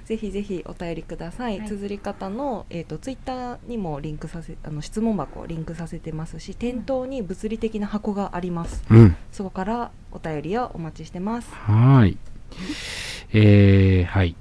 [0.05, 12.19] ぜひぜひお便りください、はい綴り方の、えー、とツイッターにもリンクさせあの質問箱をリンクさせてますし店頭に物理的な箱がありますうんそこからお便りをお待ちしてますはーい。
[13.33, 14.37] えー、はい。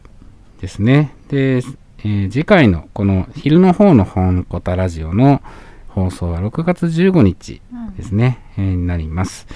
[0.61, 1.13] ですね。
[1.29, 5.41] で、えー次回のこの昼の方の本コタラジオの
[5.87, 9.47] 放送は6月15日うんですね、えーになります。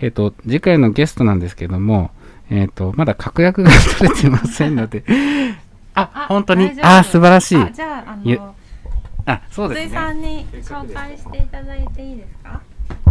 [0.00, 2.10] えっ、と、次回のゲストなんですけども、
[2.50, 5.04] えっ、と、まだ確約が取れてませんので、
[5.94, 6.72] あ、本当に？
[6.82, 7.56] あ、素晴らしい。
[7.60, 8.54] あじゃああゆの
[9.26, 9.94] あ、そうですね。
[9.94, 12.60] さんに紹介していただいていいですか？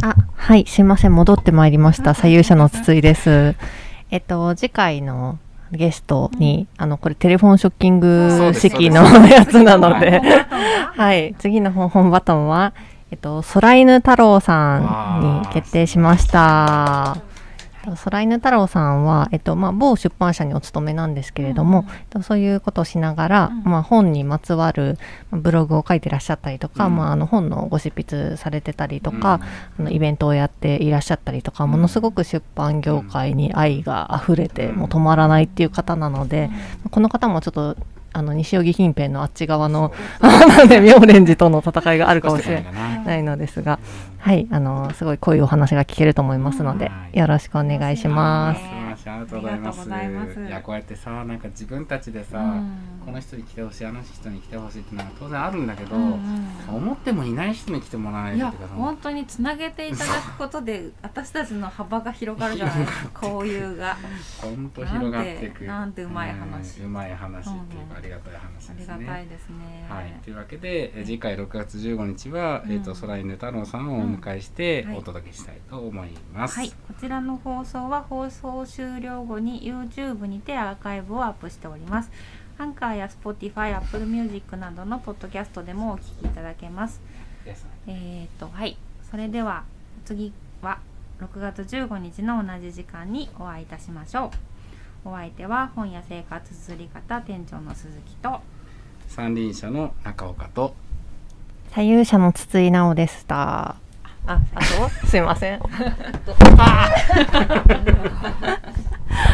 [0.02, 2.14] あ、はい、すいません、戻ってまいりました。
[2.14, 3.56] 左右者の筒井です。
[4.12, 5.38] えっと、次回の
[5.72, 10.94] ゲストに、あの、これテレフォンショッキング式のやつなので、 は？
[10.98, 12.74] はい、次の本本バトンは、
[13.12, 14.80] えっと、空犬太郎さ
[15.20, 17.18] んに決定しました。
[17.86, 23.64] えっと空犬太郎さんは、えっとまあ、某出版社にお勤めなんですけれども、うんえっとそういうことをしながら、うん。
[23.64, 24.98] まあ、本にまつわる
[25.32, 26.96] まあブログを書いてらっしゃったりとか、うん。
[26.96, 29.40] まあ、あの本のご執筆されてたりとか、
[29.80, 31.72] あのイベントをやっていらっしゃったりとか、うん。
[31.72, 34.76] ものすごく出版業界に愛が溢れて、うん。
[34.78, 36.50] もう止まらないっていう方なので、
[36.92, 37.78] この方もちょっと
[38.12, 39.94] あの西荻近辺のあっち側の
[40.68, 42.66] ね 妙蓮寺との戦いがあるかもしれ
[43.06, 43.80] ないのですが、
[44.20, 48.89] はい、あのすごい濃いお話が聞けると思いますので、はいよろしくお願いします。
[48.98, 50.40] 素晴らしいありがとうございます。
[50.40, 53.00] いや、こうやってさ、なんか自分たちでさ、うん。
[53.10, 63.98] この人に来てほしい、あの人に来てほしいってのは当然あるんだけど、うんうん思ってもいない人に来てもらえるいやっていうか本当につなげていただくことで 私たちの幅が広がるじゃないですか交友が。
[64.40, 65.64] 本当広がっていく。
[65.66, 66.80] なんてなんてうまい話。
[66.82, 69.06] うんうまい話っていううんかありがたい話ありですね。
[69.06, 69.86] がたいですね。
[69.90, 72.72] はい、というわけでえ次回6月15日は、うん。
[72.72, 76.60] えっ、と空犬太郎さんをお迎えしてお届けしたいと思います。
[76.60, 82.12] はい、こちらの放送は放送終了後に YouTube にてアーカイブをアップしております。
[82.60, 87.02] アンカーや Spotify、Apple Music などのポッドキャストでもお聞きいただけます
[87.88, 88.78] えっ、と、はい、
[89.10, 89.64] それでは
[90.04, 90.80] 次は
[91.22, 94.32] 6月15日の同じ時間にお会いいたしましょ
[95.06, 95.10] う。
[95.10, 98.42] お相手は本屋生活綴り方店長の鈴木と
[99.08, 100.76] 三輪車の中岡と
[101.72, 103.78] 左右者の筒井直でした。
[104.30, 105.60] あ、あと、 すいません。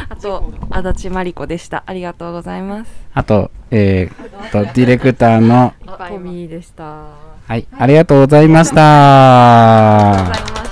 [0.10, 5.74] あと 足立真理子でしたありがとうございますあと,、えー、とディレクターの
[6.10, 10.14] トミーでしたはい、ありがとうございました。
[10.14, 10.65] ありがとうございました。